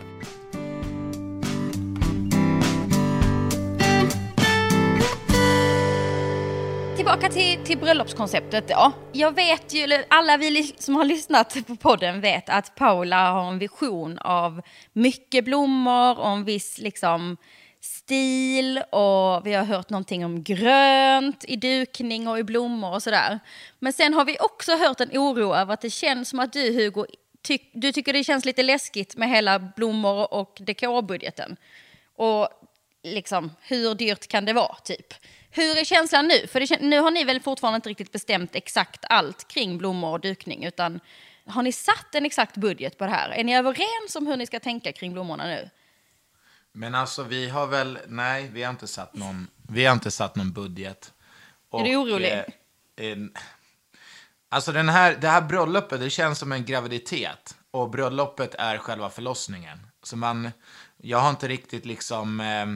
Tillbaka 7.09 7.33
till, 7.33 7.65
till 7.65 7.79
bröllopskonceptet 7.79 8.69
då. 8.69 8.93
Jag 9.13 9.35
vet 9.35 9.75
ju, 9.75 9.81
eller 9.81 10.05
alla 10.09 10.37
vi 10.37 10.75
som 10.79 10.97
har 10.97 11.05
lyssnat 11.05 11.57
på 11.67 11.77
podden 11.77 12.21
vet 12.21 12.49
att 12.49 12.75
Paula 12.75 13.31
har 13.31 13.49
en 13.49 13.59
vision 13.59 14.19
av 14.19 14.63
mycket 14.93 15.45
blommor 15.45 16.19
och 16.19 16.29
en 16.29 16.45
viss 16.45 16.79
liksom 16.79 17.37
stil 17.81 18.79
och 18.79 19.47
vi 19.47 19.55
har 19.55 19.65
hört 19.65 19.91
någonting 19.91 20.25
om 20.25 20.43
grönt 20.43 21.45
i 21.49 21.57
dukning 21.57 22.29
och 22.29 22.39
i 22.39 22.43
blommor 22.43 22.95
och 22.95 23.03
sådär. 23.03 23.39
Men 23.79 23.93
sen 23.93 24.15
har 24.15 24.25
vi 24.25 24.37
också 24.41 24.77
hört 24.77 25.01
en 25.01 25.11
oro 25.13 25.55
över 25.55 25.75
att 25.75 25.81
det 25.81 25.91
känns 25.91 26.29
som 26.29 26.41
att 26.41 26.53
du 26.53 26.73
Hugo, 26.73 27.07
ty- 27.43 27.71
du 27.73 27.93
tycker 27.93 28.13
det 28.13 28.25
känns 28.25 28.45
lite 28.45 28.63
läskigt 28.63 29.17
med 29.17 29.29
hela 29.29 29.59
blommor 29.59 30.35
och 30.35 30.59
dekorbudgeten. 30.61 31.57
Och 32.17 32.49
liksom, 33.03 33.51
hur 33.61 33.95
dyrt 33.95 34.29
kan 34.29 34.45
det 34.45 34.53
vara, 34.53 34.75
typ? 34.75 35.15
Hur 35.51 35.79
är 35.79 35.85
känslan 35.85 36.27
nu? 36.27 36.47
För 36.47 36.61
det, 36.61 36.81
nu 36.81 37.01
har 37.01 37.11
ni 37.11 37.25
väl 37.25 37.41
fortfarande 37.41 37.77
inte 37.77 37.89
riktigt 37.89 38.13
bestämt 38.13 38.55
exakt 38.55 39.05
allt 39.09 39.49
kring 39.49 39.79
blommor 39.79 40.13
och 40.13 40.21
dukning, 40.21 40.65
utan 40.65 41.01
har 41.47 41.63
ni 41.63 41.73
satt 41.73 42.15
en 42.15 42.27
exakt 42.27 42.57
budget 42.57 42.99
på 42.99 43.05
det 43.05 43.11
här? 43.11 43.31
Är 43.31 43.45
ni 43.45 43.57
överens 43.57 44.17
om 44.17 44.27
hur 44.27 44.37
ni 44.37 44.47
ska 44.47 44.61
tänka 44.61 44.93
kring 44.93 45.13
blommorna 45.13 45.45
nu? 45.47 45.71
Men 46.73 46.95
alltså 46.95 47.23
vi 47.23 47.49
har 47.49 47.67
väl, 47.67 47.99
nej, 48.07 48.51
vi 48.53 48.63
har 48.63 48.71
inte 48.71 48.87
satt 48.87 49.15
någon, 49.15 49.47
vi 49.69 49.87
har 49.87 49.93
inte 49.93 50.11
satt 50.11 50.37
någon 50.37 50.53
budget. 50.53 51.13
Är 51.73 51.85
du 51.85 51.97
orolig? 51.97 52.33
eh, 52.33 53.07
eh, 53.07 53.17
alltså 54.49 54.73
den 54.73 54.89
här, 54.89 55.17
det 55.21 55.29
här 55.29 55.41
bröllopet, 55.41 56.01
det 56.01 56.11
känns 56.11 56.39
som 56.39 56.53
en 56.53 56.65
graviditet. 56.65 57.55
Och 57.71 57.91
bröllopet 57.91 58.55
är 58.55 58.79
själva 58.79 59.11
förlossningen. 59.11 59.87
Så 60.03 60.17
man, 60.17 60.51
jag 60.97 61.19
har 61.19 61.31
inte 61.31 61.49
riktigt 61.49 61.85
liksom, 61.85 62.41
eh, 62.41 62.67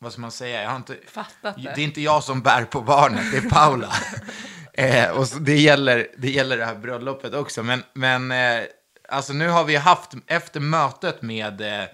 vad 0.00 0.12
ska 0.12 0.20
man 0.20 0.32
säga, 0.32 0.62
jag 0.62 0.70
har 0.70 0.76
inte... 0.76 0.98
Fattat 1.06 1.56
det. 1.56 1.62
Det 1.74 1.80
är 1.80 1.84
inte 1.84 2.00
jag 2.00 2.24
som 2.24 2.42
bär 2.42 2.64
på 2.64 2.80
barnet, 2.80 3.32
det 3.32 3.38
är 3.38 3.50
Paula. 3.50 3.92
eh, 4.72 5.10
och 5.10 5.28
så, 5.28 5.38
det, 5.38 5.56
gäller, 5.56 6.08
det 6.18 6.30
gäller 6.30 6.56
det 6.56 6.64
här 6.64 6.74
bröllopet 6.74 7.34
också. 7.34 7.62
Men, 7.62 7.82
men 7.92 8.32
eh, 8.32 8.64
alltså 9.08 9.32
nu 9.32 9.48
har 9.48 9.64
vi 9.64 9.76
haft, 9.76 10.14
efter 10.26 10.60
mötet 10.60 11.22
med, 11.22 11.60
eh, 11.60 11.88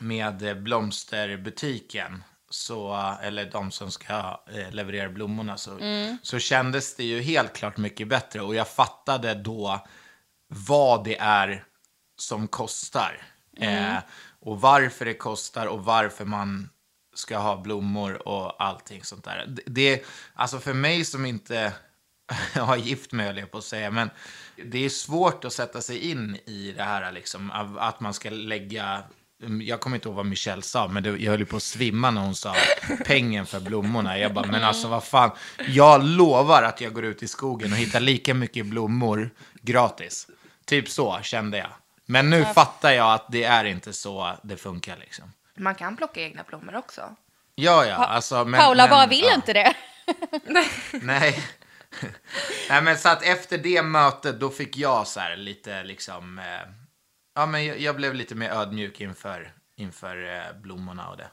med 0.00 0.62
blomsterbutiken, 0.62 2.24
så, 2.50 3.14
eller 3.22 3.50
de 3.50 3.70
som 3.70 3.90
ska 3.90 4.40
eh, 4.52 4.70
leverera 4.70 5.08
blommorna, 5.08 5.56
så, 5.56 5.78
så 6.22 6.38
kändes 6.38 6.96
det 6.96 7.04
ju 7.04 7.20
helt 7.20 7.56
klart 7.56 7.76
mycket 7.76 8.08
bättre. 8.08 8.40
Och 8.40 8.54
jag 8.54 8.68
fattade 8.68 9.34
då 9.34 9.86
vad 10.48 11.04
det 11.04 11.18
är 11.18 11.64
som 12.16 12.48
kostar. 12.48 13.22
Eh, 13.60 13.96
och 14.40 14.60
varför 14.60 15.04
det 15.04 15.14
kostar 15.14 15.66
och 15.66 15.84
varför 15.84 16.24
man 16.24 16.68
ska 17.18 17.38
ha 17.38 17.56
blommor 17.56 18.28
och 18.28 18.62
allting 18.62 19.04
sånt 19.04 19.24
där. 19.24 19.56
Det, 19.66 20.04
alltså 20.34 20.58
för 20.58 20.74
mig 20.74 21.04
som 21.04 21.26
inte 21.26 21.72
har 22.54 22.76
gift 22.76 23.12
mig, 23.12 23.26
höll 23.26 23.38
jag 23.38 23.50
på 23.50 23.58
att 23.58 23.64
säga, 23.64 23.90
men 23.90 24.10
det 24.64 24.84
är 24.84 24.88
svårt 24.88 25.44
att 25.44 25.52
sätta 25.52 25.80
sig 25.80 26.10
in 26.10 26.36
i 26.46 26.74
det 26.76 26.82
här, 26.82 27.12
liksom, 27.12 27.50
att 27.78 28.00
man 28.00 28.14
ska 28.14 28.30
lägga 28.30 29.02
jag 29.62 29.80
kommer 29.80 29.96
inte 29.96 30.08
ihåg 30.08 30.16
vad 30.16 30.26
Michelle 30.26 30.62
sa, 30.62 30.88
men 30.88 31.02
det, 31.02 31.08
jag 31.08 31.30
höll 31.30 31.40
ju 31.40 31.46
på 31.46 31.56
att 31.56 31.62
svimma 31.62 32.10
när 32.10 32.20
hon 32.20 32.34
sa 32.34 32.54
pengen 33.04 33.46
för 33.46 33.60
blommorna. 33.60 34.18
Jag 34.18 34.34
bara, 34.34 34.46
men 34.46 34.64
alltså 34.64 34.88
vad 34.88 35.04
fan. 35.04 35.30
Jag 35.68 36.04
lovar 36.04 36.62
att 36.62 36.80
jag 36.80 36.92
går 36.92 37.04
ut 37.04 37.22
i 37.22 37.28
skogen 37.28 37.72
och 37.72 37.78
hittar 37.78 38.00
lika 38.00 38.34
mycket 38.34 38.66
blommor 38.66 39.30
gratis. 39.62 40.28
Typ 40.64 40.88
så 40.88 41.18
kände 41.22 41.58
jag. 41.58 41.70
Men 42.06 42.30
nu 42.30 42.44
fattar 42.44 42.90
jag 42.90 43.14
att 43.14 43.26
det 43.32 43.44
är 43.44 43.64
inte 43.64 43.92
så 43.92 44.32
det 44.42 44.56
funkar 44.56 44.96
liksom. 45.00 45.32
Man 45.56 45.74
kan 45.74 45.96
plocka 45.96 46.20
egna 46.20 46.42
blommor 46.42 46.76
också. 46.76 47.16
Ja, 47.54 47.84
ja, 47.84 47.94
alltså. 47.94 48.44
Men, 48.44 48.60
Paula 48.60 48.82
men, 48.82 48.90
bara 48.90 49.06
vill 49.06 49.24
ja. 49.24 49.34
inte 49.34 49.52
det. 49.52 49.74
Nej. 50.92 51.38
Nej, 52.70 52.82
men 52.82 52.98
så 52.98 53.08
att 53.08 53.22
efter 53.22 53.58
det 53.58 53.82
mötet 53.82 54.40
då 54.40 54.50
fick 54.50 54.76
jag 54.76 55.06
så 55.06 55.20
här 55.20 55.36
lite 55.36 55.82
liksom, 55.82 56.38
eh, 56.38 56.44
ja 57.34 57.46
men 57.46 57.66
jag, 57.66 57.80
jag 57.80 57.96
blev 57.96 58.14
lite 58.14 58.34
mer 58.34 58.50
ödmjuk 58.50 59.00
inför, 59.00 59.52
inför 59.76 60.34
eh, 60.34 60.60
blommorna 60.60 61.08
och 61.08 61.16
det. 61.16 61.28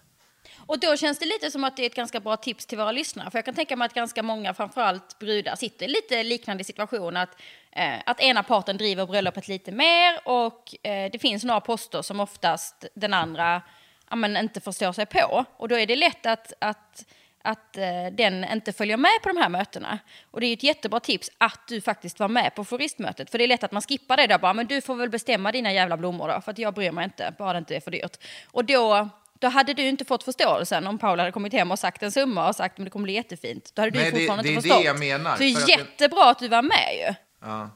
Och 0.66 0.80
då 0.80 0.98
känns 0.98 1.20
det 1.20 1.26
lite 1.26 1.52
som 1.52 1.64
att 1.64 1.78
det 1.78 1.84
är 1.84 1.86
ett 1.86 1.96
ganska 1.96 2.20
bra 2.20 2.38
tips 2.38 2.66
till 2.66 2.78
våra 2.78 2.92
lyssnare. 2.92 3.32
För 3.32 3.38
jag 3.38 3.46
kan 3.46 3.54
tänka 3.54 3.76
mig 3.76 3.86
att 3.86 3.94
ganska 3.94 4.24
många, 4.24 4.54
framförallt 4.54 5.20
brudar, 5.20 5.56
sitter 5.56 5.86
i 5.86 5.90
lite 5.90 6.24
liknande 6.24 6.64
situation. 6.64 7.18
Att, 7.18 7.30
eh, 7.72 7.96
att 8.06 8.20
ena 8.20 8.44
parten 8.44 8.78
driver 8.78 9.06
bröllopet 9.06 9.48
lite 9.48 9.72
mer 9.72 10.20
och 10.28 10.88
eh, 10.88 11.12
det 11.12 11.20
finns 11.20 11.44
några 11.44 11.62
poster 11.62 12.02
som 12.02 12.20
oftast 12.20 12.86
den 12.96 13.14
andra 13.14 13.62
ja, 14.10 14.16
men 14.16 14.38
inte 14.38 14.62
förstår 14.62 14.92
sig 14.92 15.06
på. 15.06 15.46
Och 15.58 15.68
då 15.68 15.78
är 15.78 15.86
det 15.88 15.96
lätt 15.96 16.26
att, 16.26 16.54
att, 16.60 17.06
att 17.42 17.78
eh, 17.78 18.06
den 18.12 18.44
inte 18.44 18.74
följer 18.74 18.98
med 18.98 19.12
på 19.24 19.30
de 19.30 19.38
här 19.38 19.50
mötena. 19.50 20.00
Och 20.32 20.40
det 20.42 20.46
är 20.46 20.48
ju 20.48 20.54
ett 20.54 20.64
jättebra 20.64 21.00
tips 21.00 21.30
att 21.38 21.68
du 21.68 21.82
faktiskt 21.82 22.20
var 22.20 22.28
med 22.28 22.56
på 22.56 22.66
floristmötet. 22.66 23.30
För 23.32 23.38
det 23.38 23.44
är 23.44 23.48
lätt 23.48 23.64
att 23.64 23.72
man 23.72 23.82
skippar 23.82 24.18
det 24.18 24.28
där 24.28 24.38
bara, 24.38 24.54
men 24.54 24.68
du 24.68 24.82
får 24.82 24.96
väl 24.96 25.10
bestämma 25.10 25.52
dina 25.52 25.72
jävla 25.74 25.98
blommor 25.98 26.28
då, 26.28 26.42
för 26.42 26.52
att 26.52 26.58
jag 26.58 26.74
bryr 26.74 26.92
mig 26.92 27.04
inte, 27.04 27.34
bara 27.38 27.54
det 27.54 27.60
inte 27.60 27.76
är 27.76 27.80
för 27.82 27.92
dyrt. 27.92 28.18
Och 28.52 28.66
då 28.66 29.10
då 29.40 29.50
hade 29.50 29.74
du 29.74 29.84
inte 29.88 30.06
fått 30.06 30.24
förståelsen 30.24 30.88
om 30.88 30.98
Paula 30.98 31.24
hade 31.24 31.32
kommit 31.32 31.54
hem 31.54 31.72
och 31.72 31.80
sagt 31.80 32.04
en 32.04 32.12
summa 32.12 32.48
och 32.48 32.56
sagt 32.56 32.80
att 32.80 32.86
det 32.86 32.90
kommer 32.92 33.04
bli 33.04 33.14
jättefint. 33.14 33.72
Då 33.76 33.82
hade 33.82 33.92
du 33.92 34.00
Nej, 34.00 34.12
det- 34.12 34.18
fortfarande 34.18 34.44
det 34.44 34.50
är 34.50 34.52
inte 34.54 34.68
det 34.68 34.70
förstått. 34.70 34.86
jag 34.86 35.00
menar, 35.00 35.32
Så 35.32 35.38
det 35.44 35.46
är 35.54 35.58
att 35.58 35.66
det- 35.66 35.72
jättebra 35.72 36.30
att 36.30 36.40
du 36.40 36.48
var 36.48 36.62
med 36.62 36.96
ju. 37.08 37.14
Ja. 37.48 37.70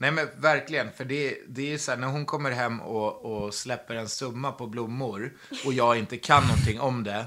Nej 0.00 0.10
men 0.10 0.28
verkligen, 0.36 0.92
för 0.92 1.04
det, 1.04 1.38
det 1.48 1.72
är 1.72 1.78
så 1.78 1.90
här 1.90 1.98
när 1.98 2.08
hon 2.08 2.26
kommer 2.26 2.50
hem 2.50 2.80
och, 2.80 3.24
och 3.24 3.54
släpper 3.54 3.94
en 3.94 4.08
summa 4.08 4.52
på 4.52 4.66
blommor 4.66 5.36
och 5.64 5.72
jag 5.72 5.98
inte 5.98 6.16
kan 6.16 6.42
någonting 6.42 6.80
om 6.80 7.04
det, 7.04 7.26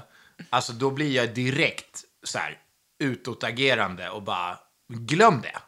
alltså 0.50 0.72
då 0.72 0.90
blir 0.90 1.16
jag 1.16 1.34
direkt 1.34 2.04
så 2.22 2.38
här 2.38 2.58
utåtagerande 2.98 4.10
och 4.10 4.22
bara 4.22 4.58
glöm 4.88 5.40
det. 5.40 5.58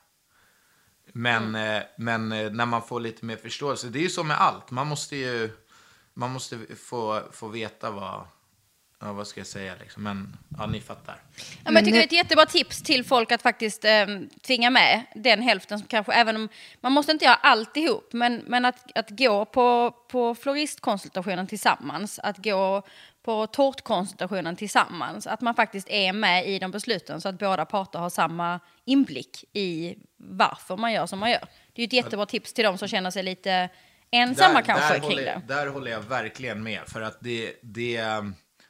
Men, 1.12 1.54
eh, 1.54 1.82
men 1.98 2.32
eh, 2.32 2.50
när 2.50 2.66
man 2.66 2.82
får 2.82 3.00
lite 3.00 3.24
mer 3.24 3.36
förståelse, 3.36 3.88
det 3.88 3.98
är 3.98 4.02
ju 4.02 4.10
så 4.10 4.24
med 4.24 4.40
allt, 4.40 4.70
man 4.70 4.86
måste 4.86 5.16
ju 5.16 5.50
man 6.14 6.30
måste 6.30 6.58
få, 6.76 7.22
få 7.32 7.48
veta 7.48 7.90
vad, 7.90 8.26
ja, 9.04 9.12
vad 9.12 9.26
ska 9.26 9.40
jag 9.40 9.46
säga 9.46 9.74
liksom, 9.80 10.02
men 10.02 10.36
ja, 10.58 10.66
ni 10.66 10.80
fattar. 10.80 11.22
Ja, 11.64 11.70
men 11.70 11.74
jag 11.74 11.84
tycker 11.84 11.98
det 11.98 12.02
är 12.02 12.06
ett 12.06 12.12
jättebra 12.12 12.46
tips 12.46 12.82
till 12.82 13.04
folk 13.04 13.32
att 13.32 13.42
faktiskt 13.42 13.84
eh, 13.84 14.06
tvinga 14.42 14.70
med 14.70 15.04
den 15.14 15.42
hälften 15.42 15.78
som 15.78 15.88
kanske, 15.88 16.12
även 16.12 16.36
om 16.36 16.48
man 16.80 16.92
måste 16.92 17.12
inte 17.12 17.24
göra 17.24 17.34
alltihop, 17.34 18.12
men, 18.12 18.42
men 18.46 18.64
att, 18.64 18.98
att 18.98 19.10
gå 19.10 19.44
på, 19.44 19.90
på 20.08 20.34
floristkonsultationen 20.34 21.46
tillsammans, 21.46 22.18
att 22.18 22.44
gå 22.44 22.82
på 23.22 23.46
tårtkonsultationen 23.46 24.56
tillsammans, 24.56 25.26
att 25.26 25.40
man 25.40 25.54
faktiskt 25.54 25.88
är 25.90 26.12
med 26.12 26.48
i 26.48 26.58
de 26.58 26.70
besluten 26.70 27.20
så 27.20 27.28
att 27.28 27.38
båda 27.38 27.64
parter 27.64 27.98
har 27.98 28.10
samma 28.10 28.60
inblick 28.84 29.44
i 29.52 29.96
varför 30.16 30.76
man 30.76 30.92
gör 30.92 31.06
som 31.06 31.18
man 31.18 31.30
gör. 31.30 31.46
Det 31.72 31.82
är 31.82 31.86
ett 31.86 31.92
jättebra 31.92 32.26
tips 32.26 32.52
till 32.52 32.64
de 32.64 32.78
som 32.78 32.88
känner 32.88 33.10
sig 33.10 33.22
lite 33.22 33.68
ensamma 34.10 34.62
kanske 34.62 34.92
där 34.94 35.00
kring 35.00 35.10
håller, 35.10 35.24
det. 35.24 35.54
Där 35.54 35.66
håller 35.66 35.90
jag 35.90 36.00
verkligen 36.00 36.62
med. 36.62 36.80
För 36.86 37.00
att 37.00 37.16
det, 37.20 37.52
det, 37.62 38.00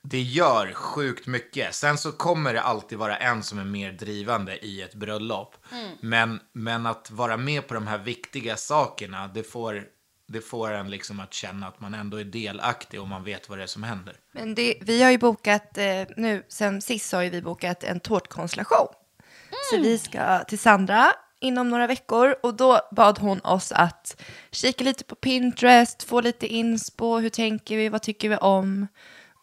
det 0.07 0.21
gör 0.21 0.73
sjukt 0.73 1.27
mycket. 1.27 1.75
Sen 1.75 1.99
så 1.99 2.13
kommer 2.13 2.55
det 2.55 2.61
alltid 2.63 2.99
vara 2.99 3.17
en 3.17 3.43
som 3.43 3.59
är 3.59 3.65
mer 3.65 3.93
drivande 3.93 4.65
i 4.65 4.83
ett 4.83 4.95
bröllop. 4.95 5.57
Mm. 5.73 5.91
Men, 6.01 6.41
men 6.53 6.87
att 6.87 7.11
vara 7.11 7.37
med 7.37 7.69
på 7.69 7.75
de 7.75 7.87
här 7.87 7.99
viktiga 7.99 8.57
sakerna, 8.57 9.31
det 9.35 9.43
får, 9.43 9.85
det 10.29 10.41
får 10.41 10.71
en 10.71 10.91
liksom 10.91 11.21
att 11.21 11.35
känna 11.35 11.67
att 11.67 11.81
man 11.81 11.95
ändå 11.95 12.17
är 12.17 12.25
delaktig 12.25 13.01
och 13.01 13.09
man 13.09 13.25
vet 13.25 13.49
vad 13.49 13.59
det 13.59 13.63
är 13.63 13.67
som 13.67 13.83
händer. 13.83 14.17
Men 14.33 14.55
det, 14.55 14.79
vi 14.81 15.03
har 15.03 15.11
ju 15.11 15.19
bokat, 15.19 15.79
eh, 15.79 16.03
nu 16.17 16.43
sen 16.49 16.83
sist 16.83 17.13
har 17.13 17.23
ju 17.23 17.31
vi 17.31 17.43
bokat 17.43 17.85
en 17.85 18.01
tårtkonstellation. 18.01 18.89
Så 19.71 19.77
vi 19.77 19.99
ska 19.99 20.45
till 20.45 20.59
Sandra 20.59 21.13
inom 21.41 21.71
några 21.71 21.87
veckor 21.87 22.37
och 22.43 22.55
då 22.55 22.81
bad 22.91 23.19
hon 23.19 23.41
oss 23.41 23.73
att 23.73 24.23
kika 24.51 24.85
lite 24.85 25.05
på 25.05 25.15
Pinterest, 25.15 26.03
få 26.03 26.21
lite 26.21 26.47
inspo, 26.47 27.19
hur 27.19 27.29
tänker 27.29 27.77
vi, 27.77 27.89
vad 27.89 28.03
tycker 28.03 28.29
vi 28.29 28.37
om? 28.37 28.87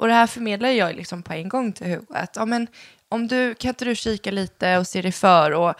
Och 0.02 0.08
det 0.08 0.14
här 0.14 0.28
förmedlar 0.28 0.70
jag 0.70 0.96
liksom 0.96 1.24
på 1.24 1.34
en 1.34 1.50
gång 1.50 1.74
till 1.74 1.88
Hugo 1.88 2.06
att 2.10 2.36
ja, 2.36 2.46
men, 2.46 2.68
om 3.10 3.28
du, 3.28 3.56
kan 3.56 3.70
inte 3.70 3.86
du 3.86 3.96
kika 3.96 4.32
lite 4.32 4.78
och 4.78 4.88
se 4.88 5.02
dig 5.02 5.12
för 5.12 5.52
och 5.52 5.74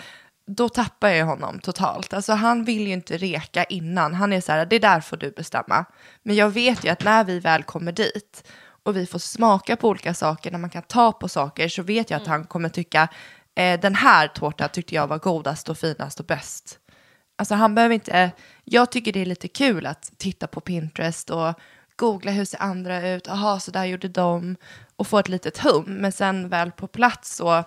då 0.48 0.70
tappar 0.70 1.10
jag 1.10 1.26
honom 1.26 1.60
totalt. 1.60 2.14
Alltså 2.14 2.34
han 2.34 2.64
vill 2.64 2.88
ju 2.88 2.94
inte 2.94 3.18
reka 3.18 3.64
innan. 3.64 4.14
Han 4.14 4.34
är 4.34 4.42
så 4.42 4.52
här, 4.52 4.66
det 4.66 4.80
där 4.80 5.02
får 5.02 5.18
du 5.18 5.32
bestämma. 5.32 5.86
Men 6.24 6.36
jag 6.36 6.50
vet 6.50 6.86
ju 6.86 6.90
att 6.90 7.04
när 7.04 7.24
vi 7.24 7.40
väl 7.40 7.64
kommer 7.64 7.92
dit 7.92 8.44
och 8.84 8.98
vi 8.98 9.06
får 9.06 9.20
smaka 9.20 9.76
på 9.76 9.90
olika 9.90 10.14
saker, 10.14 10.52
när 10.52 10.60
man 10.60 10.70
kan 10.70 10.84
ta 10.84 11.12
på 11.12 11.30
saker, 11.30 11.70
så 11.70 11.84
vet 11.84 12.10
jag 12.10 12.22
att 12.22 12.28
han 12.28 12.46
kommer 12.46 12.70
tycka 12.70 13.08
eh, 13.56 13.80
den 13.80 13.96
här 13.96 14.28
tårtan 14.28 14.70
tyckte 14.70 14.96
jag 14.96 15.08
var 15.08 15.18
godast 15.18 15.70
och 15.70 15.78
finast 15.78 16.20
och 16.20 16.26
bäst. 16.26 16.80
Alltså 17.38 17.56
han 17.56 17.76
behöver 17.76 17.96
inte, 17.96 18.32
jag 18.64 18.92
tycker 18.92 19.14
det 19.14 19.22
är 19.22 19.26
lite 19.26 19.48
kul 19.48 19.86
att 19.86 20.12
titta 20.18 20.48
på 20.48 20.60
Pinterest 20.60 21.30
och 21.30 21.54
googla 22.02 22.32
hur 22.32 22.46
ser 22.46 22.62
andra 22.62 23.08
ut, 23.10 23.28
aha 23.28 23.60
så 23.60 23.72
där 23.72 23.86
gjorde 23.86 24.08
de 24.08 24.56
och 24.96 25.08
få 25.08 25.20
ett 25.20 25.30
litet 25.30 25.58
hum. 25.58 25.84
Men 25.88 26.12
sen 26.12 26.50
väl 26.50 26.72
på 26.72 26.88
plats 26.88 27.36
så 27.36 27.64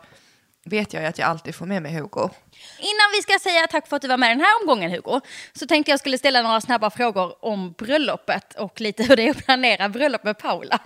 vet 0.64 0.92
jag 0.92 1.03
ju 1.03 1.09
att 1.09 1.18
jag 1.18 1.29
alltid 1.29 1.55
får 1.55 1.66
med 1.66 1.83
mig 1.83 1.92
Hugo. 1.94 2.31
Innan 2.79 3.09
vi 3.16 3.23
ska 3.23 3.38
säga 3.38 3.66
tack 3.66 3.88
för 3.88 3.97
att 3.97 4.03
du 4.03 4.09
var 4.09 4.16
med 4.16 4.31
den 4.31 4.40
här 4.40 4.62
omgången 4.62 4.90
Hugo, 4.90 5.20
så 5.53 5.66
tänkte 5.66 5.90
jag 5.90 6.01
skulle 6.01 6.18
ställa 6.18 6.42
några 6.42 6.61
snabba 6.61 6.90
frågor 6.90 7.44
om 7.44 7.73
bröllopet 7.73 8.55
och 8.55 8.81
lite 8.81 9.03
hur 9.03 9.16
det 9.16 9.23
är 9.27 9.31
att 9.31 9.44
planera 9.44 9.88
bröllop 9.88 10.25
med 10.25 10.38
Paula. 10.38 10.79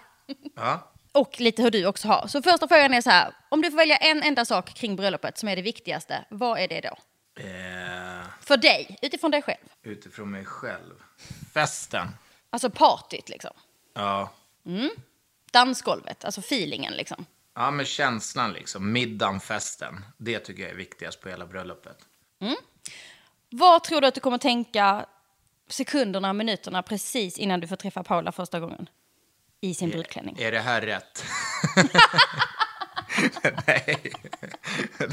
Ja. 0.57 0.93
Och 1.13 1.41
lite 1.41 1.63
hur 1.63 1.71
du 1.71 1.87
också 1.87 2.09
har. 2.09 2.27
Så 2.27 2.43
första 2.43 2.69
frågan 2.69 2.95
är 2.95 3.01
så 3.01 3.11
här, 3.11 3.33
om 3.49 3.63
du 3.63 3.71
får 3.71 3.79
välja 3.79 3.97
en 3.97 4.23
enda 4.23 4.45
sak 4.45 4.75
kring 4.75 4.97
bröllopet 4.97 5.39
som 5.39 5.49
är 5.49 5.57
det 5.57 5.63
viktigaste, 5.63 6.25
vad 6.31 6.59
är 6.61 6.69
det 6.69 6.81
då? 6.81 6.97
Eh, 7.43 8.25
För 8.41 8.57
dig, 8.57 8.99
utifrån 9.03 9.31
dig 9.31 9.43
själv. 9.43 9.65
utifrån 9.83 10.31
mig 10.31 10.45
själv. 10.45 10.95
Festen. 11.55 12.09
Alltså 12.51 12.71
partyt 12.71 13.29
liksom. 13.29 13.53
Ja. 13.95 14.31
Dansgolvet, 15.53 16.25
alltså 16.25 16.41
feelingen 16.41 16.93
liksom. 16.93 17.27
Ja, 17.55 17.71
men 17.71 17.87
känslan 17.87 18.53
liksom. 18.53 18.93
Middagen, 18.93 19.41
festen. 19.41 20.05
Det 20.17 20.39
tycker 20.39 20.63
jag 20.63 20.73
är 20.73 20.77
viktigast 20.77 21.21
på 21.21 21.29
hela 21.29 21.47
bröllopet. 21.47 21.99
Vad 23.51 23.85
tror 23.85 24.01
du 24.01 24.07
att 24.07 24.15
du 24.15 24.21
kommer 24.21 24.39
tänka 24.39 25.07
sekunderna, 25.69 26.33
minuterna 26.33 26.83
precis 26.83 27.39
innan 27.39 27.61
du 27.61 27.69
får 27.69 27.77
träffa 27.77 28.03
Paula 28.05 28.33
första 28.33 28.61
gången? 28.61 28.89
I 29.61 29.75
sin 29.75 29.91
brudklänning. 29.91 30.37
Är 30.39 30.53
det 30.53 30.61
här 30.61 30.81
rätt? 30.81 31.25
Nej. 33.67 34.13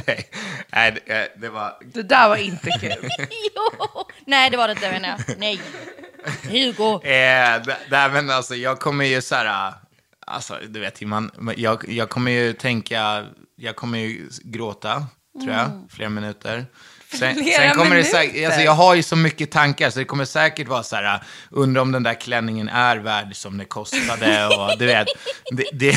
Nej. 0.08 0.30
Nej, 0.69 1.04
det, 1.06 1.32
det 1.38 1.50
var... 1.50 1.78
Det 1.86 2.04
där 2.04 2.30
var 2.30 2.36
inte 2.36 2.69
kul. 2.71 3.10
jo! 3.56 4.06
Nej, 4.26 4.50
det 4.50 4.58
var 4.58 4.67
det 4.67 4.74
inte 4.74 4.91
menar 4.91 5.10
jag. 5.10 5.38
Nej. 5.39 5.62
Hugo. 6.44 7.02
Eh, 7.06 7.62
det, 7.90 8.10
men 8.14 8.30
alltså, 8.30 8.56
jag 8.56 8.80
kommer 8.80 9.06
ju 9.06 9.22
så 9.22 9.36
här... 9.36 9.74
Alltså, 10.28 10.58
du 10.68 10.80
vet 10.80 11.02
man, 11.02 11.32
jag, 11.58 11.90
jag 11.90 12.10
kommer 12.10 12.32
ju 12.32 12.54
tänka... 12.54 13.26
Jag 13.56 13.76
kommer 13.76 14.00
ju 14.00 14.30
gråta, 14.44 15.06
tror 15.44 15.54
jag, 15.54 15.88
flera 15.90 16.10
minuter. 16.10 16.66
Sen, 17.20 17.36
sen 17.36 17.76
kommer 17.76 17.96
det 17.96 18.04
säkert, 18.04 18.46
alltså 18.46 18.62
jag 18.62 18.72
har 18.72 18.96
ju 18.96 19.04
så 19.04 19.16
mycket 19.16 19.52
tankar 19.52 19.90
så 19.90 20.00
det 20.00 20.06
kommer 20.06 20.26
säkert 20.26 20.68
vara 20.68 20.84
så 20.84 20.96
här, 20.96 21.24
undra 21.50 21.82
om 21.82 21.92
den 21.92 22.04
där 22.04 22.14
klänningen 22.14 22.70
är 22.70 22.98
värd 22.98 23.36
som 23.36 23.58
det 23.58 23.66
kostade 23.66 24.48
och 24.48 24.78
du 24.80 24.86
vet. 24.86 25.08
Det, 25.52 25.70
det, 25.74 25.96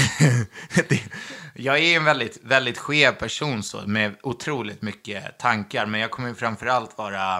det, 0.88 1.02
jag 1.54 1.78
är 1.78 1.96
en 1.96 2.04
väldigt, 2.04 2.38
väldigt 2.42 2.78
skev 2.78 3.12
person 3.12 3.62
så 3.62 3.80
med 3.86 4.16
otroligt 4.22 4.82
mycket 4.82 5.38
tankar 5.38 5.86
men 5.86 6.00
jag 6.00 6.10
kommer 6.10 6.34
framförallt 6.34 6.98
vara 6.98 7.38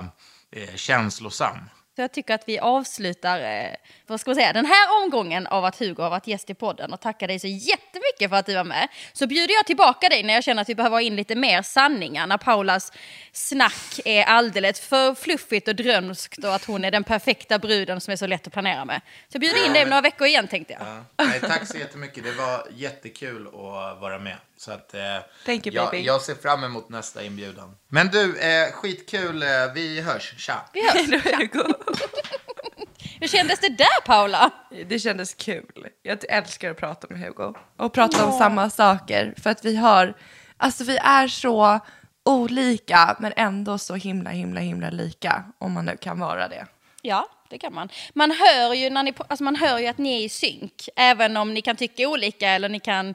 eh, 0.53 0.75
känslosam. 0.75 1.59
Så 1.99 2.03
jag 2.03 2.13
tycker 2.13 2.35
att 2.35 2.49
vi 2.49 2.59
avslutar 2.59 3.41
eh, 3.41 3.75
vad 4.07 4.21
ska 4.21 4.31
man 4.31 4.37
säga, 4.37 4.53
den 4.53 4.67
här 4.67 5.03
omgången 5.03 5.47
av 5.47 5.65
att 5.65 5.79
Hugo 5.79 6.03
har 6.03 6.11
varit 6.11 6.27
gäst 6.27 6.51
i 6.51 6.55
podden 6.55 6.93
och 6.93 7.01
tackar 7.01 7.29
dig 7.29 7.39
så 7.39 7.47
jättemycket 7.47 8.31
för 8.31 8.37
att 8.37 8.47
du 8.47 8.55
var 8.55 8.65
med. 8.65 8.89
Så 9.13 9.27
bjuder 9.27 9.55
jag 9.55 9.67
tillbaka 9.67 10.09
dig 10.09 10.23
när 10.23 10.35
jag 10.35 10.45
känner 10.45 10.63
att 10.63 10.69
vi 10.69 10.75
behöver 10.75 10.97
ha 10.97 11.01
in 11.01 11.17
lite 11.17 11.35
mer 11.35 11.63
sanningar. 11.63 12.27
När 12.27 12.39
Paulas 12.39 12.93
snack 13.39 14.01
är 14.05 14.25
alldeles 14.25 14.81
för 14.81 15.15
fluffigt 15.15 15.69
och 15.69 15.77
drömskt 15.77 16.45
och 16.45 16.55
att 16.55 16.65
hon 16.65 16.85
är 16.85 16.91
den 16.91 17.05
perfekta 17.05 17.59
bruden 17.59 18.01
som 18.01 18.13
är 18.13 18.17
så 18.17 18.27
lätt 18.27 18.47
att 18.47 18.53
planera 18.53 18.85
med. 18.85 19.01
Så 19.29 19.35
jag 19.37 19.41
bjuder 19.41 19.67
in 19.67 19.73
dig 19.73 19.83
om 19.83 19.89
några 19.89 20.01
veckor 20.01 20.27
igen 20.27 20.49
tänkte 20.49 20.73
jag. 20.73 20.83
Ja. 21.17 21.25
Nej, 21.25 21.41
tack 21.41 21.67
så 21.67 21.79
jättemycket. 21.79 22.25
Det 22.25 22.33
var 22.33 22.67
jättekul 22.71 23.47
att 23.47 24.01
vara 24.01 24.19
med. 24.19 24.37
Så 24.57 24.73
att, 24.73 24.95
eh, 24.95 25.01
Thank 25.47 25.67
you, 25.67 25.77
jag, 25.77 25.91
baby. 25.91 26.07
jag 26.07 26.23
ser 26.23 26.35
fram 26.35 26.65
emot 26.65 26.89
nästa 26.89 27.23
inbjudan. 27.23 27.77
Men 27.89 28.09
du, 28.09 28.39
eh, 28.39 28.73
skitkul. 28.73 29.43
Eh, 29.43 29.49
vi 29.75 30.01
hörs. 30.01 30.35
Tja! 30.39 30.65
Vi 30.73 30.83
hörs. 30.83 31.25
Hur 33.21 33.29
kändes 33.29 33.61
det 33.61 33.69
där 33.69 34.01
Paula? 34.07 34.51
Det 34.87 34.99
kändes 34.99 35.35
kul. 35.35 35.87
Jag 36.03 36.19
älskar 36.29 36.71
att 36.71 36.77
prata 36.77 37.07
med 37.11 37.21
Hugo. 37.21 37.55
Och 37.77 37.93
prata 37.93 38.25
om 38.27 38.39
samma 38.39 38.71
saker. 38.71 39.35
För 39.43 39.51
att 39.51 39.65
vi 39.65 39.77
har, 39.77 40.15
alltså 40.57 40.85
vi 40.85 40.97
är 40.97 41.29
så 41.29 41.81
olika 42.29 43.17
men 43.21 43.33
ändå 43.37 43.79
så 43.79 43.95
himla 43.95 44.31
himla 44.31 44.61
himla 44.61 44.91
lika. 44.91 45.45
Om 45.59 45.73
man 45.73 45.85
nu 45.85 45.97
kan 45.97 46.21
vara 46.21 46.49
det. 46.49 46.67
Ja, 47.03 47.29
det 47.49 47.59
kan 47.59 47.75
man. 47.75 47.89
Man 48.15 48.31
hör 48.31 48.75
ju, 48.75 48.91
när 48.91 49.03
ni, 49.03 49.15
alltså 49.29 49.45
man 49.45 49.57
hör 49.57 49.79
ju 49.79 49.87
att 49.87 49.99
ni 49.99 50.21
är 50.21 50.25
i 50.25 50.29
synk. 50.29 50.89
Även 50.97 51.37
om 51.37 51.55
ni 51.55 51.63
kan 51.63 51.77
tycka 51.77 52.09
olika 52.09 52.49
eller 52.49 52.69
ni 52.69 52.81
kan 52.81 53.15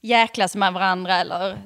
jäklas 0.00 0.56
med 0.56 0.72
varandra 0.72 1.14
eller 1.16 1.58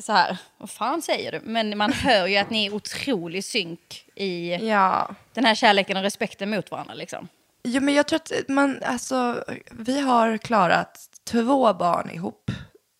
så 0.00 0.12
här. 0.12 0.36
Vad 0.58 0.70
fan 0.70 1.02
säger 1.02 1.32
du? 1.32 1.40
Men 1.44 1.78
man 1.78 1.92
hör 1.92 2.26
ju 2.26 2.36
att 2.36 2.50
ni 2.50 2.66
är 2.66 2.74
otrolig 2.74 3.44
synk 3.44 4.04
i 4.14 4.54
Ja. 4.68 5.10
den 5.34 5.44
här 5.44 5.54
kärleken 5.54 5.96
och 5.96 6.02
respekten 6.02 6.50
mot 6.50 6.70
varandra 6.70 6.94
liksom. 6.94 7.28
Jo, 7.64 7.80
men 7.80 7.94
jag 7.94 8.06
tror 8.08 8.16
att 8.16 8.32
man, 8.48 8.82
alltså, 8.86 9.44
vi 9.70 10.00
har 10.00 10.38
klarat 10.38 10.98
två 11.30 11.74
barn 11.74 12.10
ihop 12.10 12.50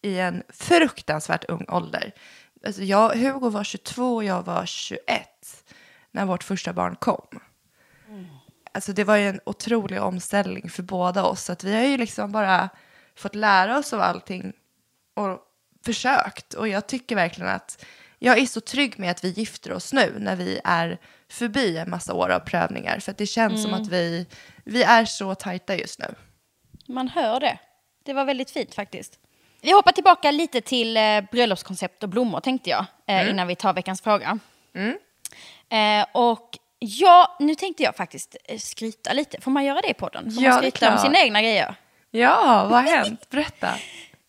i 0.02 0.18
en 0.18 0.42
fruktansvärt 0.48 1.44
ung 1.44 1.66
ålder. 1.68 2.12
Alltså 2.66 2.82
jag, 2.82 3.08
Hugo 3.16 3.48
var 3.50 3.64
22 3.64 4.14
och 4.14 4.24
jag 4.24 4.42
var 4.42 4.66
21 4.66 5.28
när 6.10 6.26
vårt 6.26 6.44
första 6.44 6.72
barn 6.72 6.96
kom. 6.96 7.40
Alltså 8.72 8.92
det 8.92 9.04
var 9.04 9.16
ju 9.16 9.28
en 9.28 9.40
otrolig 9.46 10.02
omställning 10.02 10.70
för 10.70 10.82
båda 10.82 11.24
oss. 11.24 11.50
Att 11.50 11.64
vi 11.64 11.74
har 11.74 11.82
ju 11.82 11.96
liksom 11.96 12.32
bara 12.32 12.68
fått 13.16 13.34
lära 13.34 13.78
oss 13.78 13.92
av 13.92 14.00
allting 14.00 14.52
och 15.14 15.38
försökt. 15.84 16.54
Och 16.54 16.68
jag 16.68 16.86
tycker 16.86 17.16
verkligen 17.16 17.50
att 17.50 17.84
jag 18.18 18.38
är 18.38 18.46
så 18.46 18.60
trygg 18.60 18.98
med 18.98 19.10
att 19.10 19.24
vi 19.24 19.28
gifter 19.28 19.72
oss 19.72 19.92
nu 19.92 20.14
när 20.18 20.36
vi 20.36 20.60
är 20.64 20.98
förbi 21.28 21.76
en 21.76 21.90
massa 21.90 22.14
år 22.14 22.28
av 22.28 22.40
prövningar. 22.40 23.00
För 23.00 23.10
att 23.10 23.18
det 23.18 23.26
känns 23.26 23.62
som 23.62 23.74
att 23.74 23.88
vi, 23.88 24.26
vi 24.64 24.82
är 24.82 25.04
så 25.04 25.34
tajta 25.34 25.76
just 25.76 25.98
nu. 25.98 26.14
Man 26.86 27.08
hör 27.08 27.40
det. 27.40 27.58
Det 28.04 28.12
var 28.12 28.24
väldigt 28.24 28.50
fint 28.50 28.74
faktiskt. 28.74 29.18
Vi 29.62 29.72
hoppar 29.72 29.92
tillbaka 29.92 30.30
lite 30.30 30.60
till 30.60 30.96
eh, 30.96 31.02
bröllopskoncept 31.32 32.02
och 32.02 32.08
blommor 32.08 32.40
tänkte 32.40 32.70
jag. 32.70 32.84
Eh, 33.06 33.30
Innan 33.30 33.46
vi 33.46 33.56
tar 33.56 33.72
veckans 33.74 34.00
fråga. 34.02 34.38
Eh, 35.70 36.06
och 36.12 36.48
ja, 36.78 37.36
nu 37.40 37.54
tänkte 37.54 37.82
jag 37.82 37.96
faktiskt 37.96 38.36
skryta 38.58 39.12
lite. 39.12 39.40
Får 39.40 39.50
man 39.50 39.64
göra 39.64 39.80
det 39.80 39.88
i 39.90 39.94
podden? 39.94 40.32
Får 40.32 40.42
Ja, 40.42 40.50
man 40.50 40.58
skryta 40.58 40.92
om 40.92 40.98
sina 40.98 41.18
egna 41.20 41.42
grejer? 41.42 41.74
Ja, 42.10 42.66
vad 42.70 42.82
har 42.84 42.90
hänt? 42.90 43.30
Berätta. 43.30 43.68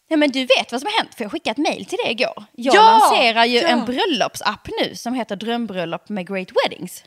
Ja 0.07 0.17
men 0.17 0.31
du 0.31 0.39
vet 0.39 0.71
vad 0.71 0.81
som 0.81 0.89
har 0.93 0.97
hänt, 0.99 1.15
för 1.15 1.23
jag 1.23 1.31
skickade 1.31 1.51
ett 1.51 1.57
mejl 1.69 1.85
till 1.85 1.97
dig 2.03 2.11
igår. 2.11 2.43
Jag 2.51 2.75
Ja! 2.75 2.81
lanserar 2.81 3.45
ju 3.45 3.57
Ja! 3.59 3.67
en 3.67 3.85
bröllopsapp 3.85 4.67
nu 4.81 4.95
som 4.95 5.13
heter 5.13 5.35
Drömbröllop 5.35 6.09
med 6.09 6.27
Great 6.27 6.47
Weddings. 6.65 7.03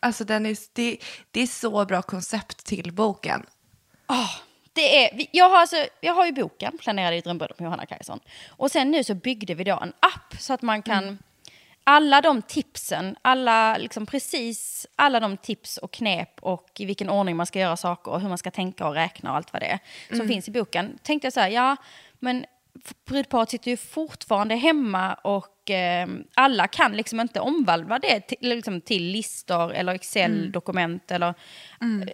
Alltså 0.00 0.24
den 0.24 0.46
är, 0.46 0.56
det, 0.72 0.98
det 1.30 1.40
är 1.42 1.46
så 1.46 1.84
bra 1.84 2.02
koncept 2.02 2.66
till 2.66 2.92
boken. 2.92 3.46
Det 4.72 5.04
är, 5.04 5.26
jag, 5.32 5.50
har 5.50 5.58
alltså, 5.58 5.76
jag 6.00 6.14
har 6.14 6.26
ju 6.26 6.32
boken, 6.32 6.78
Planerade 6.78 7.16
i 7.16 7.20
drömbröllop 7.20 7.58
med 7.58 7.66
Johanna 7.66 7.86
Kajson. 7.86 8.20
Och 8.48 8.70
sen 8.70 8.90
nu 8.90 9.04
så 9.04 9.14
byggde 9.14 9.54
vi 9.54 9.64
då 9.64 9.78
en 9.82 9.92
app 10.00 10.34
så 10.38 10.52
att 10.52 10.62
man 10.62 10.82
kan... 10.82 11.18
Alla 11.84 12.20
de 12.20 12.42
tipsen, 12.42 13.16
alla, 13.22 13.76
liksom 13.76 14.06
precis 14.06 14.86
alla 14.96 15.20
de 15.20 15.36
tips 15.36 15.76
och 15.76 15.90
knep 15.90 16.38
och 16.40 16.70
i 16.78 16.84
vilken 16.84 17.10
ordning 17.10 17.36
man 17.36 17.46
ska 17.46 17.58
göra 17.58 17.76
saker 17.76 18.10
och 18.10 18.20
hur 18.20 18.28
man 18.28 18.38
ska 18.38 18.50
tänka 18.50 18.86
och 18.86 18.94
räkna 18.94 19.30
och 19.30 19.36
allt 19.36 19.52
vad 19.52 19.62
det 19.62 19.66
är 19.66 19.78
som 20.16 20.28
finns 20.28 20.48
i 20.48 20.50
boken. 20.50 20.98
Tänkte 21.02 21.26
jag 21.26 21.32
så 21.32 21.40
här, 21.40 21.48
ja 21.48 21.76
men 22.18 22.44
brudparet 23.04 23.50
sitter 23.50 23.70
ju 23.70 23.76
fortfarande 23.76 24.54
hemma 24.54 25.14
och 25.14 25.59
och 25.62 25.70
eh, 25.70 26.08
alla 26.34 26.66
kan 26.66 26.96
liksom 26.96 27.20
inte 27.20 27.40
omvandla 27.40 27.98
det 27.98 28.20
till, 28.20 28.38
liksom, 28.40 28.80
till 28.80 29.02
listor 29.02 29.72
eller 29.72 29.94
Excel-dokument. 29.94 31.10
Eller, 31.10 31.28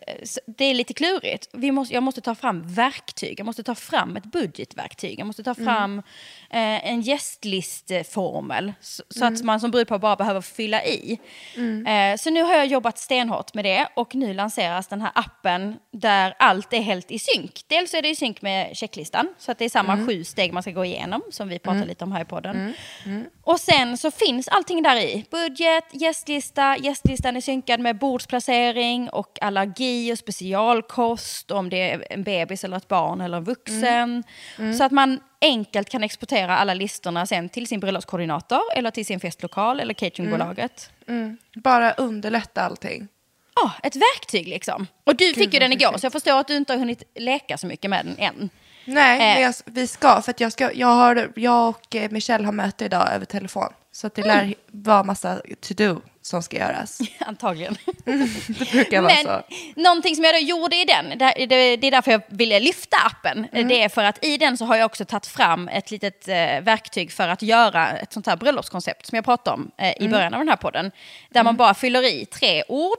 eh, 0.07 0.25
så 0.25 0.41
Det 0.47 0.65
är 0.65 0.75
lite 0.75 0.95
klurigt. 0.95 1.49
Vi 1.53 1.71
måste, 1.73 1.95
jag 1.95 2.03
måste 2.03 2.21
ta 2.21 2.35
fram 2.35 2.63
verktyg, 2.75 3.41
jag 3.41 3.47
måste 3.47 3.63
ta 3.63 3.75
fram 3.75 4.17
ett 4.17 4.25
budgetverktyg, 4.25 5.19
jag 5.21 5.27
måste 5.27 5.43
ta 5.43 5.55
fram 5.55 5.99
eh, 6.51 6.91
en 6.91 7.01
gästlisteformel 7.01 8.73
så, 8.81 9.03
så 9.09 9.25
att 9.25 9.43
man 9.43 9.61
som 9.61 9.71
brudpar 9.71 9.99
bara 9.99 10.17
behöver 10.17 10.41
fylla 10.41 10.85
i. 10.85 11.19
Eh, 11.87 12.17
så 12.17 12.31
nu 12.31 12.43
har 12.43 12.55
jag 12.55 12.67
jobbat 12.67 12.99
stenhårt 12.99 13.55
med 13.55 13.65
det 13.65 13.89
och 13.95 14.15
nu 14.15 14.35
lanseras 14.35 14.89
den 14.89 15.01
här 15.01 15.11
appen 15.15 15.77
där 15.93 16.35
allt 16.39 16.73
är 16.73 16.81
helt 16.81 17.11
i 17.11 17.19
synk. 17.19 17.65
Dels 17.67 17.95
är 17.95 18.03
det 18.03 18.09
i 18.09 18.17
synk 18.17 18.43
med 18.43 18.77
checklistan 18.77 19.35
så 19.39 19.53
att 19.53 19.59
det 19.59 19.65
är 19.65 19.69
samma 19.69 20.07
sju 20.07 20.25
steg 20.25 20.53
man 20.53 20.63
ska 20.63 20.73
gå 20.73 20.85
igenom 20.85 21.23
som 21.31 21.49
vi 21.49 21.59
pratar 21.59 21.79
lite 21.87 22.05
om 22.05 22.13
här 22.13 22.23
i 22.23 22.25
podden. 22.25 22.75
Och 23.47 23.61
sen 23.61 23.97
så 23.97 24.11
finns 24.11 24.49
allting 24.49 24.83
där 24.83 24.97
i. 24.97 25.25
Budget, 25.31 25.85
gästlista, 25.93 26.77
gästlistan 26.77 27.37
är 27.37 27.41
synkad 27.41 27.81
med 27.81 27.99
bordsplacering 27.99 29.09
och 29.09 29.39
allergi 29.41 30.13
och 30.13 30.19
specialkost 30.19 31.51
om 31.51 31.71
det 31.71 31.91
är 31.91 32.07
en 32.11 32.23
bebis 32.23 32.65
eller 32.65 32.77
ett 32.77 32.89
barn 32.89 33.21
eller 33.21 33.37
en 33.37 33.45
vuxen. 33.45 34.25
Så 34.79 34.85
att 34.85 34.93
man 34.93 35.21
enkelt 35.41 35.89
kan 35.89 36.05
exportera 36.05 36.59
alla 36.59 36.75
listorna 36.75 37.27
sen 37.27 37.49
till 37.49 37.67
sin 37.67 37.81
bröllopskoordinator 37.81 38.61
eller 38.77 38.91
till 38.91 39.07
sin 39.07 39.21
festlokal 39.21 39.81
eller 39.81 39.95
cateringbolaget. 39.95 40.91
Bara 41.55 41.93
underlätta 41.93 42.63
allting. 42.63 43.09
Ja, 43.55 43.73
ett 43.83 43.97
verktyg 43.97 44.49
liksom. 44.49 44.87
Och 45.05 45.17
du 45.17 45.35
fick 45.35 45.55
ju 45.55 45.61
den 45.61 45.73
igår 45.73 45.99
så 45.99 46.07
jag 46.07 46.13
förstår 46.13 46.41
att 46.41 46.49
du 46.49 46.57
inte 46.57 46.73
har 46.73 46.79
hunnit 46.79 47.03
leka 47.15 47.59
så 47.59 47.67
mycket 47.67 47.91
med 47.91 48.07
den 48.07 48.19
än. 48.19 48.51
Nej, 48.87 49.13
Eh. 49.21 49.35
men 49.35 49.43
jag, 49.43 49.55
vi 49.65 49.87
ska. 49.87 50.23
För 50.23 50.31
att 50.31 50.41
jag, 50.41 50.53
ska, 50.53 50.73
jag, 50.73 50.87
har, 50.87 51.33
jag 51.37 51.69
och 51.69 51.97
eh, 51.97 52.11
Michelle 52.11 52.45
har 52.45 52.53
möte 52.53 52.85
idag 52.85 53.09
över 53.15 53.25
telefon. 53.27 53.73
Så 53.93 54.07
att 54.07 54.15
det 54.15 54.23
lär 54.23 54.55
vara 54.67 55.03
massa 55.05 55.41
to-do 55.61 56.01
som 56.23 56.43
ska 56.43 56.57
göras. 56.57 56.99
Antagligen. 57.19 57.77
Det 58.49 58.71
brukar 58.73 59.03
vara 59.03 59.13
Men 59.15 59.25
så. 59.25 59.43
någonting 59.81 60.15
som 60.17 60.25
jag 60.25 60.35
då 60.35 60.39
gjorde 60.39 60.77
i 60.77 60.85
den, 60.85 61.19
det, 61.19 61.25
är 61.87 61.91
därför 61.91 62.11
jag 62.13 62.21
ville 62.29 62.61
lyfta 62.61 62.97
appen. 63.07 63.47
Mm. 63.53 63.69
Det 63.69 63.83
är 63.83 63.89
för 63.89 64.05
att 64.05 64.25
i 64.25 64.37
den 64.39 64.59
så 64.59 64.65
har 64.65 64.77
jag 64.77 64.87
också 64.87 65.05
tagit 65.05 65.27
fram 65.27 65.69
ett 65.69 65.91
litet 65.91 66.29
eh, 66.29 66.35
verktyg 66.63 67.13
för 67.13 67.29
att 67.29 67.43
göra 67.43 67.89
ett 67.99 68.13
sånt 68.13 68.27
här 68.27 68.37
bröllopskoncept 68.37 69.07
som 69.07 69.17
jag 69.17 69.25
pratade 69.25 69.55
om 69.55 69.71
eh, 69.79 69.87
Mm. 69.97 70.03
i 70.05 70.09
början 70.09 70.35
av 70.35 70.41
den 70.41 70.49
här 70.49 70.57
podden. 70.57 70.91
Där 71.31 71.45
man 71.45 71.57
bara 71.57 71.75
fyller 71.75 72.03
i 72.03 72.27
tre 72.27 72.63
ord. 72.69 72.99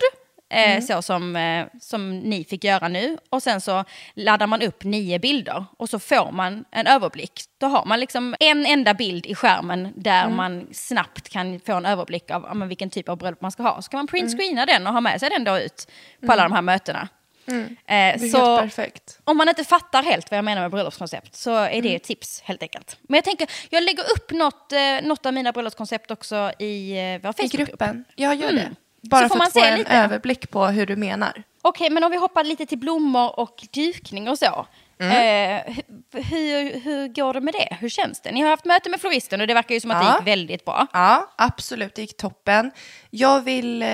Eh, 0.49 0.69
Mm. 0.71 0.81
Så 0.81 1.01
som, 1.01 1.35
eh, 1.35 1.65
som 1.81 2.19
ni 2.19 2.43
fick 2.43 2.63
göra 2.63 2.87
nu. 2.87 3.17
Och 3.29 3.43
sen 3.43 3.61
så 3.61 3.83
laddar 4.13 4.47
man 4.47 4.61
upp 4.61 4.83
nio 4.83 5.19
bilder 5.19 5.65
och 5.77 5.89
så 5.89 5.99
får 5.99 6.31
man 6.31 6.65
en 6.71 6.87
överblick. 6.87 7.41
Då 7.57 7.67
har 7.67 7.85
man 7.85 7.99
liksom 7.99 8.35
en 8.39 8.65
enda 8.65 8.93
bild 8.93 9.25
i 9.25 9.35
skärmen 9.35 9.93
där 9.95 10.23
Mm. 10.23 10.35
man 10.35 10.67
snabbt 10.71 11.29
kan 11.29 11.59
få 11.59 11.73
en 11.73 11.85
överblick 11.85 12.31
av 12.31 12.55
men 12.55 12.67
vilken 12.67 12.89
typ 12.89 13.09
av 13.09 13.17
bröllop 13.17 13.41
man 13.41 13.51
ska 13.51 13.63
ha. 13.63 13.81
Så 13.81 13.89
kan 13.89 13.97
man 13.97 14.01
Mm. 14.01 14.07
printscreena 14.07 14.65
den 14.65 14.87
och 14.87 14.93
ha 14.93 15.01
med 15.01 15.19
sig 15.19 15.29
den 15.29 15.43
då 15.43 15.57
ut 15.59 15.91
på 16.25 16.31
alla 16.31 16.43
de 16.43 16.51
här 16.51 16.61
mötena. 16.61 17.07
Eh, 17.49 17.55
Det 17.85 17.93
är 17.93 18.17
så 18.17 19.09
om 19.23 19.37
man 19.37 19.49
inte 19.49 19.63
fattar 19.63 20.03
helt 20.03 20.31
vad 20.31 20.37
jag 20.37 20.45
menar 20.45 20.61
med 20.61 20.71
bröllopskoncept 20.71 21.35
så 21.35 21.55
är 21.55 21.69
Mm. 21.69 21.81
det 21.83 21.95
ett 21.95 22.03
tips 22.03 22.41
helt 22.41 22.61
enkelt. 22.61 22.97
Men 23.01 23.17
jag 23.17 23.23
tänker, 23.23 23.49
jag 23.69 23.83
lägger 23.83 24.03
upp 24.11 24.31
något, 24.31 24.71
eh, 24.71 24.79
något 25.03 25.25
av 25.25 25.33
mina 25.33 25.51
bröllopskoncept 25.51 26.11
också 26.11 26.51
i 26.59 26.91
eh, 26.91 26.97
vår 26.97 27.29
I 27.29 27.33
Facebookgrupp. 27.33 27.67
gruppen. 27.69 28.05
Jag 28.15 28.35
gör 28.35 28.49
Mm. 28.49 28.55
det. 28.55 28.75
Bara 29.09 29.21
Så 29.21 29.27
får 29.27 29.33
för 29.35 29.37
man 29.39 29.47
att 29.47 29.53
få 29.53 29.59
en 29.63 29.77
lite. 29.79 29.91
överblick 29.93 30.49
på 30.51 30.65
hur 30.65 30.85
du 30.85 30.95
menar. 30.95 31.43
Okej, 31.61 31.89
men 31.89 32.03
om 32.03 32.11
vi 32.11 32.17
hoppar 32.17 32.43
lite 32.43 32.65
till 32.65 32.77
blommor 32.77 33.39
och 33.39 33.63
dukning 33.73 34.29
och 34.29 34.39
så. 34.39 34.65
Mm. 34.99 35.11
Eh, 35.11 35.73
hu- 35.73 36.21
hur, 36.23 36.79
hur 36.79 37.07
går 37.07 37.33
det 37.33 37.41
med 37.41 37.53
det? 37.53 37.77
Hur 37.79 37.89
känns 37.89 38.21
det? 38.21 38.31
Ni 38.31 38.41
har 38.41 38.49
haft 38.49 38.65
möte 38.65 38.89
med 38.89 39.01
floristen 39.01 39.41
och 39.41 39.47
det 39.47 39.53
verkar 39.53 39.75
ju 39.75 39.81
som 39.81 39.91
att 39.91 40.03
Ja. 40.03 40.09
det 40.11 40.17
gick 40.17 40.27
väldigt 40.27 40.65
bra. 40.65 40.87
Ja, 40.93 41.29
absolut. 41.35 41.95
Det 41.95 42.01
gick 42.01 42.17
toppen. 42.17 42.71
Jag 43.09 43.41
vill... 43.41 43.83
Eh, 43.83 43.89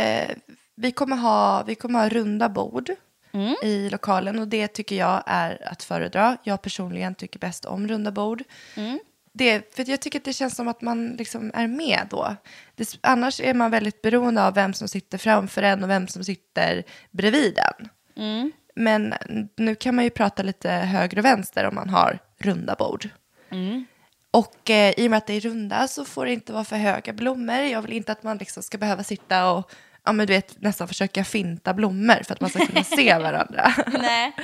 vi, 0.75 0.91
kommer 0.91 1.15
ha, 1.15 1.63
vi 1.63 1.75
kommer 1.75 1.99
ha 1.99 2.09
runda 2.09 2.49
bord 2.49 2.89
Mm. 3.35 3.55
i 3.63 3.89
lokalen 3.89 4.39
och 4.39 4.47
det 4.47 4.67
tycker 4.67 4.95
jag 4.95 5.23
är 5.25 5.67
att 5.71 5.83
föredra. 5.83 6.37
Jag 6.43 6.61
personligen 6.61 7.15
tycker 7.15 7.39
bäst 7.39 7.65
om 7.65 7.87
runda 7.87 8.11
bord. 8.11 8.43
Mm. 8.75 8.99
Det, 9.33 9.75
för 9.75 9.89
jag 9.89 10.01
tycker 10.01 10.19
att 10.19 10.25
det 10.25 10.33
känns 10.33 10.55
som 10.55 10.67
att 10.67 10.81
man 10.81 11.09
liksom 11.09 11.51
är 11.53 11.67
med 11.67 12.07
då. 12.09 12.35
Det, 12.75 12.97
annars 13.01 13.39
är 13.39 13.53
man 13.53 13.71
väldigt 13.71 14.01
beroende 14.01 14.43
av 14.43 14.53
vem 14.53 14.73
som 14.73 14.87
sitter 14.87 15.17
framför 15.17 15.63
en 15.63 15.83
och 15.83 15.89
vem 15.89 16.07
som 16.07 16.23
sitter 16.23 16.83
bredvid 17.11 17.57
en. 17.57 17.89
Mm. 18.15 18.51
Men 18.75 19.13
nu 19.57 19.75
kan 19.75 19.95
man 19.95 20.03
ju 20.03 20.09
prata 20.09 20.43
lite 20.43 20.69
höger 20.71 21.17
och 21.17 21.25
vänster 21.25 21.65
om 21.65 21.75
man 21.75 21.89
har 21.89 22.19
runda 22.37 22.75
bord. 22.75 23.09
Mm. 23.49 23.85
Och 24.31 24.69
eh, 24.69 24.93
i 24.97 25.07
och 25.07 25.11
med 25.11 25.17
att 25.17 25.27
det 25.27 25.33
är 25.33 25.39
runda 25.39 25.87
så 25.87 26.05
får 26.05 26.25
det 26.25 26.33
inte 26.33 26.53
vara 26.53 26.63
för 26.63 26.75
höga 26.75 27.13
blommor. 27.13 27.55
Jag 27.55 27.81
vill 27.81 27.93
inte 27.93 28.11
att 28.11 28.23
man 28.23 28.37
liksom 28.37 28.63
ska 28.63 28.77
behöva 28.77 29.03
sitta 29.03 29.51
och 29.51 29.71
ja, 30.03 30.11
men 30.11 30.27
du 30.27 30.33
vet, 30.33 30.61
nästan 30.61 30.87
försöka 30.87 31.23
finta 31.23 31.73
blommor 31.73 32.23
för 32.23 32.33
att 32.33 32.41
man 32.41 32.49
ska 32.49 32.65
kunna 32.65 32.83
se 32.83 33.17
varandra. 33.17 33.73
Nej. 33.87 34.35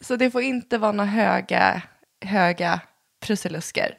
Så 0.00 0.16
det 0.16 0.30
får 0.30 0.42
inte 0.42 0.78
vara 0.78 0.92
några 0.92 1.10
höga, 1.10 1.82
höga 2.24 2.80
prussilusker. 3.20 3.94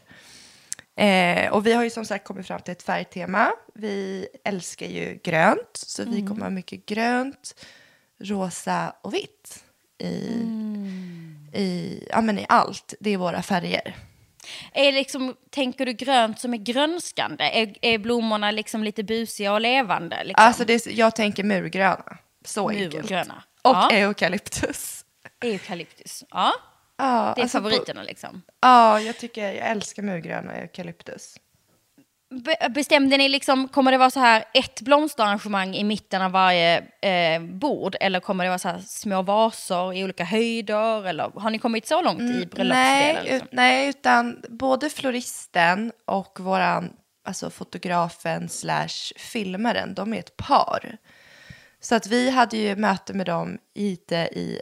Eh, 1.05 1.51
och 1.53 1.65
vi 1.67 1.73
har 1.73 1.83
ju 1.83 1.89
som 1.89 2.05
sagt 2.05 2.25
kommit 2.27 2.47
fram 2.47 2.61
till 2.61 2.71
ett 2.71 2.83
färgtema. 2.83 3.51
Vi 3.75 4.27
älskar 4.43 4.85
ju 4.87 5.19
grönt, 5.23 5.69
så 5.73 6.03
vi 6.03 6.27
kommer 6.27 6.41
ha 6.41 6.49
mycket 6.49 6.85
grönt, 6.85 7.65
rosa 8.19 8.93
och 9.01 9.13
vitt 9.13 9.63
i, 9.97 10.05
i, 11.53 12.03
ja, 12.09 12.21
men 12.21 12.39
i 12.39 12.45
allt. 12.49 12.93
Det 12.99 13.09
är 13.09 13.17
våra 13.17 13.41
färger. 13.41 13.95
Är 14.73 14.91
liksom, 14.91 15.35
tänker 15.49 15.85
du 15.85 15.93
grönt 15.93 16.39
som 16.39 16.53
är 16.53 16.57
grönskande? 16.57 17.43
Är, 17.43 17.75
är 17.81 17.97
blommorna 17.97 18.51
liksom 18.51 18.83
lite 18.83 19.03
busiga 19.03 19.53
och 19.53 19.61
levande? 19.61 20.23
Liksom? 20.23 20.45
Alltså 20.45 20.65
det, 20.65 20.73
är- 20.87 20.91
jag 20.91 21.15
tänker 21.15 21.43
murgröna. 21.43 22.17
Så 22.45 22.69
enkelt. 22.69 22.93
Murgröna. 22.93 23.43
Och 23.61 23.71
Ja. 23.75 23.91
eukalyptus. 23.91 25.05
Eukalyptus. 25.43 26.23
Ja, 26.31 26.53
Ja, 27.01 27.33
det 27.35 27.41
är 27.41 27.43
alltså 27.43 27.57
på- 27.61 27.69
favoriterna 27.69 28.03
liksom. 28.03 28.41
Ja, 28.61 28.99
jag 28.99 29.17
tycker 29.17 29.41
jag 29.53 29.67
älskar 29.69 30.03
murgröna 30.03 30.51
och 30.51 30.57
eukalyptus. 30.57 31.35
Be- 32.45 32.69
Bestämde 32.69 33.17
ni 33.17 33.29
liksom, 33.29 33.67
kommer 33.67 33.91
det 33.91 33.97
vara 33.97 34.09
så 34.09 34.19
här 34.19 34.43
ett 34.53 34.81
blomsterarrangemang 34.81 35.75
i 35.75 35.83
mitten 35.83 36.21
av 36.21 36.31
varje 36.31 36.77
eh, 37.01 37.41
bord? 37.41 37.95
Eller 37.99 38.19
kommer 38.19 38.43
det 38.43 38.49
vara 38.49 38.59
så 38.59 38.67
här 38.69 38.79
små 38.79 39.21
vaser 39.21 39.93
i 39.93 40.03
olika 40.03 40.23
höjder? 40.23 41.07
Eller 41.07 41.31
har 41.39 41.49
ni 41.49 41.59
kommit 41.59 41.87
så 41.87 42.01
långt 42.01 42.21
i 42.21 42.23
bröllopsdelen? 42.25 42.67
Nej, 42.69 43.19
Liksom? 43.23 43.35
ut, 43.47 43.53
nej, 43.53 43.87
utan 43.89 44.43
både 44.49 44.89
floristen 44.89 45.91
och 46.05 46.39
våran, 46.39 46.93
alltså 47.25 47.49
fotografen 47.49 48.49
slash 48.49 49.13
filmaren, 49.17 49.93
de 49.93 50.13
är 50.13 50.19
ett 50.19 50.37
par. 50.37 50.97
Så 51.79 51.95
att 51.95 52.07
vi 52.07 52.29
hade 52.29 52.57
ju 52.57 52.75
möte 52.75 53.13
med 53.13 53.25
dem 53.25 53.57
lite 53.75 54.15
i, 54.15 54.61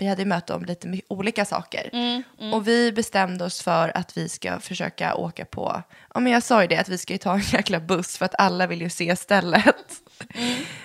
vi 0.00 0.06
hade 0.06 0.24
möte 0.24 0.54
om 0.54 0.64
lite 0.64 1.00
olika 1.08 1.44
saker. 1.44 1.90
Och 2.52 2.68
vi 2.68 2.92
bestämde 2.92 3.44
oss 3.44 3.62
för 3.62 3.96
att 3.96 4.16
vi 4.16 4.28
ska 4.28 4.60
försöka 4.60 5.14
åka 5.14 5.44
på, 5.44 5.82
ja 6.14 6.20
men 6.20 6.32
jag 6.32 6.42
sa 6.42 6.62
ju 6.62 6.68
det, 6.68 6.76
att 6.76 6.88
vi 6.88 6.98
ska 6.98 7.12
ju 7.12 7.18
ta 7.18 7.34
en 7.34 7.40
jäkla 7.40 7.80
buss 7.80 8.16
för 8.18 8.24
att 8.24 8.34
alla 8.38 8.66
vill 8.66 8.80
ju 8.82 8.90
se 8.90 9.16
stället. 9.16 9.76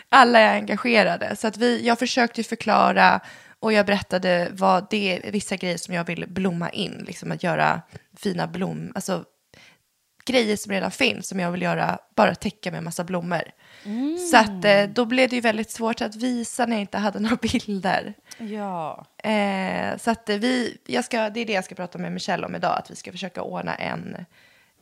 Alla 0.10 0.40
är 0.40 0.56
engagerade. 0.56 1.36
Så 1.36 1.48
att 1.48 1.58
vi, 1.58 1.86
jag 1.86 2.00
försökte 2.00 2.44
förklara 2.44 3.20
och 3.60 3.74
jag 3.74 3.86
berättade 3.86 4.48
vad 4.52 4.88
det 4.90 5.28
är, 5.28 5.32
vissa 5.32 5.56
grejer 5.56 5.78
som 5.78 5.94
jag 5.94 6.04
vill 6.04 6.26
blomma 6.28 6.70
in, 6.70 7.04
liksom 7.08 7.32
att 7.32 7.44
göra 7.44 7.82
fina 8.18 8.48
blom, 8.48 8.92
alltså 8.96 9.24
grejer 10.26 10.58
som 10.58 10.72
redan 10.72 10.92
finns 10.92 11.28
som 11.28 11.40
jag 11.40 11.52
vill 11.52 11.62
göra, 11.62 12.00
bara 12.16 12.36
täcka 12.36 12.72
med 12.72 12.84
massa 12.84 13.04
blommor. 13.04 13.44
Så 14.32 14.38
att 14.38 14.66
eh, 14.66 14.84
då 14.84 15.06
blev 15.06 15.30
det 15.30 15.36
ju 15.36 15.42
väldigt 15.42 15.72
svårt 15.72 16.02
att 16.02 16.16
visa 16.16 16.66
när 16.66 16.76
jag 16.76 16.82
inte 16.82 16.98
hade 16.98 17.20
några 17.20 17.36
bilder. 17.36 18.14
Ja. 18.38 19.06
Eh, 19.18 19.98
så 19.98 20.12
att 20.12 20.30
eh, 20.30 20.38
vi, 20.38 20.78
jag 20.86 21.06
ska, 21.06 21.30
det 21.30 21.40
är 21.40 21.46
det 21.46 21.54
jag 21.54 21.66
ska 21.66 21.76
prata 21.76 21.98
med 21.98 22.12
Michelle 22.12 22.46
om 22.46 22.56
idag, 22.56 22.78
att 22.78 22.92
vi 22.92 22.96
ska 22.96 23.12
försöka 23.12 23.42
ordna 23.42 23.76
en, 23.76 24.26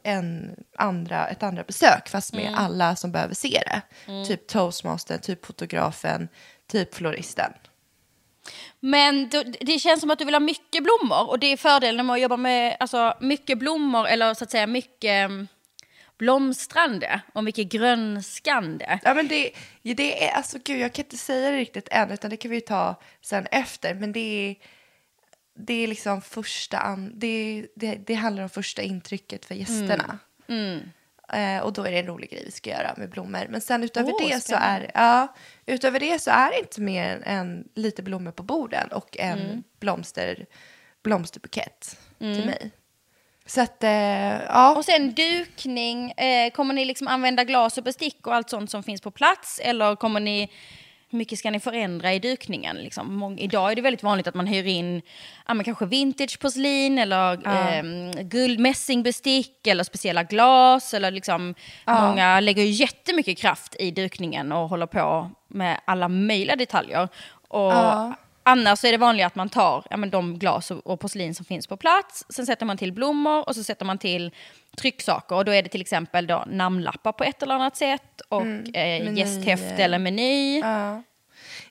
en 0.03 0.55
andra, 0.77 1.27
ett 1.27 1.43
andra 1.43 1.63
besök, 1.63 2.09
fast 2.09 2.33
med 2.33 2.53
alla 2.55 2.95
som 2.95 3.11
behöver 3.11 3.35
se 3.35 3.63
det. 3.65 3.81
Typ 4.25 4.47
toastmaster, 4.47 5.17
typ 5.17 5.45
fotografen, 5.45 6.27
typ 6.71 6.95
floristen. 6.95 7.53
Men 8.79 9.29
då, 9.29 9.43
det 9.61 9.79
känns 9.79 10.01
som 10.01 10.11
att 10.11 10.19
du 10.19 10.25
vill 10.25 10.35
ha 10.35 10.39
mycket 10.39 10.83
blommor 10.83 11.29
och 11.29 11.39
det 11.39 11.47
är 11.47 11.57
fördelen 11.57 12.05
med 12.05 12.13
att 12.13 12.21
jobba 12.21 12.37
med 12.37 12.77
alltså, 12.79 13.13
mycket 13.19 13.57
blommor 13.57 14.07
eller 14.07 14.33
så 14.33 14.43
att 14.43 14.51
säga 14.51 14.67
mycket 14.67 15.25
mm, 15.25 15.47
blomstrande 16.17 17.21
och 17.33 17.43
mycket 17.43 17.69
grönskande. 17.69 18.99
Ja, 19.03 19.13
men 19.13 19.27
det, 19.27 19.51
det 19.81 20.27
är, 20.27 20.31
alltså 20.31 20.57
gud, 20.63 20.79
jag 20.79 20.93
kan 20.93 21.05
inte 21.05 21.17
säga 21.17 21.51
det 21.51 21.57
riktigt 21.57 21.87
än, 21.91 22.11
utan 22.11 22.29
det 22.29 22.37
kan 22.37 22.51
vi 22.51 22.61
ta 22.61 22.95
sen 23.21 23.47
efter. 23.51 23.93
Men 23.93 24.11
det 24.11 24.19
är, 24.19 24.55
det 25.55 25.73
är 25.73 25.87
liksom 25.87 26.21
första, 26.21 26.77
an, 26.79 27.11
det, 27.15 27.67
det, 27.75 27.95
det 27.95 28.13
handlar 28.13 28.43
om 28.43 28.49
första 28.49 28.81
intrycket 28.81 29.45
för 29.45 29.55
gästerna. 29.55 30.19
Eh, 31.33 31.63
och 31.63 31.73
då 31.73 31.83
är 31.83 31.91
det 31.91 31.99
en 31.99 32.07
rolig 32.07 32.29
grej 32.29 32.43
vi 32.45 32.51
ska 32.51 32.69
göra 32.69 32.93
med 32.97 33.09
blommor. 33.09 33.47
Men 33.49 33.61
sen 33.61 33.83
utöver 33.83 34.11
Åh, 34.13 34.27
det 34.27 34.39
så 34.43 34.55
är, 34.55 34.91
ja, 34.93 35.35
utöver 35.65 35.99
det 35.99 36.21
så 36.21 36.31
är 36.31 36.51
det 36.51 36.59
inte 36.59 36.81
mer 36.81 37.21
än 37.25 37.67
lite 37.75 38.03
blommor 38.03 38.31
på 38.31 38.43
borden 38.43 38.91
och 38.91 39.17
en 39.17 39.63
blomster, 39.79 40.45
blomsterbukett 41.03 41.99
till 42.17 42.45
mig. 42.45 42.71
Så 43.45 43.61
att, 43.61 43.83
eh, 43.83 43.91
ja. 44.47 44.75
Och 44.77 44.85
sen 44.85 45.13
dukning, 45.13 46.11
eh, 46.11 46.51
kommer 46.51 46.73
ni 46.73 46.85
liksom 46.85 47.07
använda 47.07 47.43
glas 47.43 47.77
och 47.77 47.83
bestick 47.83 48.27
och 48.27 48.35
allt 48.35 48.49
sånt 48.49 48.71
som 48.71 48.83
finns 48.83 49.01
på 49.01 49.11
plats? 49.11 49.59
Eller 49.63 49.95
kommer 49.95 50.19
ni, 50.19 50.49
hur 51.09 51.17
mycket 51.17 51.39
ska 51.39 51.51
ni 51.51 51.59
förändra 51.59 52.13
i 52.13 52.19
dukningen? 52.19 52.75
Liksom? 52.77 53.15
Mång, 53.15 53.37
idag 53.39 53.71
är 53.71 53.75
det 53.75 53.81
väldigt 53.81 54.03
vanligt 54.03 54.27
att 54.27 54.35
man 54.35 54.47
hyr 54.47 54.65
in 54.67 55.01
ja, 55.47 55.53
men 55.53 55.63
kanske 55.63 55.85
vintageporslin 55.85 56.97
eller 56.99 57.39
Ja. 57.43 57.69
eh, 57.69 57.83
guldmässingbestick 58.23 59.67
eller 59.67 59.83
speciella 59.83 60.23
glas. 60.23 60.93
Eller 60.93 61.11
liksom, 61.11 61.55
Många 61.87 62.39
lägger 62.39 62.63
ju 62.63 62.69
jättemycket 62.69 63.37
kraft 63.37 63.75
i 63.79 63.91
dukningen 63.91 64.51
och 64.51 64.69
håller 64.69 64.85
på 64.87 65.31
med 65.47 65.79
alla 65.85 66.07
möjliga 66.07 66.55
detaljer. 66.55 67.07
Och 67.47 67.71
Ja. 67.73 68.13
Annars 68.43 68.83
är 68.83 68.91
det 68.91 68.97
vanligt 68.97 69.25
att 69.25 69.35
man 69.35 69.49
tar 69.49 69.85
ja, 69.89 69.97
men 69.97 70.09
de 70.09 70.39
glas 70.39 70.71
och, 70.71 70.87
och 70.87 70.99
porslin 70.99 71.35
som 71.35 71.45
finns 71.45 71.67
på 71.67 71.77
plats. 71.77 72.25
Sen 72.29 72.45
sätter 72.45 72.65
man 72.65 72.77
till 72.77 72.93
blommor 72.93 73.47
och 73.47 73.55
så 73.55 73.63
sätter 73.63 73.85
man 73.85 73.97
till 73.97 74.31
trycksaker. 74.77 75.35
Och 75.35 75.45
då 75.45 75.51
är 75.51 75.63
det 75.63 75.69
till 75.69 75.81
exempel 75.81 76.27
då 76.27 76.43
namnlappar 76.47 77.11
på 77.11 77.23
ett 77.23 77.43
eller 77.43 77.55
annat 77.55 77.77
sätt. 77.77 78.21
Och 78.29 78.41
eh, 78.41 79.03
meny, 79.03 79.19
gästhäfte 79.19 79.83
eller 79.83 79.99
meny. 79.99 80.59
Ja. 80.59 81.03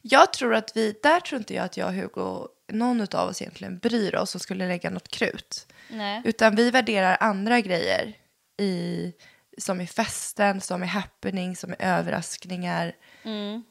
Jag 0.02 0.32
tror 0.32 0.54
att 0.54 0.76
vi, 0.76 0.94
där 1.02 1.20
tror 1.20 1.38
inte 1.38 1.54
jag 1.54 1.64
att 1.64 1.76
jag 1.76 1.88
och 1.88 1.94
Hugo, 1.94 2.48
någon 2.72 3.00
av 3.00 3.28
oss 3.28 3.42
egentligen 3.42 3.78
bryr 3.78 4.14
oss 4.14 4.34
och 4.34 4.40
skulle 4.40 4.68
lägga 4.68 4.90
något 4.90 5.08
krut. 5.08 5.66
Nej. 5.90 6.22
Utan 6.24 6.56
vi 6.56 6.70
värderar 6.70 7.16
andra 7.20 7.60
grejer 7.60 8.12
i, 8.58 9.12
som 9.58 9.80
i 9.80 9.86
festen, 9.86 10.60
som 10.60 10.82
i 10.82 10.86
happening, 10.86 11.56
som 11.56 11.72
i 11.72 11.76
överraskningar. 11.78 12.92
Mm. 13.22 13.62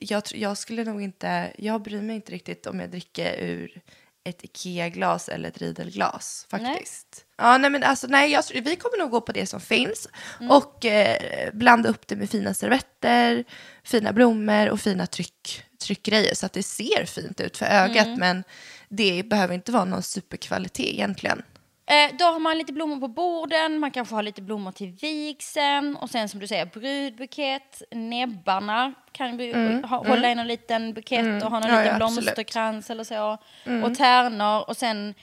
Jag, 0.00 0.22
jag 0.34 0.58
skulle 0.58 0.84
nog 0.84 1.02
inte, 1.02 1.52
jag 1.58 1.82
bryr 1.82 2.02
mig 2.02 2.16
inte 2.16 2.32
riktigt 2.32 2.66
om 2.66 2.80
jag 2.80 2.90
dricker 2.90 3.40
ur 3.40 3.82
ett 4.24 4.44
Ikea-glas 4.44 5.28
eller 5.28 5.48
ett 5.48 5.58
Riedelglas 5.58 6.46
faktiskt. 6.50 7.24
Ja, 7.36 7.58
nej 7.58 7.70
men 7.70 7.82
alltså 7.82 8.06
nej, 8.06 8.32
jag, 8.32 8.44
vi 8.52 8.76
kommer 8.76 8.98
nog 8.98 9.10
gå 9.10 9.20
på 9.20 9.32
det 9.32 9.46
som 9.46 9.60
finns 9.60 10.08
och 10.50 10.84
eh, 10.84 11.52
blanda 11.52 11.88
upp 11.88 12.06
det 12.06 12.16
med 12.16 12.30
fina 12.30 12.54
servetter, 12.54 13.44
fina 13.84 14.12
blommor 14.12 14.68
och 14.68 14.80
fina 14.80 15.06
tryck, 15.06 15.64
tryckgrejer 15.82 16.34
så 16.34 16.46
att 16.46 16.52
det 16.52 16.62
ser 16.62 17.04
fint 17.04 17.40
ut 17.40 17.56
för 17.56 17.66
ögat 17.66 18.18
men 18.18 18.44
det 18.88 19.22
behöver 19.22 19.54
inte 19.54 19.72
vara 19.72 19.84
någon 19.84 20.02
superkvalitet 20.02 20.86
egentligen. 20.86 21.42
Eh, 21.86 22.16
då 22.18 22.24
har 22.24 22.38
man 22.38 22.58
lite 22.58 22.72
blommor 22.72 23.00
på 23.00 23.08
borden, 23.08 23.78
man 23.78 23.90
kanske 23.90 24.14
har 24.14 24.22
lite 24.22 24.42
blommor 24.42 24.72
till 24.72 24.90
vigseln. 24.90 25.96
Och 25.96 26.10
sen 26.10 26.28
som 26.28 26.40
du 26.40 26.46
säger, 26.46 26.66
brudbukett, 26.66 27.82
näbbarna 27.90 28.94
kan 29.12 29.36
vi 29.36 29.52
ha, 29.84 30.08
hålla 30.08 30.30
i 30.30 30.34
någon 30.34 30.46
liten 30.46 30.92
bukett 30.94 31.42
och 31.44 31.50
ha 31.50 31.60
någon 31.60 31.70
Ja, 31.70 31.76
liten 31.78 31.92
ja, 31.92 31.96
blomsterkrans 31.96 32.90
eller 32.90 33.04
så. 33.04 33.32
Och 33.84 33.94
tärnor. 33.94 34.68
Och 34.68 34.76
sen, 34.76 35.14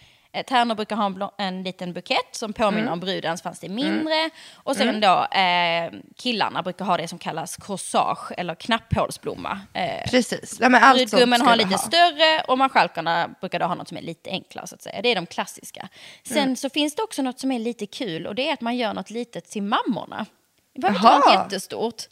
tärnor 0.48 0.76
brukar 0.76 0.96
ha 0.96 1.06
en, 1.06 1.30
en 1.38 1.64
liten 1.64 1.94
bukett 1.94 2.36
som 2.36 2.54
påminner 2.54 2.92
om 2.92 3.00
brudens 3.00 3.42
fast 3.42 3.62
det 3.62 3.68
är 3.68 3.72
mindre. 3.72 4.30
Och 4.54 4.76
sen 4.76 5.00
då 5.02 5.26
eh, 5.38 5.92
killarna 6.18 6.62
brukar 6.64 6.86
ha 6.86 6.98
det 6.98 7.08
som 7.08 7.20
kallas 7.20 7.58
corsage 7.58 8.32
eller 8.38 8.56
knapphålsblomma. 8.56 9.60
Eh, 9.74 10.10
Precis. 10.10 10.58
Ja, 10.62 10.70
men 10.70 10.84
allt 10.84 10.98
Brudgummen 11.12 11.42
har 11.42 11.56
lite 11.56 11.70
ha. 11.70 11.78
större 11.78 12.42
och 12.48 12.58
marskalkarna 12.58 13.30
brukar 13.42 13.60
då 13.60 13.66
ha 13.66 13.76
något 13.76 13.88
som 13.88 13.98
är 13.98 14.02
lite 14.02 14.30
enklare. 14.30 14.68
Så 14.68 14.76
att 14.76 14.82
säga. 14.82 15.02
Det 15.02 15.10
är 15.10 15.16
de 15.16 15.26
klassiska. 15.26 15.90
Sen 16.24 16.38
Mm. 16.38 16.56
så 16.56 16.70
finns 16.70 16.96
det 16.96 17.02
också 17.04 17.22
något 17.22 17.40
som 17.40 17.52
är 17.52 17.60
lite 17.60 17.86
kul 17.86 18.28
och 18.28 18.36
det 18.36 18.50
är 18.50 18.54
att 18.54 18.62
man 18.62 18.78
gör 18.78 18.94
något 18.94 19.10
litet 19.10 19.50
till 19.52 19.64
mammorna. 19.64 20.26
Det 20.74 20.80
behöver 20.82 21.16
inte 21.16 21.28
vara 21.30 21.44
jättestort. 21.44 22.04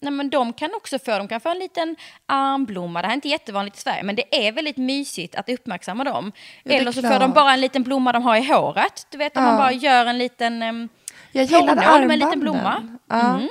Nej, 0.00 0.12
men 0.12 0.30
de 0.30 0.52
kan 0.52 0.70
också 0.74 0.98
få, 0.98 1.18
de 1.18 1.28
kan 1.28 1.40
få 1.40 1.48
en 1.48 1.58
liten 1.58 1.96
armblomma. 2.26 3.02
Det 3.02 3.06
här 3.08 3.12
är 3.12 3.14
inte 3.14 3.28
jättevanligt 3.28 3.76
i 3.76 3.80
Sverige, 3.80 4.02
men 4.02 4.16
det 4.16 4.46
är 4.46 4.52
väldigt 4.52 4.76
mysigt 4.76 5.34
att 5.34 5.48
uppmärksamma 5.48 6.04
dem. 6.04 6.32
Ja, 6.62 6.72
Eller 6.72 6.92
så 6.92 7.02
får 7.02 7.08
klart. 7.08 7.20
de 7.20 7.32
bara 7.32 7.52
en 7.52 7.60
liten 7.60 7.82
blomma 7.82 8.12
de 8.12 8.22
har 8.22 8.36
i 8.36 8.44
håret. 8.52 9.06
Du 9.10 9.18
vet, 9.18 9.36
om 9.36 9.42
man 9.42 9.52
Ja. 9.52 9.58
bara 9.58 9.72
gör 9.72 10.06
en 10.06 10.18
liten 10.18 10.62
um, 10.62 10.88
Jag 11.32 11.44
gillade 11.44 11.74
med 11.74 11.86
en 11.94 12.08
liten 12.08 12.12
armbanden. 12.12 12.40
blomma. 12.40 12.98
Ja. 13.08 13.34
Mm. 13.36 13.48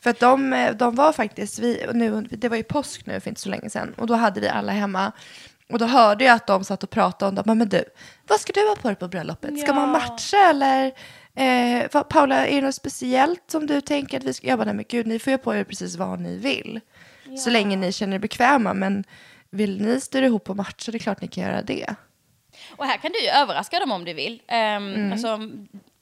För 0.00 0.10
att 0.10 0.20
de, 0.20 0.52
eh, 0.52 0.72
de 0.74 0.94
var 0.94 1.12
faktiskt, 1.12 1.58
vi, 1.58 1.86
nu, 1.92 2.20
det 2.30 2.48
var 2.48 2.56
ju 2.56 2.62
påsk 2.62 3.06
nu 3.06 3.20
för 3.20 3.28
inte 3.30 3.40
så 3.40 3.48
länge 3.48 3.70
sedan. 3.70 3.94
Och 3.98 4.06
då 4.06 4.14
hade 4.14 4.40
vi 4.40 4.48
alla 4.48 4.72
hemma. 4.72 5.12
Och 5.72 5.78
då 5.78 5.84
hörde 5.86 6.24
jag 6.24 6.34
att 6.34 6.46
de 6.46 6.64
satt 6.64 6.82
och 6.82 6.90
pratade 6.90 7.28
om 7.28 7.34
det. 7.34 7.42
Men, 7.46 7.58
men 7.58 7.68
du, 7.68 7.84
vad 8.28 8.40
ska 8.40 8.52
du 8.52 8.68
ha 8.68 8.76
på 8.76 8.88
dig 8.88 8.94
på 8.96 9.08
bröllopet? 9.08 9.58
Ska 9.60 9.72
man 9.72 9.90
matcha 9.90 10.36
eller? 10.50 10.92
Eh, 11.36 11.86
vad, 11.92 12.08
Paula, 12.08 12.46
är 12.46 12.54
det 12.60 12.66
något 12.66 12.74
speciellt 12.74 13.42
som 13.50 13.66
du 13.66 13.80
tänker 13.80 14.16
att 14.18 14.24
vi 14.24 14.32
ska? 14.34 14.46
Jag 14.46 14.58
bara, 14.58 14.64
nej 14.64 14.74
men 14.74 14.84
gud, 14.88 15.06
ni 15.06 15.18
får 15.18 15.30
ju 15.30 15.38
på 15.38 15.54
er 15.54 15.64
precis 15.64 15.96
vad 15.96 16.20
ni 16.20 16.36
vill. 16.38 16.80
Så 17.38 17.50
länge 17.50 17.76
ni 17.76 17.92
känner 17.92 18.14
er 18.14 18.18
bekväma. 18.20 18.74
Men 18.74 19.04
vill 19.50 19.80
ni 19.82 20.00
styra 20.00 20.26
ihop 20.26 20.50
och 20.50 20.56
matcha, 20.56 20.92
det 20.92 20.96
är 20.96 20.98
klart 20.98 21.20
ni 21.20 21.28
kan 21.28 21.44
göra 21.44 21.62
det. 21.62 21.94
Och 22.76 22.84
här 22.86 22.96
kan 22.96 23.12
du 23.12 23.20
ju 23.22 23.28
överraska 23.28 23.78
dem 23.80 23.92
om 23.92 24.04
du 24.04 24.12
vill. 24.14 24.42
Ehm, 24.48 24.94
Mm. 24.94 25.12
alltså, 25.12 25.38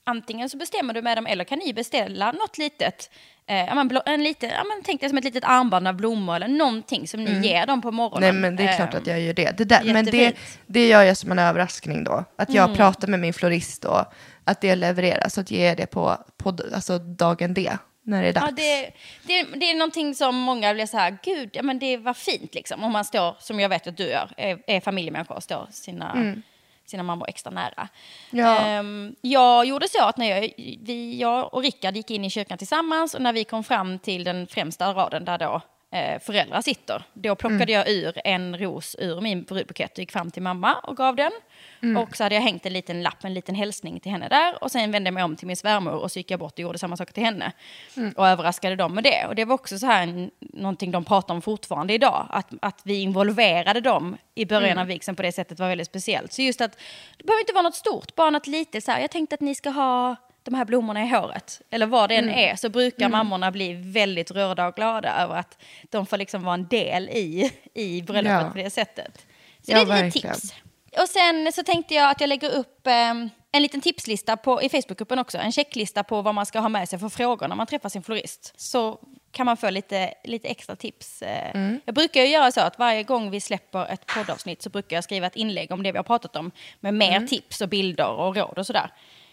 antingen 0.04 0.50
så 0.50 0.56
bestämmer 0.56 0.94
du 0.94 1.02
med 1.02 1.18
dem 1.18 1.26
eller 1.26 1.44
kan 1.44 1.58
ni 1.58 1.72
beställa 1.74 2.32
något 2.32 2.58
litet. 2.58 3.10
Eh, 3.46 3.56
ja, 3.56 4.02
en 4.06 4.24
lite, 4.24 4.46
ja, 4.46 4.64
men, 4.64 4.82
tänk 4.84 5.00
dig 5.00 5.08
som 5.08 5.18
ett 5.18 5.24
litet 5.24 5.44
armband 5.44 5.88
av 5.88 5.94
blommor 5.94 6.36
eller 6.36 6.48
någonting 6.48 7.08
som 7.08 7.24
ni 7.24 7.46
ger 7.48 7.66
dem 7.66 7.82
på 7.82 7.90
morgonen. 7.90 8.28
Mm. 8.28 8.40
Nej 8.40 8.50
men 8.50 8.56
det 8.56 8.72
är 8.72 8.76
klart 8.76 8.94
Ehm, 8.94 9.00
att 9.00 9.06
jag 9.06 9.20
gör 9.20 9.34
det. 9.34 9.58
det 9.58 9.64
där, 9.64 9.84
men 9.84 10.04
det, 10.04 10.34
det 10.66 10.88
gör 10.88 11.02
jag 11.02 11.16
som 11.16 11.32
en 11.32 11.38
överraskning 11.38 12.04
då. 12.04 12.24
Att 12.36 12.50
jag 12.54 12.64
Mm. 12.64 12.76
pratar 12.76 13.08
med 13.08 13.20
min 13.20 13.32
florist 13.34 13.84
och 13.84 14.04
att 14.44 14.60
det 14.60 14.76
levereras. 14.76 15.34
Så 15.34 15.40
att 15.40 15.50
ge 15.50 15.74
det 15.74 15.86
på, 15.86 16.16
på 16.36 16.56
alltså 16.74 16.98
dagen 16.98 17.54
D. 17.54 17.76
När 18.04 18.22
det 18.22 18.28
är 18.28 18.32
dags. 18.32 18.46
Ja, 18.46 18.52
det, 18.56 18.90
det, 19.22 19.58
det 19.58 19.70
är 19.70 19.74
någonting 19.74 20.14
som 20.14 20.36
många 20.36 20.74
blir 20.74 20.86
så 20.86 20.96
här, 20.96 21.18
gud, 21.22 21.50
ja, 21.52 21.62
men 21.62 21.78
det 21.78 21.96
var 21.96 22.14
fint 22.14 22.54
liksom. 22.54 22.84
Om 22.84 22.92
man 22.92 23.04
står, 23.04 23.36
som 23.38 23.60
jag 23.60 23.68
vet 23.68 23.86
att 23.86 23.96
du 23.96 24.04
gör, 24.04 24.30
är, 24.36 24.62
är 24.66 24.80
familjemänniska 24.80 25.34
och 25.34 25.42
står 25.42 25.66
sina, 25.70 26.34
sina 26.86 27.02
mammor 27.02 27.28
extra 27.28 27.50
nära. 27.50 27.88
Mm. 28.32 28.44
Ja. 28.44 28.66
Ehm, 28.66 29.14
jag 29.20 29.64
gjorde 29.64 29.88
så 29.88 30.04
att 30.04 30.16
när 30.16 30.26
jag, 30.26 30.40
vi, 30.80 31.18
jag 31.20 31.54
och 31.54 31.62
Rickard 31.62 31.96
gick 31.96 32.10
in 32.10 32.24
i 32.24 32.30
kyrkan 32.30 32.58
tillsammans 32.58 33.14
och 33.14 33.22
när 33.22 33.32
vi 33.32 33.44
kom 33.44 33.64
fram 33.64 33.98
till 33.98 34.24
den 34.24 34.46
främsta 34.46 34.92
raden 34.92 35.24
där 35.24 35.38
då 35.38 35.60
eh, 35.92 36.18
föräldrar 36.20 36.62
sitter, 36.62 37.02
då 37.14 37.34
plockade 37.34 37.62
Mm. 37.62 37.74
jag 37.74 37.88
ur 37.90 38.12
en 38.24 38.58
ros 38.58 38.96
ur 38.98 39.20
min 39.20 39.42
brudbukett 39.42 39.92
och 39.92 39.98
gick 39.98 40.12
fram 40.12 40.30
till 40.30 40.42
mamma 40.42 40.74
och 40.74 40.96
gav 40.96 41.16
den. 41.16 41.32
Mm. 41.82 42.02
Och 42.02 42.16
så 42.16 42.22
hade 42.22 42.34
jag 42.34 42.42
hängt 42.42 42.66
en 42.66 42.72
liten 42.72 43.02
lapp, 43.02 43.24
en 43.24 43.34
liten 43.34 43.54
hälsning 43.54 44.00
till 44.00 44.12
henne 44.12 44.28
där. 44.28 44.62
Och 44.64 44.70
sen 44.70 44.90
vände 44.92 45.06
jag 45.08 45.14
mig 45.14 45.22
om 45.24 45.36
till 45.36 45.46
min 45.46 45.56
svärmor 45.56 45.92
och 45.92 46.12
så 46.12 46.18
gick 46.18 46.30
jag 46.30 46.40
bort 46.40 46.52
och 46.52 46.58
gjorde 46.58 46.78
samma 46.78 46.96
sak 46.96 47.12
till 47.12 47.24
henne. 47.24 47.52
Mm. 47.96 48.12
Och 48.16 48.28
överraskade 48.28 48.76
dem 48.76 48.94
med 48.94 49.04
det. 49.04 49.26
Och 49.26 49.34
det 49.34 49.44
var 49.44 49.54
också 49.54 49.78
så 49.78 49.86
här, 49.86 50.02
en- 50.02 50.30
någonting 50.40 50.90
de 50.90 51.04
pratar 51.04 51.34
om 51.34 51.42
fortfarande 51.42 51.92
idag. 51.94 52.26
Att, 52.30 52.48
att 52.62 52.80
vi 52.84 53.00
involverade 53.02 53.80
dem 53.80 54.16
i 54.34 54.44
början 54.44 54.70
Mm. 54.72 54.78
av 54.82 54.86
vigseln 54.86 55.16
på 55.16 55.22
det 55.22 55.32
sättet 55.32 55.58
var 55.60 55.68
väldigt 55.68 55.86
speciellt. 55.88 56.32
Så 56.32 56.42
just 56.42 56.60
att, 56.60 56.78
det 57.18 57.24
behöver 57.24 57.40
inte 57.40 57.52
vara 57.52 57.62
något 57.62 57.74
stort, 57.74 58.14
bara 58.14 58.30
något 58.30 58.46
litet. 58.46 58.84
Så 58.84 58.90
här, 58.90 59.00
jag 59.00 59.10
tänkte 59.10 59.34
att 59.34 59.40
ni 59.40 59.54
ska 59.54 59.70
ha 59.70 60.16
de 60.44 60.54
här 60.54 60.64
blommorna 60.64 61.02
i 61.04 61.08
håret. 61.08 61.60
Eller 61.70 61.86
vad 61.86 62.08
det 62.08 62.16
än 62.16 62.24
Mm. 62.28 62.38
är. 62.38 62.56
Så 62.56 62.68
brukar 62.68 63.08
mammorna 63.08 63.50
bli 63.50 63.72
väldigt 63.74 64.30
rörda 64.30 64.66
och 64.66 64.74
glada 64.74 65.14
över 65.22 65.34
att 65.36 65.62
de 65.90 66.06
får 66.06 66.16
liksom 66.16 66.42
vara 66.42 66.54
en 66.54 66.66
del 66.68 67.08
i, 67.08 67.52
i 67.74 68.02
bröllopet 68.02 68.40
Ja. 68.42 68.50
på 68.50 68.58
det 68.58 68.70
sättet. 68.70 69.26
Så 69.66 69.72
Ja, 69.72 69.74
det 69.74 69.80
är 69.80 69.82
ett 69.82 69.88
verkligen. 70.04 70.34
tips. 70.34 70.54
Och 70.98 71.08
sen 71.08 71.52
så 71.52 71.62
tänkte 71.62 71.94
jag 71.94 72.10
att 72.10 72.20
jag 72.20 72.28
lägger 72.28 72.50
upp 72.50 72.86
eh, 72.86 73.10
en 73.54 73.62
liten 73.62 73.80
tipslista 73.80 74.36
på, 74.36 74.62
i 74.62 74.68
Facebookgruppen 74.68 75.18
också. 75.18 75.38
En 75.38 75.52
checklista 75.52 76.04
på 76.04 76.22
vad 76.22 76.34
man 76.34 76.46
ska 76.46 76.60
ha 76.60 76.68
med 76.68 76.88
sig 76.88 76.98
för 76.98 77.08
frågor 77.08 77.48
när 77.48 77.56
man 77.56 77.66
träffar 77.66 77.88
sin 77.88 78.02
florist. 78.02 78.52
Så 78.56 78.98
kan 79.32 79.46
man 79.46 79.56
få 79.56 79.70
lite, 79.70 80.14
lite 80.24 80.48
extra 80.48 80.76
tips. 80.76 81.22
Eh, 81.22 81.50
Mm. 81.54 81.80
Jag 81.84 81.94
brukar 81.94 82.20
ju 82.22 82.26
göra 82.28 82.52
så 82.52 82.60
att 82.60 82.78
varje 82.78 83.02
gång 83.02 83.30
vi 83.30 83.40
släpper 83.40 83.92
ett 83.92 84.06
poddavsnitt 84.06 84.62
så 84.62 84.70
brukar 84.70 84.96
jag 84.96 85.04
skriva 85.04 85.26
ett 85.26 85.36
inlägg 85.36 85.70
om 85.72 85.82
det 85.82 85.92
vi 85.92 85.98
har 85.98 86.04
pratat 86.04 86.36
om. 86.36 86.50
Med 86.80 86.94
mer 86.94 87.16
Mm. 87.16 87.28
tips 87.28 87.60
och 87.60 87.68
bilder 87.68 88.08
och 88.08 88.36
råd 88.36 88.58
och 88.58 88.66
sådär. 88.66 88.90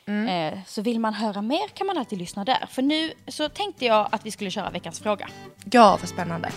Eh, 0.10 0.60
så 0.66 0.82
vill 0.82 1.00
man 1.00 1.14
höra 1.14 1.42
mer 1.42 1.68
kan 1.68 1.88
man 1.88 1.98
alltid 1.98 2.20
lyssna 2.20 2.46
där. 2.46 2.66
För 2.70 2.82
nu 2.82 3.12
så 3.28 3.50
tänkte 3.50 3.86
jag 3.86 4.10
att 4.12 4.26
vi 4.26 4.32
skulle 4.32 4.52
köra 4.52 4.70
veckans 4.70 5.00
fråga. 5.00 5.30
Ja, 5.72 5.98
vad 6.02 6.10
spännande. 6.10 6.52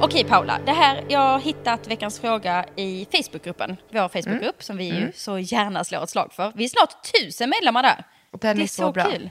Okej 0.00 0.24
Paula, 0.24 0.58
det 0.66 0.72
här, 0.72 1.04
jag 1.08 1.20
har 1.20 1.38
hittat 1.38 1.86
veckans 1.86 2.20
fråga 2.20 2.64
i 2.76 3.06
Facebookgruppen. 3.12 3.76
Vår 3.90 4.08
Facebookgrupp 4.08 4.62
som 4.62 4.76
vi 4.76 4.84
ju 4.84 5.12
så 5.14 5.38
gärna 5.38 5.84
slår 5.84 6.02
ett 6.02 6.10
slag 6.10 6.32
för. 6.32 6.52
Vi 6.54 6.64
är 6.64 6.68
snart 6.68 7.12
tusen 7.12 7.50
medlemmar 7.50 7.82
där. 7.82 8.04
Den 8.40 8.56
det 8.56 8.62
är 8.62 8.66
så 8.66 8.92
bra. 8.92 9.04
kul. 9.04 9.30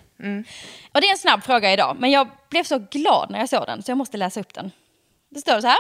Och 0.92 1.02
det 1.02 1.08
är 1.08 1.12
en 1.12 1.18
snabb 1.18 1.44
fråga 1.44 1.74
idag, 1.74 1.98
men 2.00 2.12
jag 2.12 2.28
blev 2.50 2.64
så 2.64 2.80
glad 2.92 3.30
när 3.30 3.40
jag 3.40 3.50
såg 3.50 3.66
den 3.66 3.84
så 3.84 3.92
jag 3.92 3.98
måste 3.98 4.18
läsa 4.18 4.40
upp 4.40 4.54
den. 4.54 4.72
Det 5.30 5.40
står 5.40 5.62
så 5.62 5.68
här. 5.68 5.78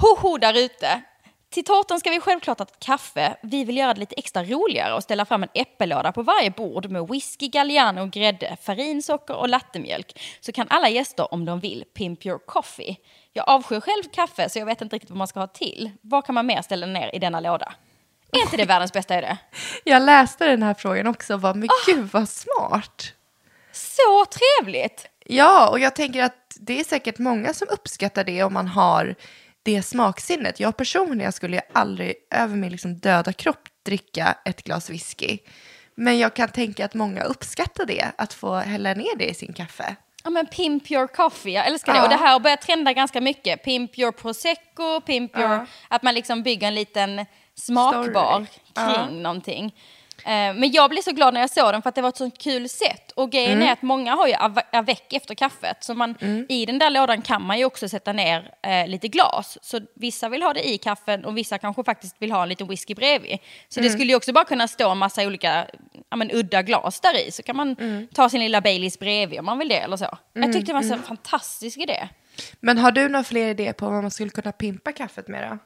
Hoho 0.00 0.38
där 0.38 0.58
ute. 0.58 1.02
Till 1.50 1.64
tårtan 1.64 2.00
ska 2.00 2.10
vi 2.10 2.20
självklart 2.20 2.58
ha 2.58 2.66
kaffe. 2.78 3.36
Vi 3.42 3.64
vill 3.64 3.76
göra 3.76 3.94
det 3.94 4.00
lite 4.00 4.14
extra 4.14 4.44
roligare 4.44 4.94
och 4.94 5.02
ställa 5.02 5.24
fram 5.24 5.42
en 5.42 5.48
äppellåda 5.54 6.12
på 6.12 6.22
varje 6.22 6.50
bord 6.50 6.90
med 6.90 7.08
whisky, 7.08 7.48
Galliano, 7.48 8.06
grädde, 8.06 8.56
farinsocker 8.62 9.36
och 9.36 9.48
lattemjölk. 9.48 10.20
Så 10.40 10.52
kan 10.52 10.66
alla 10.70 10.88
gäster 10.88 11.34
om 11.34 11.44
de 11.44 11.60
vill 11.60 11.84
pimp 11.94 12.26
your 12.26 12.38
coffee. 12.38 12.96
Jag 13.32 13.48
avskyr 13.48 13.80
själv 13.80 14.02
kaffe 14.12 14.48
så 14.48 14.58
jag 14.58 14.66
vet 14.66 14.80
inte 14.80 14.96
riktigt 14.96 15.10
vad 15.10 15.18
man 15.18 15.28
ska 15.28 15.40
ha 15.40 15.46
till. 15.46 15.90
Vad 16.00 16.26
kan 16.26 16.34
man 16.34 16.46
mer 16.46 16.62
ställa 16.62 16.86
ner 16.86 17.14
i 17.14 17.18
denna 17.18 17.40
låda? 17.40 17.72
Är 18.32 18.40
inte 18.40 18.56
det 18.56 18.64
världens 18.64 18.92
bästa 18.92 19.18
idé? 19.18 19.36
Jag 19.84 20.02
läste 20.02 20.46
den 20.46 20.62
här 20.62 20.74
frågan 20.74 21.06
också 21.06 21.34
och 21.34 21.40
var, 21.40 21.54
men 21.54 21.68
gud 21.86 22.08
vad 22.12 22.28
smart. 22.28 23.12
Så 23.72 24.24
trevligt! 24.24 25.06
Ja, 25.26 25.68
och 25.68 25.78
jag 25.80 25.96
tänker 25.96 26.22
att 26.22 26.56
det 26.60 26.80
är 26.80 26.84
säkert 26.84 27.18
många 27.18 27.54
som 27.54 27.68
uppskattar 27.70 28.24
det 28.24 28.42
om 28.42 28.52
man 28.52 28.68
har 28.68 29.14
det 29.74 29.82
smaksinnet. 29.82 30.60
Jag 30.60 30.76
personligen 30.76 31.32
skulle 31.32 31.56
ju 31.56 31.62
aldrig 31.72 32.14
över 32.30 32.56
min 32.56 32.70
liksom 32.72 32.98
döda 32.98 33.32
kropp 33.32 33.68
dricka 33.82 34.36
ett 34.44 34.62
glas 34.62 34.90
whisky. 34.90 35.38
Men 35.94 36.18
jag 36.18 36.34
kan 36.34 36.48
tänka 36.48 36.84
att 36.84 36.94
många 36.94 37.22
uppskattar 37.22 37.86
det, 37.86 38.12
att 38.18 38.32
få 38.32 38.54
hälla 38.54 38.94
ner 38.94 39.16
det 39.18 39.24
i 39.30 39.34
sin 39.34 39.52
kaffe. 39.52 39.96
Ja 40.24 40.30
men 40.30 40.46
pimp 40.46 40.90
your 40.90 41.06
coffee, 41.06 41.50
jag 41.52 41.66
älskar 41.66 41.92
det. 41.92 41.98
Ja. 41.98 42.02
Och 42.04 42.08
det 42.10 42.16
här 42.16 42.32
har 42.32 42.40
börjat 42.40 42.60
trenda 42.60 42.92
ganska 42.92 43.20
mycket. 43.20 43.64
Pimp 43.64 43.98
your 43.98 44.12
prosecco, 44.12 45.00
pimp 45.00 45.36
your... 45.36 45.50
Ja. 45.50 45.66
Att 45.88 46.02
man 46.02 46.14
liksom 46.14 46.42
bygger 46.42 46.68
en 46.68 46.74
liten 46.74 47.26
smakbar 47.54 48.02
Story. 48.02 48.46
kring 48.74 49.10
Ja. 49.10 49.10
någonting. 49.10 49.74
Eh, 50.24 50.30
Men 50.54 50.70
jag 50.72 50.90
blev 50.90 51.02
så 51.02 51.10
glad 51.12 51.34
när 51.34 51.40
jag 51.40 51.50
såg 51.50 51.72
den 51.72 51.82
för 51.82 51.88
att 51.88 51.94
det 51.94 52.02
var 52.02 52.08
ett 52.08 52.16
sånt 52.16 52.38
kul 52.38 52.68
sätt. 52.68 53.10
Och 53.12 53.30
grejen 53.30 53.52
Mm. 53.52 53.68
är 53.68 53.72
att 53.72 53.82
många 53.82 54.14
har 54.14 54.26
ju 54.26 54.34
ave- 54.34 54.62
avec 54.72 55.12
efter 55.12 55.34
kaffet. 55.34 55.76
Så 55.84 55.94
man, 55.94 56.14
i 56.48 56.66
den 56.66 56.78
där 56.78 56.90
lådan 56.90 57.22
kan 57.22 57.42
man 57.42 57.58
ju 57.58 57.64
också 57.64 57.88
sätta 57.88 58.12
ner 58.12 58.50
eh, 58.62 58.88
lite 58.88 59.08
glas. 59.08 59.58
Så 59.62 59.80
vissa 59.94 60.28
vill 60.28 60.42
ha 60.42 60.52
det 60.52 60.68
i 60.68 60.78
kaffen 60.78 61.24
och 61.24 61.36
vissa 61.36 61.58
kanske 61.58 61.84
faktiskt 61.84 62.16
vill 62.18 62.32
ha 62.32 62.42
en 62.42 62.48
liten 62.48 62.68
whisky 62.68 62.94
bredvid. 62.94 63.38
Så 63.68 63.80
Mm. 63.80 63.88
det 63.88 63.98
skulle 63.98 64.12
ju 64.12 64.16
också 64.16 64.32
bara 64.32 64.44
kunna 64.44 64.68
stå 64.68 64.90
en 64.90 64.98
massa 64.98 65.26
olika 65.26 65.66
ja, 66.10 66.16
men, 66.16 66.30
udda 66.30 66.62
glas 66.62 67.00
där 67.00 67.26
i. 67.28 67.30
Så 67.32 67.42
kan 67.42 67.56
man 67.56 67.76
Mm. 67.80 68.06
ta 68.14 68.28
sin 68.28 68.40
lilla 68.40 68.60
Baileys 68.60 68.98
bredvid 68.98 69.38
om 69.38 69.44
man 69.46 69.58
vill 69.58 69.68
det 69.68 69.78
eller 69.78 69.96
så. 69.96 70.18
Jag 70.32 70.52
tyckte 70.52 70.66
det 70.66 70.72
var 70.72 70.82
en 70.82 70.88
så 70.88 70.98
fantastisk 70.98 71.78
idé. 71.78 72.08
Men 72.60 72.78
har 72.78 72.90
du 72.92 73.08
några 73.08 73.24
fler 73.24 73.46
idéer 73.48 73.72
på 73.72 73.90
vad 73.90 74.02
man 74.02 74.10
skulle 74.10 74.30
kunna 74.30 74.52
pimpa 74.52 74.92
kaffet 74.92 75.28
med 75.28 75.50
då? 75.50 75.58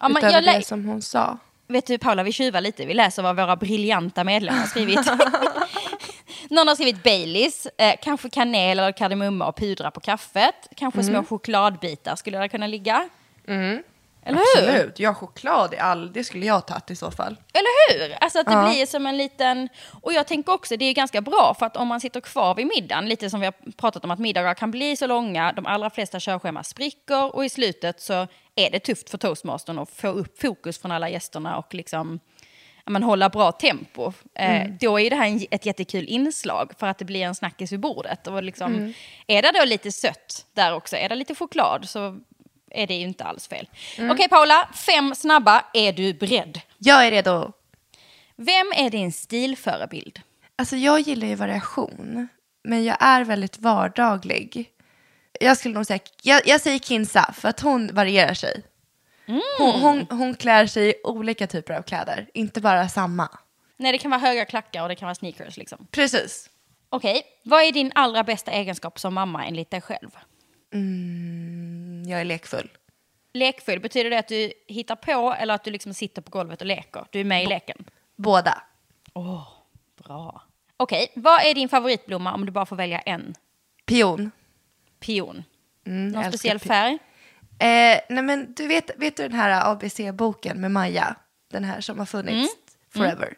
Ja, 0.00 0.08
Utöver 0.10 0.32
jag 0.32 0.44
det 0.44 0.66
som 0.66 0.84
hon 0.84 1.02
sa. 1.02 1.38
Vet 1.72 1.86
du 1.86 1.98
Paula, 1.98 2.22
vi 2.22 2.32
tjuvar 2.32 2.60
lite. 2.60 2.84
Vi 2.86 2.94
läser 2.94 3.22
vad 3.22 3.36
våra 3.36 3.56
briljanta 3.56 4.24
medlemmar 4.24 4.64
skrivit. 4.66 5.00
Någon 6.50 6.68
har 6.68 6.74
skrivit 6.74 7.02
Baileys, 7.02 7.66
eh, 7.78 7.94
kanske 8.02 8.30
kanel 8.30 8.78
eller 8.78 8.92
kardemumma 8.92 9.46
och 9.46 9.56
pudra 9.56 9.90
på 9.90 10.00
kaffet. 10.00 10.54
Kanske 10.76 11.00
Mm. 11.00 11.12
små 11.14 11.24
chokladbitar 11.24 12.16
skulle 12.16 12.38
det 12.38 12.48
kunna 12.48 12.66
ligga. 12.66 13.08
Eller 14.24 14.38
hur? 14.56 14.68
Absolut. 14.68 14.98
Ja, 14.98 15.14
choklad 15.14 15.74
i 15.74 15.78
all, 15.78 16.12
det 16.12 16.24
skulle 16.24 16.46
jag 16.46 16.66
tagit 16.66 16.90
i 16.90 16.96
så 16.96 17.10
fall. 17.10 17.36
Eller 17.52 17.98
hur? 18.08 18.16
Alltså 18.20 18.38
att 18.40 18.46
det 18.46 18.52
Ja. 18.52 18.68
blir 18.68 18.86
som 18.86 19.06
en 19.06 19.16
liten... 19.16 19.68
Och 20.02 20.12
jag 20.12 20.26
tänker 20.26 20.52
också, 20.52 20.76
det 20.76 20.84
är 20.84 20.92
ganska 20.94 21.20
bra 21.20 21.56
för 21.58 21.66
att 21.66 21.76
om 21.76 21.88
man 21.88 22.00
sitter 22.00 22.20
kvar 22.20 22.54
vid 22.54 22.66
middagen, 22.66 23.08
lite 23.08 23.30
som 23.30 23.40
vi 23.40 23.46
har 23.46 23.54
pratat 23.76 24.04
om 24.04 24.10
att 24.10 24.18
middagar 24.18 24.54
kan 24.54 24.70
bli 24.70 24.96
så 24.96 25.06
långa, 25.06 25.52
de 25.52 25.66
allra 25.66 25.90
flesta 25.90 26.20
körscheman 26.20 26.64
spricker 26.64 27.36
och 27.36 27.44
i 27.44 27.48
slutet 27.48 28.00
så 28.00 28.26
är 28.54 28.70
det 28.70 28.78
tufft 28.80 29.10
för 29.10 29.18
toastmastern 29.18 29.78
att 29.78 29.90
få 29.90 30.08
upp 30.08 30.40
fokus 30.40 30.78
från 30.78 30.92
alla 30.92 31.08
gästerna 31.08 31.58
och 31.58 31.74
liksom 31.74 32.20
men 32.86 33.02
hålla 33.02 33.28
bra 33.28 33.52
tempo. 33.52 34.12
Eh, 34.34 34.68
Då 34.80 35.00
är 35.00 35.10
det 35.10 35.16
här 35.16 35.26
en, 35.26 35.46
ett 35.50 35.66
jättekul 35.66 36.04
inslag 36.08 36.72
för 36.78 36.86
att 36.86 36.98
det 36.98 37.04
blir 37.04 37.22
en 37.22 37.34
snackis 37.34 37.72
vid 37.72 37.80
bordet. 37.80 38.26
Och 38.26 38.42
liksom, 38.42 38.94
Är 39.26 39.42
det 39.42 39.52
då 39.58 39.64
lite 39.64 39.92
sött 39.92 40.46
där 40.54 40.74
också, 40.74 40.96
är 40.96 41.08
det 41.08 41.14
lite 41.14 41.34
choklad 41.34 41.88
så 41.88 42.18
är 42.74 42.86
det 42.86 42.94
ju 42.94 43.06
inte 43.06 43.24
alls 43.24 43.48
fel. 43.48 43.68
Okej 44.10 44.28
Paula, 44.28 44.68
fem 44.74 45.14
snabba, 45.14 45.64
är 45.74 45.92
du 45.92 46.14
beredd? 46.14 46.60
Jag 46.78 47.06
är 47.06 47.10
redo. 47.10 47.52
Vem 48.36 48.72
är 48.76 48.90
din 48.90 49.12
stilförebild? 49.12 50.20
Alltså 50.56 50.76
jag 50.76 51.00
gillar 51.00 51.26
ju 51.26 51.34
variation, 51.34 52.28
men 52.64 52.84
jag 52.84 52.96
är 53.00 53.24
väldigt 53.24 53.58
vardaglig. 53.58 54.68
Jag 55.40 55.56
skulle 55.56 55.74
nog 55.74 55.86
säga, 55.86 56.00
jag, 56.22 56.46
jag 56.46 56.60
säger 56.60 56.78
Kinsa 56.78 57.32
för 57.36 57.48
att 57.48 57.60
hon 57.60 57.94
varierar 57.94 58.34
sig. 58.34 58.62
Hon, 59.58 59.80
hon, 59.80 60.06
hon 60.10 60.34
klär 60.34 60.66
sig 60.66 60.88
i 60.90 60.94
olika 61.04 61.46
typer 61.46 61.74
av 61.74 61.82
kläder, 61.82 62.26
inte 62.34 62.60
bara 62.60 62.88
samma. 62.88 63.28
Nej, 63.76 63.92
det 63.92 63.98
kan 63.98 64.10
vara 64.10 64.20
höga 64.20 64.44
klackar 64.44 64.82
och 64.82 64.88
det 64.88 64.94
kan 64.94 65.06
vara 65.06 65.14
sneakers 65.14 65.56
liksom. 65.56 65.86
Precis. 65.90 66.50
Okej, 66.88 67.22
vad 67.42 67.62
är 67.62 67.72
din 67.72 67.92
allra 67.94 68.24
bästa 68.24 68.50
egenskap 68.50 68.98
som 68.98 69.14
mamma 69.14 69.46
enligt 69.46 69.70
dig 69.70 69.80
själv? 69.80 70.10
Mm, 70.72 72.02
jag 72.06 72.20
är 72.20 72.24
lekfull. 72.24 72.70
Lekfull, 73.32 73.80
betyder 73.80 74.10
det 74.10 74.18
att 74.18 74.28
du 74.28 74.52
hittar 74.66 74.96
på 74.96 75.34
eller 75.38 75.54
att 75.54 75.64
du 75.64 75.70
liksom 75.70 75.94
sitter 75.94 76.22
på 76.22 76.30
golvet 76.30 76.60
och 76.60 76.66
leker? 76.66 77.04
Du 77.10 77.20
är 77.20 77.24
med 77.24 77.42
i 77.42 77.46
leken? 77.46 77.84
Båda. 78.16 78.62
Åh, 79.12 79.48
bra. 80.04 80.42
Okej, 80.76 81.12
vad 81.16 81.42
är 81.46 81.54
din 81.54 81.68
favoritblomma 81.68 82.34
om 82.34 82.46
du 82.46 82.52
bara 82.52 82.66
får 82.66 82.76
välja 82.76 82.98
en? 82.98 83.34
Pion. 83.86 84.30
Pion. 85.00 85.44
Mm, 85.86 86.08
Någon 86.08 86.24
speciell 86.24 86.58
färg? 86.58 86.98
Eh, 87.58 88.00
nej 88.08 88.22
men 88.22 88.54
du 88.54 88.66
vet, 88.66 88.90
vet 88.96 89.16
du 89.16 89.22
den 89.22 89.32
här 89.38 89.70
ABC-boken 89.72 90.60
med 90.60 90.70
Maja? 90.70 91.16
Den 91.50 91.64
här 91.64 91.80
som 91.80 91.98
har 91.98 92.06
funnits 92.06 92.52
forever. 92.94 93.34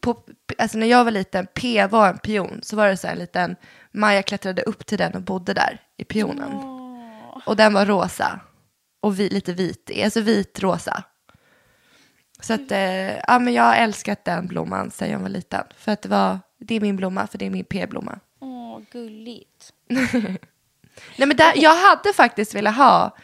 På, 0.00 0.22
alltså 0.58 0.78
när 0.78 0.86
jag 0.86 1.04
var 1.04 1.10
liten, 1.10 1.46
P 1.54 1.86
var 1.86 2.08
en 2.08 2.18
pion, 2.18 2.60
så 2.62 2.76
var 2.76 2.88
det 2.88 2.96
så 2.96 3.06
här 3.06 3.14
en 3.14 3.20
liten, 3.20 3.56
Maja 3.92 4.22
klättrade 4.22 4.62
upp 4.62 4.86
till 4.86 4.98
den 4.98 5.14
och 5.14 5.22
bodde 5.22 5.54
där 5.54 5.80
i 5.96 6.04
pionen. 6.04 6.52
Och 7.46 7.56
den 7.56 7.74
var 7.74 7.86
rosa. 7.86 8.40
Och 9.00 9.20
vi, 9.20 9.28
lite 9.28 9.52
vit, 9.52 9.90
alltså 10.04 10.20
vit-rosa. 10.20 11.04
Så 12.40 12.54
att, 12.54 12.72
eh, 12.72 13.16
ja 13.16 13.38
men 13.38 13.52
jag 13.52 13.62
har 13.62 13.74
älskat 13.74 14.24
den 14.24 14.46
blomman 14.46 14.90
sedan 14.90 15.10
jag 15.10 15.18
var 15.18 15.28
liten. 15.28 15.64
För 15.76 15.92
att 15.92 16.02
det 16.02 16.08
var, 16.08 16.38
det 16.58 16.74
är 16.74 16.80
min 16.80 16.96
blomma, 16.96 17.26
för 17.26 17.38
det 17.38 17.46
är 17.46 17.50
min 17.50 17.64
P-blomma. 17.64 18.18
Åh, 18.40 18.80
gulligt. 18.92 19.72
Nej, 21.16 21.28
men 21.28 21.36
där, 21.36 21.52
jag 21.56 21.74
hade 21.74 22.12
faktiskt 22.12 22.54
velat 22.54 22.76
ha, 22.76 23.16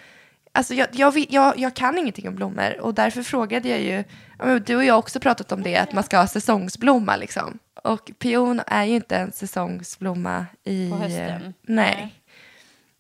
alltså 0.53 0.75
jag, 0.75 0.89
jag, 0.93 1.27
jag, 1.31 1.59
jag 1.59 1.77
kan 1.77 1.99
ingenting 1.99 2.29
om 2.29 2.35
blommor 2.35 2.81
och 2.81 2.95
därför 2.95 3.23
frågade 3.23 3.69
jag 3.69 3.81
ju, 3.81 4.05
du 4.61 4.77
och 4.77 4.85
jag 4.85 4.95
har 4.95 4.99
också 4.99 5.21
pratat 5.21 5.53
om 5.53 5.63
det, 5.63 5.77
att 5.77 5.93
man 5.93 6.05
ska 6.05 6.19
ha 6.19 6.27
säsongsblomma 6.27 7.17
liksom. 7.17 7.59
Och 7.85 8.11
pion 8.19 8.61
är 8.67 8.85
ju 8.85 8.95
inte 8.95 9.17
en 9.17 9.33
säsongsblomma 9.33 10.47
i... 10.65 10.91
På 10.91 10.97
hösten? 10.97 11.29
eh, 11.29 11.39
Nej. 11.63 11.95
Nej. 11.97 12.15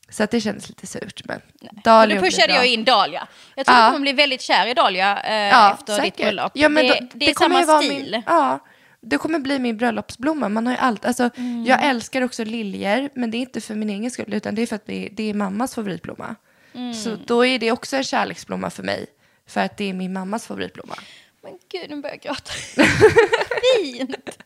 Så 0.08 0.22
att 0.22 0.30
det 0.30 0.40
kändes 0.40 0.68
lite 0.68 0.86
surt. 0.86 1.22
Men 1.24 1.40
blir 2.08 2.20
pushade 2.20 2.54
jag 2.54 2.66
in 2.66 2.84
Dahlia. 2.84 3.28
Jag 3.54 3.66
tror 3.66 3.78
Ja. 3.78 3.86
du 3.86 3.92
kommer 3.92 4.02
bli 4.02 4.12
väldigt 4.12 4.40
kär 4.40 4.66
i 4.66 4.74
Dahlia 4.74 5.22
eh, 5.22 5.34
Ja, 5.34 5.72
efter 5.74 5.92
ditt 5.94 6.02
säkert. 6.02 6.16
bröllop. 6.16 6.52
Ja, 6.54 6.68
men 6.68 6.86
det, 6.86 6.98
då- 7.00 7.06
det 7.14 7.30
är 7.30 7.34
kommer 7.34 7.62
samma 7.64 7.78
stil. 7.82 8.10
Min, 8.12 8.22
ja, 8.26 8.58
det 9.00 9.18
kommer 9.18 9.38
bli 9.38 9.58
min 9.58 9.76
bröllopsblomma. 9.76 10.48
Man 10.48 10.66
har 10.66 10.74
allt. 10.76 11.04
Alltså, 11.04 11.30
Mm. 11.36 11.64
Jag 11.64 11.84
älskar 11.84 12.22
också 12.22 12.44
liljor, 12.44 13.08
men 13.14 13.30
det 13.30 13.36
är 13.36 13.40
inte 13.40 13.60
för 13.60 13.74
min 13.74 13.90
egen 13.90 14.10
skull, 14.10 14.34
utan 14.34 14.54
det 14.54 14.62
är 14.62 14.66
för 14.66 14.76
att 14.76 14.86
det 14.86 15.06
är, 15.06 15.10
det 15.12 15.30
är 15.30 15.34
mammas 15.34 15.74
favoritblomma. 15.74 16.34
Mm. 16.74 16.94
Så 16.94 17.16
då 17.26 17.46
är 17.46 17.58
det 17.58 17.72
också 17.72 17.96
en 17.96 18.04
kärleksblomma 18.04 18.70
för 18.70 18.82
mig, 18.82 19.06
för 19.46 19.60
att 19.60 19.76
det 19.76 19.84
är 19.84 19.92
min 19.92 20.12
mammas 20.12 20.46
favoritblomma. 20.46 20.94
Men 21.42 21.52
gud, 21.72 21.90
nu 21.90 21.96
börjar 22.02 22.18
jag 22.22 22.22
gråta. 22.22 22.52
Fint! 23.82 24.38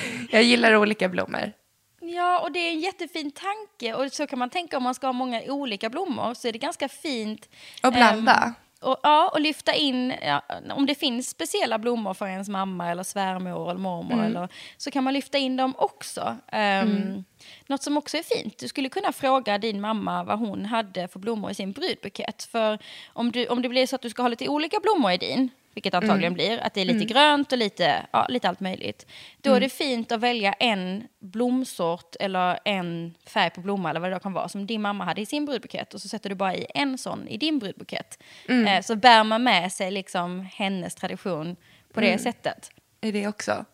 Jag 0.30 0.42
gillar 0.42 0.76
olika 0.76 1.08
blommor. 1.08 1.52
Ja, 2.00 2.40
och 2.40 2.52
det 2.52 2.58
är 2.58 2.70
en 2.72 2.80
jättefin 2.80 3.30
tanke. 3.30 3.94
Och 3.94 4.12
så 4.12 4.26
kan 4.26 4.38
man 4.38 4.50
tänka 4.50 4.76
om 4.76 4.82
man 4.82 4.94
ska 4.94 5.06
ha 5.06 5.12
många 5.12 5.42
olika 5.42 5.90
blommor 5.90 6.34
så 6.34 6.48
är 6.48 6.52
det 6.52 6.58
ganska 6.58 6.88
fint. 6.88 7.48
Och 7.82 7.92
blanda. 7.92 8.32
ehm, 8.44 8.52
och, 8.80 8.96
ja, 9.02 9.28
och 9.34 9.40
lyfta 9.40 9.74
in, 9.74 10.14
ja, 10.22 10.42
om 10.70 10.86
det 10.86 10.94
finns 10.94 11.28
speciella 11.28 11.78
blommor 11.78 12.14
för 12.14 12.26
ens 12.26 12.48
mamma 12.48 12.90
eller 12.90 13.02
svärmor 13.02 13.70
eller 13.70 13.80
mormor 13.80 14.12
Mm. 14.12 14.24
eller, 14.26 14.48
så 14.76 14.90
kan 14.90 15.04
man 15.04 15.14
lyfta 15.14 15.38
in 15.38 15.56
dem 15.56 15.74
också. 15.78 16.36
Um, 16.52 17.24
Något 17.66 17.82
som 17.82 17.96
också 17.96 18.16
är 18.16 18.22
fint, 18.22 18.58
du 18.58 18.68
skulle 18.68 18.88
kunna 18.88 19.12
fråga 19.12 19.58
din 19.58 19.80
mamma 19.80 20.24
vad 20.24 20.38
hon 20.38 20.64
hade 20.64 21.08
för 21.08 21.18
blommor 21.18 21.50
i 21.50 21.54
sin 21.54 21.72
brudbukett. 21.72 22.42
För 22.42 22.78
om, 23.12 23.32
du, 23.32 23.46
om 23.46 23.62
det 23.62 23.68
blir 23.68 23.86
så 23.86 23.96
att 23.96 24.02
du 24.02 24.10
ska 24.10 24.22
ha 24.22 24.28
lite 24.28 24.48
olika 24.48 24.80
blommor 24.80 25.12
i 25.12 25.16
din, 25.16 25.48
vilket 25.78 25.94
antagligen 25.94 26.34
blir, 26.34 26.58
att 26.58 26.74
det 26.74 26.80
är 26.80 26.84
lite 26.84 27.04
grönt 27.04 27.52
och 27.52 27.58
lite, 27.58 28.06
ja, 28.12 28.26
lite 28.28 28.48
allt 28.48 28.60
möjligt. 28.60 29.06
Då 29.42 29.54
är 29.54 29.60
det 29.60 29.68
fint 29.68 30.12
att 30.12 30.20
välja 30.20 30.52
en 30.52 31.08
blomsort 31.20 32.16
eller 32.20 32.58
en 32.64 33.14
färg 33.26 33.50
på 33.50 33.60
blomma 33.60 33.90
eller 33.90 34.00
vad 34.00 34.12
det 34.12 34.20
kan 34.20 34.32
vara 34.32 34.48
som 34.48 34.66
din 34.66 34.82
mamma 34.82 35.04
hade 35.04 35.20
i 35.20 35.26
sin 35.26 35.46
brudbukett 35.46 35.94
och 35.94 36.00
så 36.00 36.08
sätter 36.08 36.28
du 36.28 36.34
bara 36.34 36.54
i 36.54 36.66
en 36.74 36.98
sån 36.98 37.28
i 37.28 37.36
din 37.36 37.58
brudbukett. 37.58 38.22
Eh, 38.48 38.82
så 38.82 38.96
bär 38.96 39.24
man 39.24 39.42
med 39.42 39.72
sig 39.72 39.90
liksom 39.90 40.48
hennes 40.52 40.94
tradition 40.94 41.56
på 41.92 42.00
det 42.00 42.18
sättet. 42.18 42.70
Är 43.00 43.12
det 43.12 43.28
också. 43.28 43.64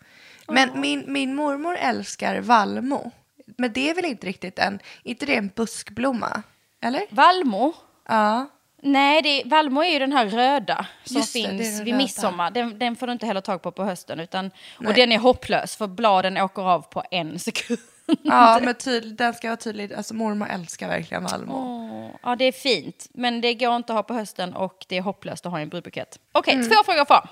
Men 0.49 0.81
min, 0.81 1.05
min 1.13 1.35
mormor 1.35 1.77
älskar 1.77 2.41
vallmo. 2.41 3.11
Men 3.59 3.73
det 3.73 3.91
är 3.91 3.95
väl 3.95 4.05
inte 4.05 4.27
riktigt 4.27 4.59
en, 4.59 4.79
inte 5.03 5.27
det 5.27 5.37
en 5.37 5.51
buskblomma? 5.55 6.43
Eller? 6.81 7.03
Vallmo, 7.11 7.73
Ja. 8.09 8.47
Nej, 8.85 9.23
det 9.23 9.29
är, 9.43 9.49
Vallmo 9.49 9.83
är 9.83 9.91
ju 9.93 9.99
den 9.99 10.13
här 10.13 10.27
röda 10.27 10.87
som 11.05 11.17
Just 11.17 11.33
det, 11.33 11.43
det 11.43 11.49
finns 11.49 11.77
den 11.77 11.85
vid 11.85 11.95
röda. 11.95 11.97
midsommar. 12.05 12.51
Den, 12.51 12.79
den 12.79 12.97
får 12.97 13.07
du 13.07 13.13
inte 13.13 13.27
heller 13.27 13.41
tag 13.41 13.63
på 13.63 13.73
på 13.73 13.85
hösten. 13.85 14.21
Utan, 14.21 14.51
och 14.87 14.95
den 14.95 15.13
är 15.13 15.19
hopplös 15.19 15.77
för 15.77 15.87
bladen 15.87 16.37
åker 16.39 16.63
av 16.63 16.81
på 16.83 17.03
en 17.11 17.39
sekund. 17.39 17.79
Ja, 18.23 18.59
men 18.63 18.75
tydlig, 18.75 19.17
den 19.17 19.35
ska 19.35 19.49
vara 19.49 19.57
tydlig. 19.57 19.95
Alltså 19.95 20.15
mormor 20.15 20.49
älskar 20.51 20.89
verkligen 20.89 21.25
vallmo. 21.25 21.55
Åh, 21.55 22.11
ja, 22.23 22.37
det 22.37 22.45
är 22.45 22.53
fint. 22.53 23.07
Men 23.15 23.41
det 23.41 23.55
går 23.55 23.77
inte 23.77 23.93
att 23.93 23.97
ha 23.97 24.03
på 24.03 24.15
hösten 24.15 24.55
och 24.55 24.87
det 24.89 24.97
är 24.97 25.03
hopplöst 25.03 25.47
att 25.47 25.53
ha 25.53 25.59
i 25.59 25.63
en 25.63 25.69
brudbukett. 25.69 26.19
Okej, 26.33 26.55
Mm. 26.55 26.69
två 26.69 26.75
frågor 26.85 27.05
kvar. 27.05 27.29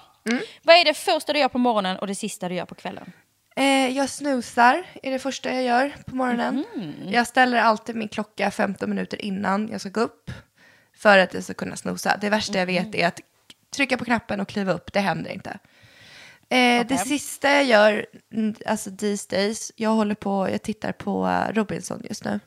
Vad 0.63 0.77
är 0.77 0.85
det 0.85 0.95
första 0.95 1.33
du 1.33 1.39
gör 1.39 1.49
på 1.49 1.59
morgonen 1.59 1.99
och 1.99 2.07
det 2.07 2.15
sista 2.15 2.49
du 2.49 2.55
gör 2.55 2.65
på 2.65 2.75
kvällen? 2.75 3.13
Eh, 3.57 3.89
jag 3.89 4.09
snusar, 4.09 4.85
är 5.03 5.11
det 5.11 5.19
första 5.19 5.53
jag 5.55 5.63
gör 5.63 5.95
på 6.07 6.17
morgonen. 6.17 6.65
Jag 7.11 7.27
ställer 7.27 7.59
alltid 7.59 7.97
min 7.97 8.09
klocka 8.09 8.51
15 8.51 8.89
minuter 8.91 9.25
innan 9.25 9.69
jag 9.73 9.81
ska 9.81 9.91
gå 9.91 10.01
upp. 10.01 10.31
För 11.03 11.19
att 11.19 11.35
jag 11.35 11.45
ska 11.45 11.55
kunna 11.55 11.77
snosa. 11.77 12.17
Det 12.21 12.31
värsta 12.31 12.59
jag 12.59 12.67
vet 12.67 12.95
är 12.95 13.07
att 13.07 13.21
trycka 13.77 13.97
på 13.99 14.05
knappen 14.05 14.41
och 14.41 14.49
kliva 14.49 14.73
upp. 14.73 14.93
Det 14.93 15.01
händer 15.01 15.31
inte. 15.31 15.59
Eh, 16.49 16.87
Det 16.87 16.99
sista 16.99 17.51
jag 17.51 17.65
gör, 17.65 18.07
mm, 18.33 18.55
alltså 18.67 18.91
these 18.97 19.27
days, 19.37 19.73
jag 19.77 19.91
håller 19.91 20.15
på, 20.15 20.49
jag 20.51 20.63
tittar 20.63 20.93
på 20.93 21.27
eh, 21.29 21.53
Robinson 21.55 22.03
just 22.09 22.25
nu. 22.25 22.41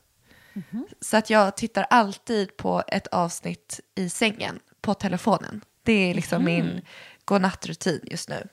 Så 1.01 1.18
att 1.18 1.30
jag 1.30 1.58
tittar 1.58 1.86
alltid 1.89 2.58
på 2.58 2.84
ett 2.88 3.08
avsnitt 3.08 3.80
i 3.95 4.10
sängen 4.10 4.60
på 4.82 4.93
telefonen. 4.93 5.62
Det 5.84 5.93
är 5.93 6.14
liksom 6.14 6.43
min 6.45 6.82
godnattrutin 7.26 7.99
just 8.03 8.30
nu. 8.30 8.47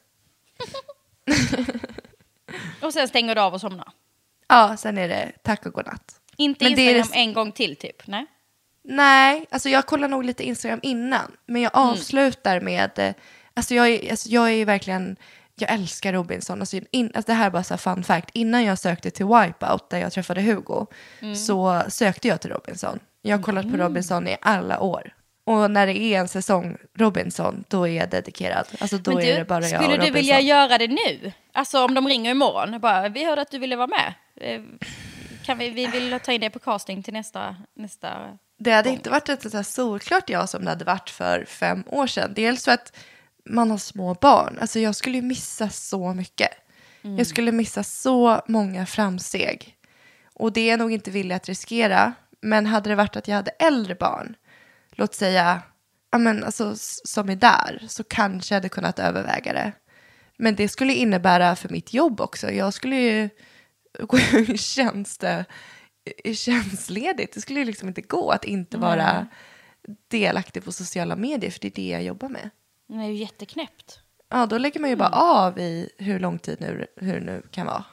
Och 2.82 2.92
sen 2.92 3.08
stänger 3.08 3.34
du 3.34 3.40
av 3.40 3.54
och 3.54 3.60
somnar. 3.60 3.92
Ja, 4.48 4.76
sen 4.76 4.98
är 4.98 5.08
det 5.08 5.32
tack 5.42 5.66
och 5.66 5.72
godnatt. 5.72 6.20
Inte 6.36 6.64
Men 6.64 6.74
det 6.74 6.82
är 6.82 6.94
Instagram 6.96 7.12
det- 7.24 7.28
en 7.28 7.32
gång 7.34 7.52
till 7.52 7.76
typ? 7.76 8.06
Nej. 8.06 8.26
Nej, 8.84 9.46
alltså 9.50 9.68
jag 9.68 9.86
kollar 9.86 10.08
nog 10.08 10.24
lite 10.24 10.44
Instagram 10.44 10.80
innan. 10.82 11.32
Men 11.46 11.62
jag 11.62 11.70
avslutar 11.74 12.60
med, 12.60 12.90
eh, 12.98 13.14
alltså 13.54 13.74
jag 13.74 13.88
är, 13.88 14.10
alltså 14.10 14.28
jag 14.28 14.46
är 14.48 14.54
ju 14.54 14.64
verkligen, 14.64 15.16
jag 15.54 15.70
älskar 15.70 16.12
Robinson. 16.12 16.60
Alltså 16.60 16.80
in, 16.90 17.12
alltså 17.14 17.32
det 17.32 17.36
här 17.36 17.46
är 17.46 17.50
bara 17.50 17.64
så 17.64 17.74
här 17.74 17.78
fun 17.78 18.04
fact. 18.04 18.30
Innan 18.32 18.64
jag 18.64 18.78
sökte 18.78 19.10
till 19.10 19.26
Wipeout 19.26 19.90
där 19.90 19.98
jag 19.98 20.12
träffade 20.12 20.42
Hugo 20.42 20.86
så 21.36 21.82
sökte 21.88 22.28
jag 22.28 22.40
till 22.40 22.50
Robinson. 22.50 22.98
Jag 23.22 23.36
har 23.36 23.42
kollat 23.42 23.70
på 23.70 23.76
Robinson 23.76 24.28
i 24.28 24.36
alla 24.40 24.80
år. 24.80 25.14
Och 25.44 25.70
när 25.70 25.86
det 25.86 25.98
är 25.98 26.18
en 26.20 26.28
säsong 26.28 26.76
Robinson, 26.98 27.64
då 27.68 27.88
är 27.88 27.92
jag 27.92 28.10
dedikerad. 28.10 28.66
Alltså 28.78 28.98
då 28.98 29.14
Men 29.14 29.22
är 29.24 29.38
det 29.38 29.44
bara 29.44 29.68
jag 29.68 29.82
skulle 29.82 29.96
du 29.96 30.10
vilja 30.10 30.40
göra 30.40 30.78
det 30.78 30.88
nu? 30.88 31.32
Alltså 31.52 31.84
om 31.84 31.94
de 31.94 32.08
ringer 32.08 32.30
imorgon, 32.30 32.80
bara, 32.80 33.08
vi 33.08 33.24
hörde 33.24 33.42
att 33.42 33.50
du 33.50 33.58
ville 33.58 33.76
vara 33.76 33.86
med. 33.86 34.14
Eh, 34.36 34.60
Kan 35.44 35.58
vi, 35.58 35.70
vi 35.70 35.86
vill 35.86 36.20
ta 36.20 36.32
in 36.32 36.40
dig 36.40 36.50
på 36.50 36.58
casting 36.58 37.02
till 37.02 37.12
nästa, 37.12 37.56
nästa... 37.76 38.38
Det 38.62 38.72
hade 38.72 38.90
inte 38.90 39.10
varit 39.10 39.28
ett 39.28 39.50
så 39.50 39.56
här 39.56 39.62
solklart 39.62 40.30
ja 40.30 40.46
som 40.46 40.64
det 40.64 40.70
hade 40.70 40.84
varit 40.84 41.10
för 41.10 41.44
fem 41.44 41.84
år 41.86 42.06
sedan. 42.06 42.32
Dels 42.34 42.64
för 42.64 42.72
att 42.72 42.96
man 43.44 43.70
har 43.70 43.78
små 43.78 44.14
barn. 44.14 44.58
Alltså 44.60 44.78
jag 44.78 44.96
skulle 44.96 45.16
ju 45.16 45.22
missa 45.22 45.68
så 45.68 46.14
mycket. 46.14 46.50
Jag 47.02 47.26
skulle 47.26 47.52
missa 47.52 47.82
så 47.82 48.40
många 48.48 48.86
framsteg. 48.86 49.76
Och 50.34 50.52
det 50.52 50.60
är 50.60 50.70
jag 50.70 50.78
nog 50.78 50.92
inte 50.92 51.10
villig 51.10 51.34
att 51.34 51.48
riskera. 51.48 52.12
Men 52.40 52.66
hade 52.66 52.90
det 52.90 52.96
varit 52.96 53.16
att 53.16 53.28
jag 53.28 53.36
hade 53.36 53.50
äldre 53.50 53.94
barn, 53.94 54.34
låt 54.90 55.14
säga, 55.14 55.62
ja 56.12 56.18
men 56.18 56.44
alltså, 56.44 56.74
som 57.04 57.28
är 57.28 57.36
där, 57.36 57.84
så 57.88 58.04
kanske 58.04 58.54
jag 58.54 58.56
hade 58.56 58.68
kunnat 58.68 58.98
överväga 58.98 59.52
det. 59.52 59.72
Men 60.36 60.54
det 60.54 60.68
skulle 60.68 60.94
innebära 60.94 61.56
för 61.56 61.68
mitt 61.68 61.94
jobb 61.94 62.20
också. 62.20 62.50
Jag 62.50 62.74
skulle 62.74 62.96
ju 62.96 63.28
gå 63.98 64.18
i 64.18 64.58
tjänste, 64.58 65.44
tjänstledigt. 66.34 67.34
Det 67.34 67.40
skulle 67.40 67.58
ju 67.60 67.64
liksom 67.66 67.88
inte 67.88 68.00
gå 68.00 68.30
att 68.30 68.44
inte 68.44 68.78
vara 68.78 69.26
delaktig 70.08 70.64
på 70.64 70.72
sociala 70.72 71.16
medier, 71.16 71.50
för 71.50 71.60
det 71.60 71.68
är 71.68 71.72
det 71.74 71.88
jag 71.88 72.02
jobbar 72.02 72.28
med. 72.28 72.50
Den 72.88 73.00
är 73.00 73.08
ju 73.08 73.14
jätteknäppt. 73.14 74.00
Ja, 74.30 74.46
då 74.46 74.58
lägger 74.58 74.80
man 74.80 74.90
ju 74.90 74.96
bara 74.96 75.08
av 75.08 75.58
i 75.58 75.90
hur 75.98 76.18
lång 76.20 76.38
tid 76.38 76.56
nu, 76.60 76.86
hur 76.96 77.14
det 77.14 77.20
nu 77.20 77.42
kan 77.50 77.66
vara. 77.66 77.84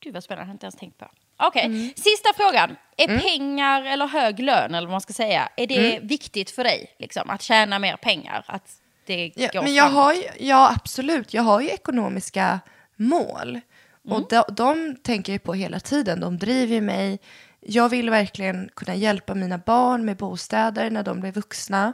Gud 0.00 0.14
vad 0.14 0.24
spännande, 0.24 0.42
jag 0.42 0.46
har 0.48 0.52
inte 0.52 0.66
ens 0.66 0.74
tänkt 0.76 0.98
på. 0.98 1.10
Okej, 1.36 1.64
Mm. 1.64 1.88
sista 1.96 2.28
frågan. 2.36 2.76
Är 2.96 3.18
pengar 3.18 3.82
eller 3.82 4.06
hög 4.06 4.40
lön, 4.40 4.74
eller 4.74 4.86
vad 4.86 4.92
man 4.94 5.00
ska 5.00 5.12
säga, 5.12 5.48
är 5.56 5.66
det 5.66 5.94
Mm. 5.94 6.06
viktigt 6.08 6.50
för 6.50 6.64
dig? 6.64 6.94
Liksom, 6.98 7.30
att 7.30 7.42
tjäna 7.42 7.78
mer 7.78 7.96
pengar? 7.96 8.44
Att 8.48 8.80
det 9.06 9.32
Ja, 9.36 9.48
går 9.52 9.62
men 9.62 9.74
jag 9.74 9.86
framåt? 9.86 10.04
har 10.04 10.12
ju, 10.14 10.22
ja, 10.38 10.72
absolut. 10.76 11.34
Jag 11.34 11.42
har 11.42 11.60
ju 11.60 11.68
ekonomiska 11.68 12.60
mål. 12.96 13.60
Och 14.08 14.28
de, 14.28 14.42
de 14.48 14.96
tänker 15.02 15.32
jag 15.32 15.42
på 15.42 15.54
hela 15.54 15.80
tiden. 15.80 16.20
De 16.20 16.38
driver 16.38 16.80
mig. 16.80 17.18
Jag 17.66 17.88
vill 17.88 18.10
verkligen 18.10 18.70
kunna 18.74 18.94
hjälpa 18.94 19.34
mina 19.34 19.58
barn 19.58 20.04
med 20.04 20.16
bostäder 20.16 20.90
när 20.90 21.02
de 21.02 21.20
blir 21.20 21.32
vuxna. 21.32 21.92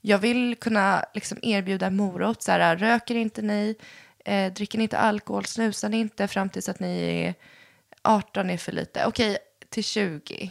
Jag 0.00 0.18
vill 0.18 0.56
kunna 0.56 1.04
liksom 1.14 1.38
erbjuda 1.42 1.90
morot. 1.90 2.42
Så 2.42 2.52
här, 2.52 2.76
röker 2.76 3.14
inte 3.14 3.42
ni, 3.42 3.76
eh, 4.24 4.52
dricker 4.52 4.78
ni 4.78 4.82
inte 4.84 4.98
alkohol, 4.98 5.44
snusar 5.44 5.88
ni 5.88 6.00
inte 6.00 6.28
fram 6.28 6.48
tills 6.48 6.68
att 6.68 6.80
ni 6.80 7.24
är 7.24 7.34
18 8.02 8.50
är 8.50 8.56
för 8.56 8.72
lite. 8.72 9.06
Okej, 9.06 9.38
till 9.68 9.84
20. 9.84 10.50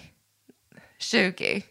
20. 0.98 1.64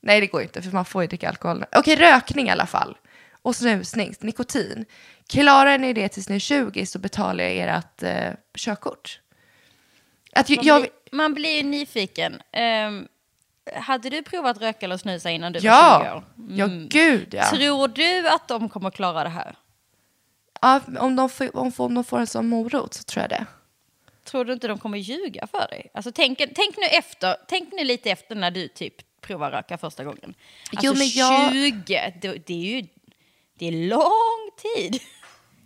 Nej, 0.00 0.20
det 0.20 0.26
går 0.26 0.42
inte 0.42 0.62
för 0.62 0.70
man 0.70 0.84
får 0.84 1.02
ju 1.02 1.08
dricka 1.08 1.28
alkohol. 1.28 1.64
Okej, 1.72 1.96
rökning 1.96 2.46
i 2.46 2.50
alla 2.50 2.66
fall. 2.66 2.96
Och 3.42 3.56
snusning, 3.56 4.14
nikotin. 4.20 4.84
Klarar 5.28 5.78
ni 5.78 5.92
det 5.92 6.08
tills 6.08 6.28
ni 6.28 6.34
är 6.34 6.40
20 6.40 6.86
så 6.86 6.98
betalar 6.98 7.44
jag 7.44 7.56
ert 7.56 8.02
eh, 8.02 8.32
körkort. 8.58 9.20
Att 10.32 10.50
jag, 10.50 10.80
blir, 10.80 10.90
man 11.12 11.34
blir 11.34 11.56
ju 11.56 11.62
nyfiken. 11.62 12.42
Ehm, 12.52 13.08
hade 13.74 14.10
du 14.10 14.22
provat 14.22 14.60
röka 14.60 14.86
eller 14.86 14.96
snusa 14.96 15.30
innan 15.30 15.52
du 15.52 15.58
var 15.58 15.62
20 15.62 15.66
ja, 15.68 16.14
år? 16.16 16.24
ja 16.50 16.66
gud 16.88 17.34
ja. 17.34 17.50
Tror 17.50 17.88
du 17.88 18.28
att 18.28 18.48
de 18.48 18.68
kommer 18.68 18.90
klara 18.90 19.22
det 19.24 19.28
här? 19.30 19.56
ja 20.60 20.80
om, 20.98 21.16
de 21.16 21.28
får, 21.30 21.56
om, 21.56 21.72
om 21.76 21.94
de 21.94 22.04
får 22.04 22.18
en 22.18 22.26
sån 22.26 22.48
morot 22.48 22.94
så 22.94 23.02
tror 23.02 23.22
jag 23.22 23.30
det. 23.30 23.46
Tror 24.24 24.44
du 24.44 24.52
inte 24.52 24.68
de 24.68 24.78
kommer 24.78 24.98
ljuga 24.98 25.46
för 25.46 25.68
dig? 25.68 25.90
Alltså, 25.94 26.12
tänk, 26.14 26.38
tänk, 26.38 26.76
nu 26.76 26.86
efter, 26.86 27.36
tänk 27.48 27.72
nu 27.72 27.84
lite 27.84 28.10
efter 28.10 28.34
när 28.34 28.50
du 28.50 28.68
typ 28.68 28.94
provar 29.20 29.50
röka 29.50 29.78
första 29.78 30.04
gången. 30.04 30.34
Alltså 30.70 30.86
Jo, 30.86 30.94
men 30.94 31.08
jag- 31.08 31.52
20, 31.52 32.14
det, 32.20 32.46
det 32.46 32.54
är 32.54 32.80
ju 32.80 32.86
det 33.58 33.68
är 33.68 33.72
lång 33.88 34.50
tid. 34.62 35.00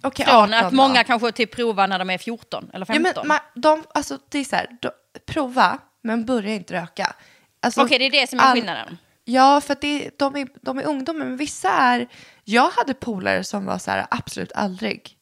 Okej, 0.02 0.26
Från 0.26 0.36
18 0.36 0.54
att 0.54 0.70
då. 0.70 0.76
många 0.76 1.04
kanske 1.04 1.32
typ 1.32 1.54
provar 1.54 1.86
när 1.88 1.98
de 1.98 2.10
är 2.10 2.18
14 2.18 2.70
eller 2.74 2.86
Ja, 2.88 2.94
15. 2.94 3.12
men, 3.16 3.28
man, 3.28 3.38
de, 3.54 3.84
alltså, 3.94 4.18
det 4.28 4.38
är 4.38 4.44
så 4.44 4.56
här, 4.56 4.66
de, 4.80 4.90
prova, 5.26 5.78
men 6.02 6.24
börja 6.24 6.54
inte 6.54 6.74
röka. 6.74 7.14
Alltså, 7.62 7.82
Okej, 7.82 7.98
det 7.98 8.04
är 8.04 8.10
det 8.10 8.26
som 8.30 8.38
är 8.38 8.42
all- 8.42 8.56
skillnaden. 8.56 8.98
Ja, 9.24 9.60
för 9.60 9.72
att 9.72 9.80
det, 9.80 10.18
de, 10.18 10.36
är, 10.36 10.48
de 10.62 10.78
är 10.78 10.84
ungdomar, 10.84 11.24
men 11.24 11.36
vissa 11.36 11.70
är... 11.70 12.08
Jag 12.44 12.70
hade 12.70 12.94
polare 12.94 13.44
som 13.44 13.64
var 13.66 13.78
så 13.78 13.90
här, 13.90 14.06
absolut 14.10 14.52
aldrig. 14.52 15.18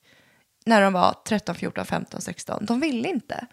När 0.66 0.80
de 0.80 0.92
var 0.92 1.14
13, 1.26 1.54
14, 1.54 1.86
15, 1.86 2.20
16. 2.20 2.66
De 2.66 2.80
ville 2.80 3.08
inte. 3.08 3.46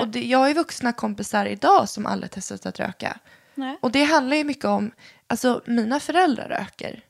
Och 0.00 0.08
det, 0.08 0.22
jag 0.24 0.38
har 0.38 0.48
ju 0.48 0.54
vuxna 0.54 0.92
kompisar 0.92 1.46
idag 1.46 1.88
som 1.88 2.06
aldrig 2.06 2.30
testat 2.30 2.66
att 2.66 2.80
röka. 2.80 3.18
Nej. 3.54 3.78
Och 3.82 3.90
det 3.90 4.04
handlar 4.04 4.36
ju 4.36 4.44
mycket 4.44 4.64
om, 4.64 4.90
alltså 5.26 5.62
mina 5.66 6.00
föräldrar 6.00 6.48
röker. 6.48 7.00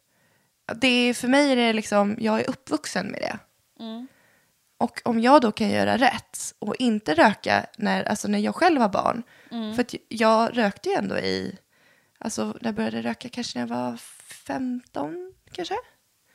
Det 0.76 0.88
är, 0.88 1.14
för 1.14 1.28
mig 1.28 1.52
är 1.52 1.56
det 1.56 1.72
liksom, 1.72 2.16
jag 2.20 2.40
är 2.40 2.50
uppvuxen 2.50 3.06
med 3.06 3.20
det. 3.20 3.38
Och 4.84 5.00
om 5.04 5.20
jag 5.20 5.40
då 5.40 5.52
kan 5.52 5.70
göra 5.70 5.96
rätt 5.98 6.54
och 6.58 6.76
inte 6.78 7.14
röka 7.14 7.66
när, 7.78 8.04
alltså 8.04 8.28
när 8.28 8.38
jag 8.38 8.54
själv 8.54 8.80
var 8.80 8.88
barn. 8.88 9.22
För 9.74 9.80
att 9.80 9.94
jag 10.08 10.58
rökte 10.58 10.88
ju 10.88 10.94
ändå 10.94 11.18
i, 11.18 11.58
alltså 12.18 12.44
när 12.44 12.68
jag 12.68 12.74
började 12.74 13.02
röka 13.02 13.28
kanske 13.28 13.58
när 13.58 13.66
jag 13.68 13.76
var 13.76 13.96
15 14.46 15.32
kanske. 15.52 15.74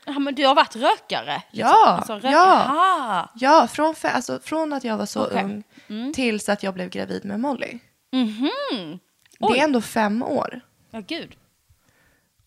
Ja, 0.06 0.20
men 0.20 0.36
du 0.36 0.46
har 0.46 0.56
varit 0.56 0.76
rökare? 0.76 1.42
liksom. 1.52 1.70
Ja, 1.72 1.88
Alltså, 1.88 2.14
röka. 2.14 2.30
ja. 2.32 2.54
Aha. 2.64 3.30
Ja, 3.36 3.68
från, 3.68 3.96
alltså, 4.04 4.40
från 4.44 4.74
att 4.74 4.84
jag 4.84 4.98
var 4.98 5.06
så 5.06 5.26
Okej. 5.26 5.64
ung 5.90 6.14
tills 6.14 6.50
att 6.50 6.64
jag 6.64 6.74
blev 6.74 6.90
gravid 6.90 7.26
med 7.26 7.40
Molly. 7.40 7.80
Mhm. 8.12 9.00
Det 9.40 9.60
är 9.60 9.64
ändå 9.64 9.82
fem 9.82 10.24
år. 10.24 10.62
Ja, 10.92 11.00
gud. 11.08 11.36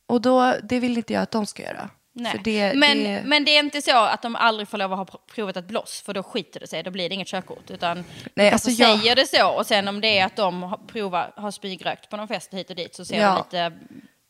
Och 0.07 0.20
då, 0.20 0.55
det 0.62 0.80
vill 0.80 0.96
inte 0.96 1.12
jag 1.12 1.22
att 1.22 1.30
de 1.30 1.46
ska 1.46 1.62
göra. 1.62 1.90
Nej. 2.14 2.40
Det, 2.44 2.72
men, 2.76 2.98
det, 3.04 3.22
men 3.24 3.44
det 3.44 3.50
är 3.56 3.58
inte 3.58 3.82
så 3.82 3.96
att 3.96 4.22
de 4.22 4.36
aldrig 4.36 4.68
får 4.68 4.78
lov 4.78 4.92
att 4.92 4.98
ha 5.10 5.18
provat 5.34 5.56
ett 5.56 5.64
bloss, 5.68 6.02
för 6.06 6.14
då 6.14 6.22
skiter 6.22 6.60
det 6.60 6.66
sig, 6.66 6.82
då 6.82 6.90
blir 6.90 7.08
det 7.08 7.14
inget 7.14 7.28
körkort. 7.28 7.70
Utan 7.70 7.96
Nej, 7.96 8.04
de 8.34 8.50
alltså 8.52 8.70
jag- 8.70 8.98
säger 9.00 9.16
det 9.16 9.26
så, 9.26 9.48
och 9.48 9.66
sen 9.66 9.88
om 9.88 10.00
det 10.00 10.18
är 10.18 10.26
att 10.26 10.36
de 10.36 10.62
har, 10.62 10.76
provar, 10.86 11.32
har 11.36 11.50
spygrökt 11.50 12.10
på 12.10 12.16
någon 12.16 12.28
fest 12.28 12.54
hit 12.54 12.70
och 12.70 12.76
dit 12.76 12.94
så 12.94 13.04
ser 13.04 13.20
Ja. 13.20 13.46
det 13.52 13.68
lite... 13.70 13.76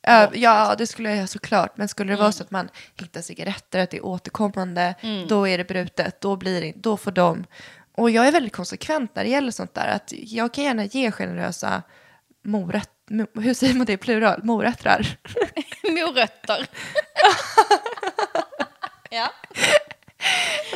Ö, 0.07 0.27
bort, 0.27 0.37
ja, 0.37 0.75
det 0.79 0.87
skulle 0.87 1.15
jag 1.17 1.29
såklart. 1.29 1.77
Men 1.77 1.89
skulle 1.89 2.13
det 2.13 2.17
vara 2.21 2.33
så 2.33 2.43
att 2.43 2.51
man 2.51 2.69
hittar 3.01 3.21
cigaretter, 3.21 3.79
att 3.79 3.91
det 3.91 3.97
är 3.97 4.05
återkommande, 4.07 4.95
då 5.29 5.49
är 5.49 5.59
det 5.59 5.65
brutet, 5.65 6.21
då, 6.21 6.37
blir 6.37 6.61
det, 6.61 6.73
då 6.77 6.97
får 6.97 7.11
de... 7.11 7.45
Och 7.97 8.11
jag 8.11 8.27
är 8.27 8.33
väldigt 8.33 8.53
konsekvent 8.53 9.15
när 9.15 9.25
det 9.25 9.31
gäller 9.31 9.51
sånt 9.51 9.75
där. 9.75 9.89
Att 9.89 10.13
jag 10.17 10.55
kan 10.55 10.65
gärna 10.65 10.85
ge 10.85 11.11
generösa 11.11 11.83
morötter, 12.45 13.41
hur 13.41 13.55
säger 13.55 13.75
man 13.75 13.87
det 13.87 13.93
i 13.93 13.97
plural? 13.97 14.45
Moröttrar. 14.45 15.07
Morötter. 15.89 16.67
ja. 19.11 19.33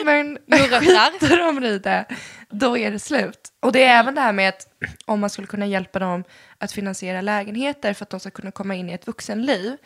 Men 0.04 0.38
skiter 0.50 1.36
de 1.38 1.64
i 1.64 1.78
det, 1.78 2.04
då 2.50 2.78
är 2.78 2.90
det 2.90 2.98
slut. 2.98 3.52
Och 3.60 3.72
det 3.72 3.84
är 3.84 3.98
även 4.00 4.14
det 4.14 4.20
här 4.20 4.32
med 4.32 4.48
att 4.48 4.68
om 5.04 5.20
man 5.20 5.30
skulle 5.30 5.46
kunna 5.46 5.66
hjälpa 5.66 5.98
dem 5.98 6.24
att 6.58 6.72
finansiera 6.72 7.20
lägenheter 7.20 7.94
för 7.94 8.04
att 8.04 8.10
de 8.10 8.20
ska 8.20 8.30
kunna 8.30 8.50
komma 8.50 8.74
in 8.74 8.90
i 8.90 8.92
ett 8.92 9.06
vuxenliv. 9.06 9.76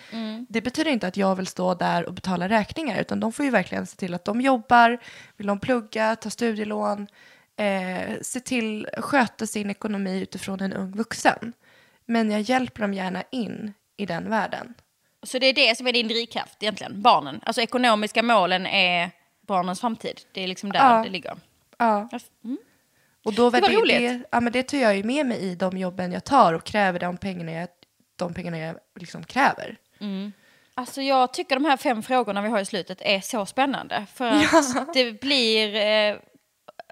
Det 0.48 0.60
betyder 0.60 0.90
inte 0.90 1.06
att 1.06 1.16
jag 1.16 1.36
vill 1.36 1.46
stå 1.46 1.74
där 1.74 2.06
och 2.06 2.14
betala 2.14 2.48
räkningar, 2.48 3.00
utan 3.00 3.20
de 3.20 3.32
får 3.32 3.44
ju 3.44 3.50
verkligen 3.50 3.86
se 3.86 3.96
till 3.96 4.14
att 4.14 4.24
de 4.24 4.40
jobbar, 4.40 4.98
vill 5.36 5.46
de 5.46 5.60
plugga, 5.60 6.16
ta 6.16 6.30
studielån, 6.30 7.06
eh, 7.56 8.20
se 8.22 8.40
till, 8.40 8.88
sköta 8.98 9.46
sin 9.46 9.70
ekonomi 9.70 10.20
utifrån 10.20 10.60
en 10.60 10.72
ung 10.72 10.90
vuxen. 10.90 11.52
Men 12.06 12.30
jag 12.30 12.40
hjälper 12.40 12.80
dem 12.80 12.94
gärna 12.94 13.22
in 13.30 13.72
i 13.96 14.06
den 14.06 14.30
världen. 14.30 14.74
Så 15.22 15.38
det 15.38 15.46
är 15.46 15.52
det 15.52 15.76
som 15.78 15.86
är 15.86 15.92
din 15.92 16.08
drivkraft 16.08 16.62
egentligen, 16.62 17.02
barnen. 17.02 17.40
Alltså 17.42 17.60
ekonomiska 17.62 18.22
målen 18.22 18.66
är 18.66 19.10
barnens 19.46 19.80
framtid. 19.80 20.20
Det 20.32 20.44
är 20.44 20.48
liksom 20.48 20.72
där 20.72 20.96
Ja. 20.96 21.02
det 21.04 21.08
ligger. 21.10 21.36
Ja. 21.78 22.08
Mm. 22.44 22.58
Och 23.24 23.32
då 23.32 23.50
Det 23.50 23.60
var 23.60 23.68
det, 23.68 23.74
roligt. 23.76 23.98
det, 23.98 24.20
ja, 24.32 24.40
men 24.40 24.52
det 24.52 24.62
tar 24.62 24.78
jag 24.78 24.96
ju 24.96 25.02
med 25.04 25.26
mig 25.26 25.38
i 25.38 25.54
de 25.54 25.78
jobben 25.78 26.12
jag 26.12 26.24
tar 26.24 26.52
och 26.52 26.64
kräver 26.64 26.98
de 26.98 27.16
pengarna 27.16 27.52
jag, 27.52 27.68
de 28.16 28.34
pengarna 28.34 28.58
jag 28.58 28.76
liksom 29.00 29.24
kräver. 29.24 29.76
Alltså 30.74 31.02
jag 31.02 31.32
tycker 31.32 31.56
de 31.56 31.64
här 31.64 31.76
fem 31.76 32.02
frågorna 32.02 32.42
vi 32.42 32.48
har 32.48 32.60
i 32.60 32.64
slutet 32.64 32.98
är 33.00 33.20
så 33.20 33.46
spännande. 33.46 34.06
För 34.14 34.26
att 34.26 34.94
det 34.94 35.20
blir... 35.20 35.74
Eh, 35.76 36.16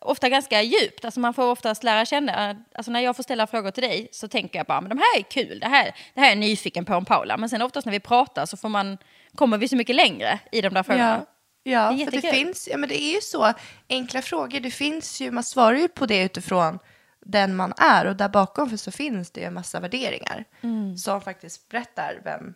ofta 0.01 0.29
ganska 0.29 0.63
djupt. 0.63 1.05
Alltså 1.05 1.21
man 1.21 1.35
får 1.35 1.51
oftast 1.51 1.83
lära 1.85 2.05
känna, 2.05 2.57
alltså 2.75 2.93
när 2.93 3.01
jag 3.01 3.17
får 3.17 3.23
ställa 3.23 3.47
frågor 3.47 3.71
till 3.71 3.83
dig 3.83 4.09
så 4.13 4.29
tänker 4.29 4.59
jag 4.59 4.67
bara, 4.67 4.81
men 4.81 4.89
de 4.89 4.99
här 4.99 5.19
är 5.19 5.23
kul, 5.23 5.61
det 5.61 5.67
här, 5.69 5.95
det 6.15 6.21
här 6.21 6.27
är 6.27 6.31
jag 6.31 6.39
nyfiken 6.39 6.85
på 6.85 6.95
om 6.95 7.05
Paula. 7.05 7.37
Men 7.37 7.49
sen 7.49 7.63
oftast 7.63 7.85
när 7.85 7.93
vi 7.93 8.01
pratar 8.01 8.47
så 8.47 8.57
får 8.57 8.69
man, 8.69 8.99
kommer 9.35 9.59
vi 9.59 9.69
så 9.69 9.77
mycket 9.77 9.97
längre 9.97 10.39
i 10.53 10.61
de 10.61 10.75
där 10.75 10.83
frågorna. 10.83 11.27
Ja, 11.63 11.73
ja 11.73 11.91
Det 11.99 12.05
för 12.05 12.13
det 12.13 12.33
finns, 12.33 12.69
ja 12.71 12.77
men 12.77 12.89
det 12.89 13.03
är 13.03 13.15
ju 13.15 13.21
så, 13.21 13.53
enkla 13.89 14.23
frågor, 14.23 14.61
det 14.61 14.71
finns 14.71 15.21
ju, 15.21 15.31
man 15.31 15.45
svarar 15.45 15.77
ju 15.79 15.89
på 15.89 16.07
det 16.07 16.23
utifrån 16.23 16.79
den 17.21 17.57
man 17.57 17.73
är 17.77 18.05
och 18.07 18.17
där 18.17 18.29
bakom 18.29 18.71
för 18.71 18.77
så 18.77 18.91
finns 18.91 19.31
det 19.31 19.41
ju 19.41 19.47
en 19.47 19.55
massa 19.55 19.81
värderingar 19.81 20.45
Mm. 20.61 20.97
som 20.97 21.21
faktiskt 21.21 21.69
berättar 21.69 22.21
vem, 22.25 22.55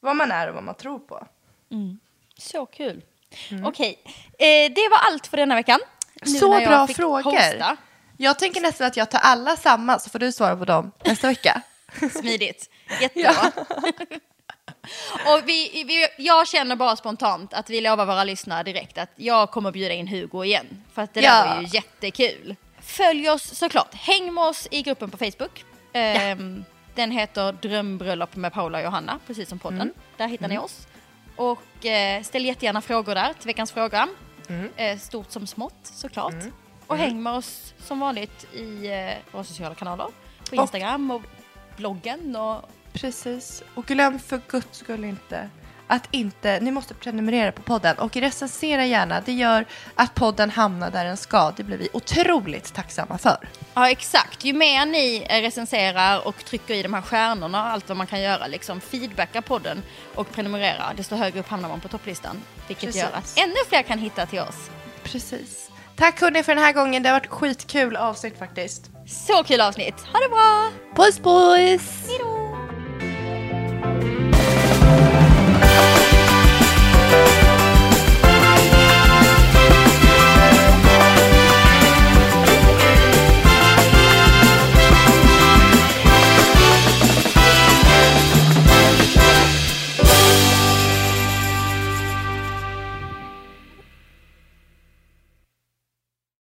vad 0.00 0.16
man 0.16 0.30
är 0.30 0.48
och 0.48 0.54
vad 0.54 0.64
man 0.64 0.74
tror 0.74 0.98
på. 0.98 1.26
Så 2.38 2.66
kul. 2.66 3.02
Okej, 3.64 3.98
eh, 4.38 4.72
det 4.74 4.88
var 4.90 4.98
allt 5.12 5.26
för 5.26 5.36
denna 5.36 5.54
veckan. 5.54 5.80
Så 6.26 6.50
när 6.50 6.60
jag 6.60 6.68
bra 6.70 6.86
fick 6.86 6.96
frågor. 6.96 7.22
hosta. 7.22 7.76
Jag 8.16 8.38
tänker 8.38 8.60
nästan 8.60 8.86
att 8.86 8.96
jag 8.96 9.10
tar 9.10 9.18
alla 9.18 9.56
samma 9.56 9.98
så 9.98 10.10
får 10.10 10.18
du 10.18 10.32
svara 10.32 10.56
på 10.56 10.64
dem 10.64 10.92
nästa 11.04 11.28
vecka. 11.28 11.62
Smidigt. 12.20 12.70
Jättebra. 13.00 13.52
Och 15.26 15.40
vi, 15.48 15.84
vi, 15.88 16.06
jag 16.24 16.48
känner 16.48 16.76
bara 16.76 16.96
spontant 16.96 17.54
att 17.54 17.70
vi 17.70 17.80
lovar 17.80 18.06
våra 18.06 18.24
lyssnare 18.24 18.62
direkt 18.62 18.98
att 18.98 19.10
jag 19.16 19.50
kommer 19.50 19.70
bjuda 19.72 19.94
in 19.94 20.08
Hugo 20.08 20.44
igen. 20.44 20.82
För 20.94 21.02
att 21.02 21.14
det 21.14 21.20
där 21.20 21.28
Ja. 21.46 21.54
var 21.54 21.62
ju 21.62 21.68
jättekul. 21.72 22.56
Följ 22.80 23.30
oss 23.30 23.58
såklart. 23.58 23.94
Häng 23.94 24.34
med 24.34 24.44
oss 24.44 24.68
i 24.70 24.82
gruppen 24.82 25.10
på 25.10 25.16
Facebook. 25.16 25.64
Ehm, 25.92 26.64
Den 26.94 27.10
heter 27.10 27.52
Drömbröllop 27.52 28.36
med 28.36 28.52
Paula 28.52 28.78
och 28.78 28.84
Johanna, 28.84 29.18
precis 29.26 29.48
som 29.48 29.58
podden. 29.58 29.92
Där 30.16 30.28
hittar 30.28 30.48
ni 30.48 30.58
oss. 30.58 30.86
Och 31.36 31.86
eh, 31.86 32.22
ställ 32.22 32.44
jättegärna 32.44 32.80
frågor 32.80 33.14
där 33.14 33.32
till 33.32 33.46
veckans 33.46 33.72
fråga. 33.72 34.08
Eh, 34.76 34.98
stort 34.98 35.30
som 35.30 35.46
smått 35.46 35.74
såklart. 35.82 36.34
Och 36.86 36.96
häng 36.96 37.22
med 37.22 37.32
oss 37.32 37.74
som 37.78 38.00
vanligt 38.00 38.46
i 38.54 38.86
eh, 38.92 39.32
våra 39.32 39.44
sociala 39.44 39.74
kanaler. 39.74 40.04
På 40.50 40.56
Och- 40.56 40.62
Instagram 40.62 41.10
och 41.10 41.22
bloggen 41.76 42.36
och 42.36 42.60
Precis. 42.92 43.62
Och 43.74 43.86
glöm 43.86 44.18
för 44.18 44.40
guds 44.48 44.78
skull 44.78 45.04
inte 45.04 45.50
att 45.86 46.08
inte, 46.10 46.60
ni 46.60 46.70
måste 46.70 46.94
prenumerera 46.94 47.52
på 47.52 47.62
podden 47.62 47.98
och 47.98 48.16
recensera 48.16 48.86
gärna. 48.86 49.20
Det 49.20 49.32
gör 49.32 49.64
att 49.94 50.14
podden 50.14 50.50
hamnar 50.50 50.90
där 50.90 51.04
den 51.04 51.16
ska. 51.16 51.52
Det 51.56 51.62
blir 51.62 51.78
vi 51.78 51.88
otroligt 51.92 52.74
tacksamma 52.74 53.18
för. 53.18 53.48
Ja 53.74 53.90
exakt, 53.90 54.44
ju 54.44 54.52
mer 54.52 54.86
ni 54.86 55.26
recenserar 55.30 56.26
och 56.26 56.44
trycker 56.44 56.74
i 56.74 56.82
de 56.82 56.94
här 56.94 57.02
stjärnorna 57.02 57.62
och 57.62 57.70
allt 57.70 57.88
vad 57.88 57.98
man 57.98 58.06
kan 58.06 58.20
göra, 58.22 58.46
liksom 58.46 58.80
feedbacka 58.80 59.42
podden 59.42 59.82
och 60.14 60.30
prenumerera, 60.32 60.92
desto 60.96 61.16
högre 61.16 61.40
upp 61.40 61.48
hamnar 61.48 61.68
man 61.68 61.80
på 61.80 61.88
topplistan. 61.88 62.42
Vilket 62.68 62.84
Precis. 62.84 63.02
gör 63.02 63.10
att 63.12 63.38
ännu 63.38 63.56
fler 63.68 63.82
kan 63.82 63.98
hitta 63.98 64.26
till 64.26 64.40
oss. 64.40 64.70
Precis. 65.02 65.70
Tack 65.96 66.20
hörni 66.20 66.42
för 66.42 66.54
den 66.54 66.64
här 66.64 66.72
gången. 66.72 67.02
Det 67.02 67.08
har 67.08 67.20
varit 67.20 67.30
skitkul 67.30 67.96
avsnitt 67.96 68.38
faktiskt. 68.38 68.90
Så 69.06 69.44
kul 69.44 69.60
avsnitt, 69.60 70.00
ha 70.12 70.20
det 70.20 70.28
bra! 70.28 70.70
Puss 70.96 71.18
puss! 71.18 72.08
Hejdå! 72.08 72.44